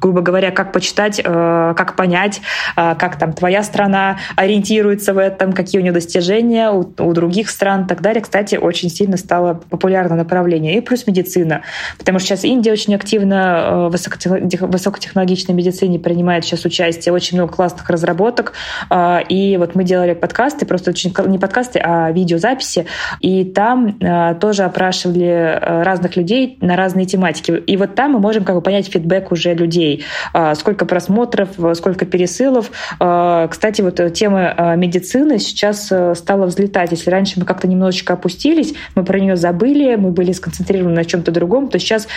грубо 0.00 0.20
говоря, 0.20 0.50
как 0.50 0.72
почитать, 0.72 1.20
э, 1.22 1.74
как 1.76 1.96
понять, 1.96 2.40
э, 2.76 2.94
как 2.96 3.16
там 3.16 3.32
твоя 3.32 3.62
страна 3.62 4.18
ориентируется 4.36 5.12
в 5.12 5.18
этом, 5.18 5.52
какие 5.52 5.80
у 5.80 5.82
нее 5.82 5.92
достижения 5.92 6.70
у, 6.70 6.80
у 6.98 7.12
других 7.12 7.50
стран 7.50 7.84
и 7.84 7.88
так 7.88 8.00
далее. 8.00 8.22
Кстати, 8.22 8.56
очень 8.56 8.90
сильно 8.90 9.16
стало 9.16 9.54
популярное 9.54 10.16
направление. 10.16 10.76
И 10.76 10.80
плюс 10.80 11.06
медицина. 11.06 11.62
Потому 11.98 12.18
что 12.18 12.28
сейчас 12.28 12.44
Индия 12.44 12.72
очень 12.72 12.94
активно 12.94 13.88
в 13.90 14.66
высокотехнологичной 14.66 15.54
медицине 15.54 15.98
принимает 15.98 16.44
сейчас 16.44 16.64
участие. 16.64 17.12
Очень 17.12 17.38
много 17.38 17.52
классных 17.52 17.88
разработок. 17.90 18.52
Э, 18.90 19.20
и 19.28 19.56
вот 19.56 19.74
мы 19.74 19.84
делали 19.84 20.14
подкасты, 20.14 20.66
просто 20.66 20.90
очень 20.90 21.12
не 21.26 21.38
подкасты, 21.38 21.80
а 21.82 22.10
видеозаписи. 22.12 22.86
И 23.20 23.44
там 23.44 23.98
тоже 24.40 24.64
опрашивали 24.64 25.58
разных 25.60 26.16
людей 26.16 26.58
на 26.60 26.76
разные 26.76 27.06
тематики. 27.06 27.50
И 27.50 27.76
вот 27.76 27.94
там 27.94 28.12
мы 28.12 28.20
можем 28.20 28.44
как 28.44 28.54
бы 28.54 28.62
понять 28.62 28.88
фидбэк 28.88 29.32
уже 29.32 29.54
людей 29.54 29.87
людей, 29.88 30.04
а, 30.32 30.54
сколько 30.54 30.84
просмотров, 30.84 31.48
сколько 31.74 32.04
пересылов. 32.04 32.70
А, 32.98 33.48
кстати, 33.48 33.82
вот 33.82 34.00
тема 34.12 34.54
а, 34.56 34.76
медицины 34.76 35.38
сейчас 35.38 35.88
э, 35.90 36.14
стала 36.14 36.46
взлетать. 36.46 36.90
Если 36.90 37.10
раньше 37.10 37.34
мы 37.36 37.44
как-то 37.44 37.66
немножечко 37.68 38.14
опустились, 38.14 38.74
мы 38.94 39.04
про 39.04 39.18
нее 39.18 39.36
забыли, 39.36 39.96
мы 39.96 40.10
были 40.10 40.32
сконцентрированы 40.32 40.94
на 40.94 41.04
чем-то 41.04 41.30
другом, 41.30 41.68
то 41.68 41.78
сейчас 41.78 42.08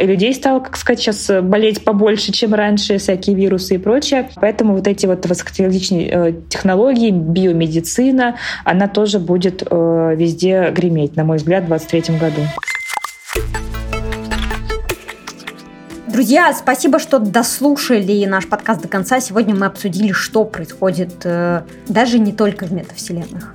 и 0.00 0.06
людей 0.06 0.34
стало, 0.34 0.60
как 0.60 0.76
сказать, 0.76 1.00
сейчас 1.00 1.30
болеть 1.42 1.84
побольше, 1.84 2.32
чем 2.32 2.54
раньше, 2.54 2.98
всякие 2.98 3.36
вирусы 3.36 3.76
и 3.76 3.78
прочее. 3.78 4.28
Поэтому 4.36 4.74
вот 4.74 4.86
эти 4.86 5.06
вот 5.06 5.26
высокотехнологичные 5.26 6.10
э, 6.10 6.32
технологии, 6.48 7.10
биомедицина, 7.10 8.36
она 8.64 8.88
тоже 8.88 9.18
будет 9.18 9.62
э, 9.68 10.14
везде 10.16 10.70
греметь, 10.70 11.16
на 11.16 11.24
мой 11.24 11.38
взгляд, 11.38 11.64
в 11.64 11.68
2023 11.68 12.18
году. 12.18 12.42
Друзья, 16.10 16.52
спасибо, 16.52 16.98
что 16.98 17.20
дослушали 17.20 18.24
наш 18.24 18.48
подкаст 18.48 18.82
до 18.82 18.88
конца. 18.88 19.20
Сегодня 19.20 19.54
мы 19.54 19.66
обсудили, 19.66 20.10
что 20.10 20.44
происходит 20.44 21.14
э, 21.22 21.62
даже 21.86 22.18
не 22.18 22.32
только 22.32 22.66
в 22.66 22.72
метавселенных. 22.72 23.54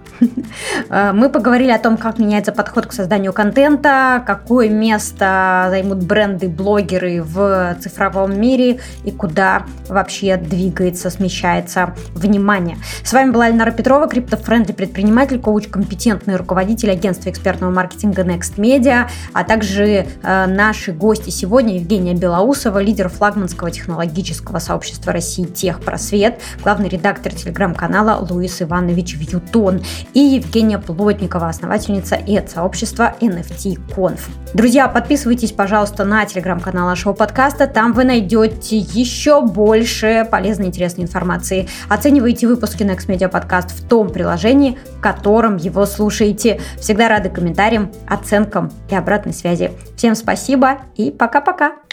Э, 0.90 1.12
мы 1.14 1.30
поговорили 1.30 1.72
о 1.72 1.80
том, 1.80 1.98
как 1.98 2.20
меняется 2.20 2.52
подход 2.52 2.88
к 2.88 2.94
созданию 2.94 3.34
контента, 3.34 4.24
какое 4.26 4.70
место 4.70 5.68
займут 5.70 6.04
бренды, 6.04 6.48
блогеры 6.48 7.22
в 7.24 7.76
цифровом 7.80 8.40
мире 8.40 8.80
и 9.04 9.12
куда 9.12 9.66
вообще 9.88 10.38
двигается, 10.38 11.10
смещается 11.10 11.94
внимание. 12.14 12.78
С 13.04 13.14
вами 13.14 13.32
была 13.32 13.50
Ленара 13.50 13.72
Петрова, 13.72 14.08
crypto-friendly 14.08 14.74
предприниматель, 14.74 15.40
коуч, 15.40 15.68
компетентный 15.68 16.36
руководитель 16.36 16.92
агентства 16.92 17.30
экспертного 17.30 17.72
маркетинга 17.72 18.24
Next 18.24 18.58
Media, 18.58 19.08
а 19.34 19.44
также 19.44 20.06
э, 20.24 20.46
наши 20.48 20.92
гости 20.92 21.30
сегодня 21.30 21.76
Евгения 21.76 22.14
Белоусова, 22.14 22.80
лидер 22.80 23.10
флагманского 23.10 23.72
технологического 23.72 24.60
сообщества 24.60 25.14
России 25.14 25.46
Техпросвет, 25.46 26.40
главный 26.64 26.90
редактор 26.90 27.34
телеграм-канала 27.34 28.26
Луис 28.30 28.62
Иванович 28.62 29.16
Вьютон 29.16 29.82
и 30.14 30.20
Евгения 30.20 30.80
Плотникова, 30.80 31.50
основательница 31.50 32.16
и 32.16 32.42
сообщества 32.48 33.16
NFT 33.20 33.80
Conf. 33.96 34.22
Друзья, 34.54 34.88
подписывайтесь, 34.88 35.52
пожалуйста, 35.52 36.06
на 36.06 36.26
телеграм-канал 36.26 36.88
нашего 36.88 37.14
подкаста. 37.14 37.68
Там 37.68 37.94
вы 37.94 38.04
найдете 38.04 38.78
еще 38.78 39.42
больше 39.42 40.28
полезной 40.30 40.68
и 40.68 40.70
интересной 40.70 41.04
информации. 41.04 41.68
Оценивайте 41.90 42.48
выпуски 42.48 42.84
Next 42.84 43.08
Media 43.08 43.30
Podcast 43.30 43.70
в 43.76 43.88
том 43.88 44.10
приложении, 44.10 44.78
в 44.98 45.02
котором 45.02 45.58
его 45.58 45.86
слушаете. 45.86 46.60
Всегда 46.80 47.10
рады 47.10 47.30
комментариям, 47.30 47.92
оценкам 48.08 48.72
и 48.90 48.96
обратной 48.96 49.34
связи. 49.34 49.72
Всем 49.96 50.16
спасибо 50.16 50.80
и 50.96 51.12
пока-пока. 51.12 51.85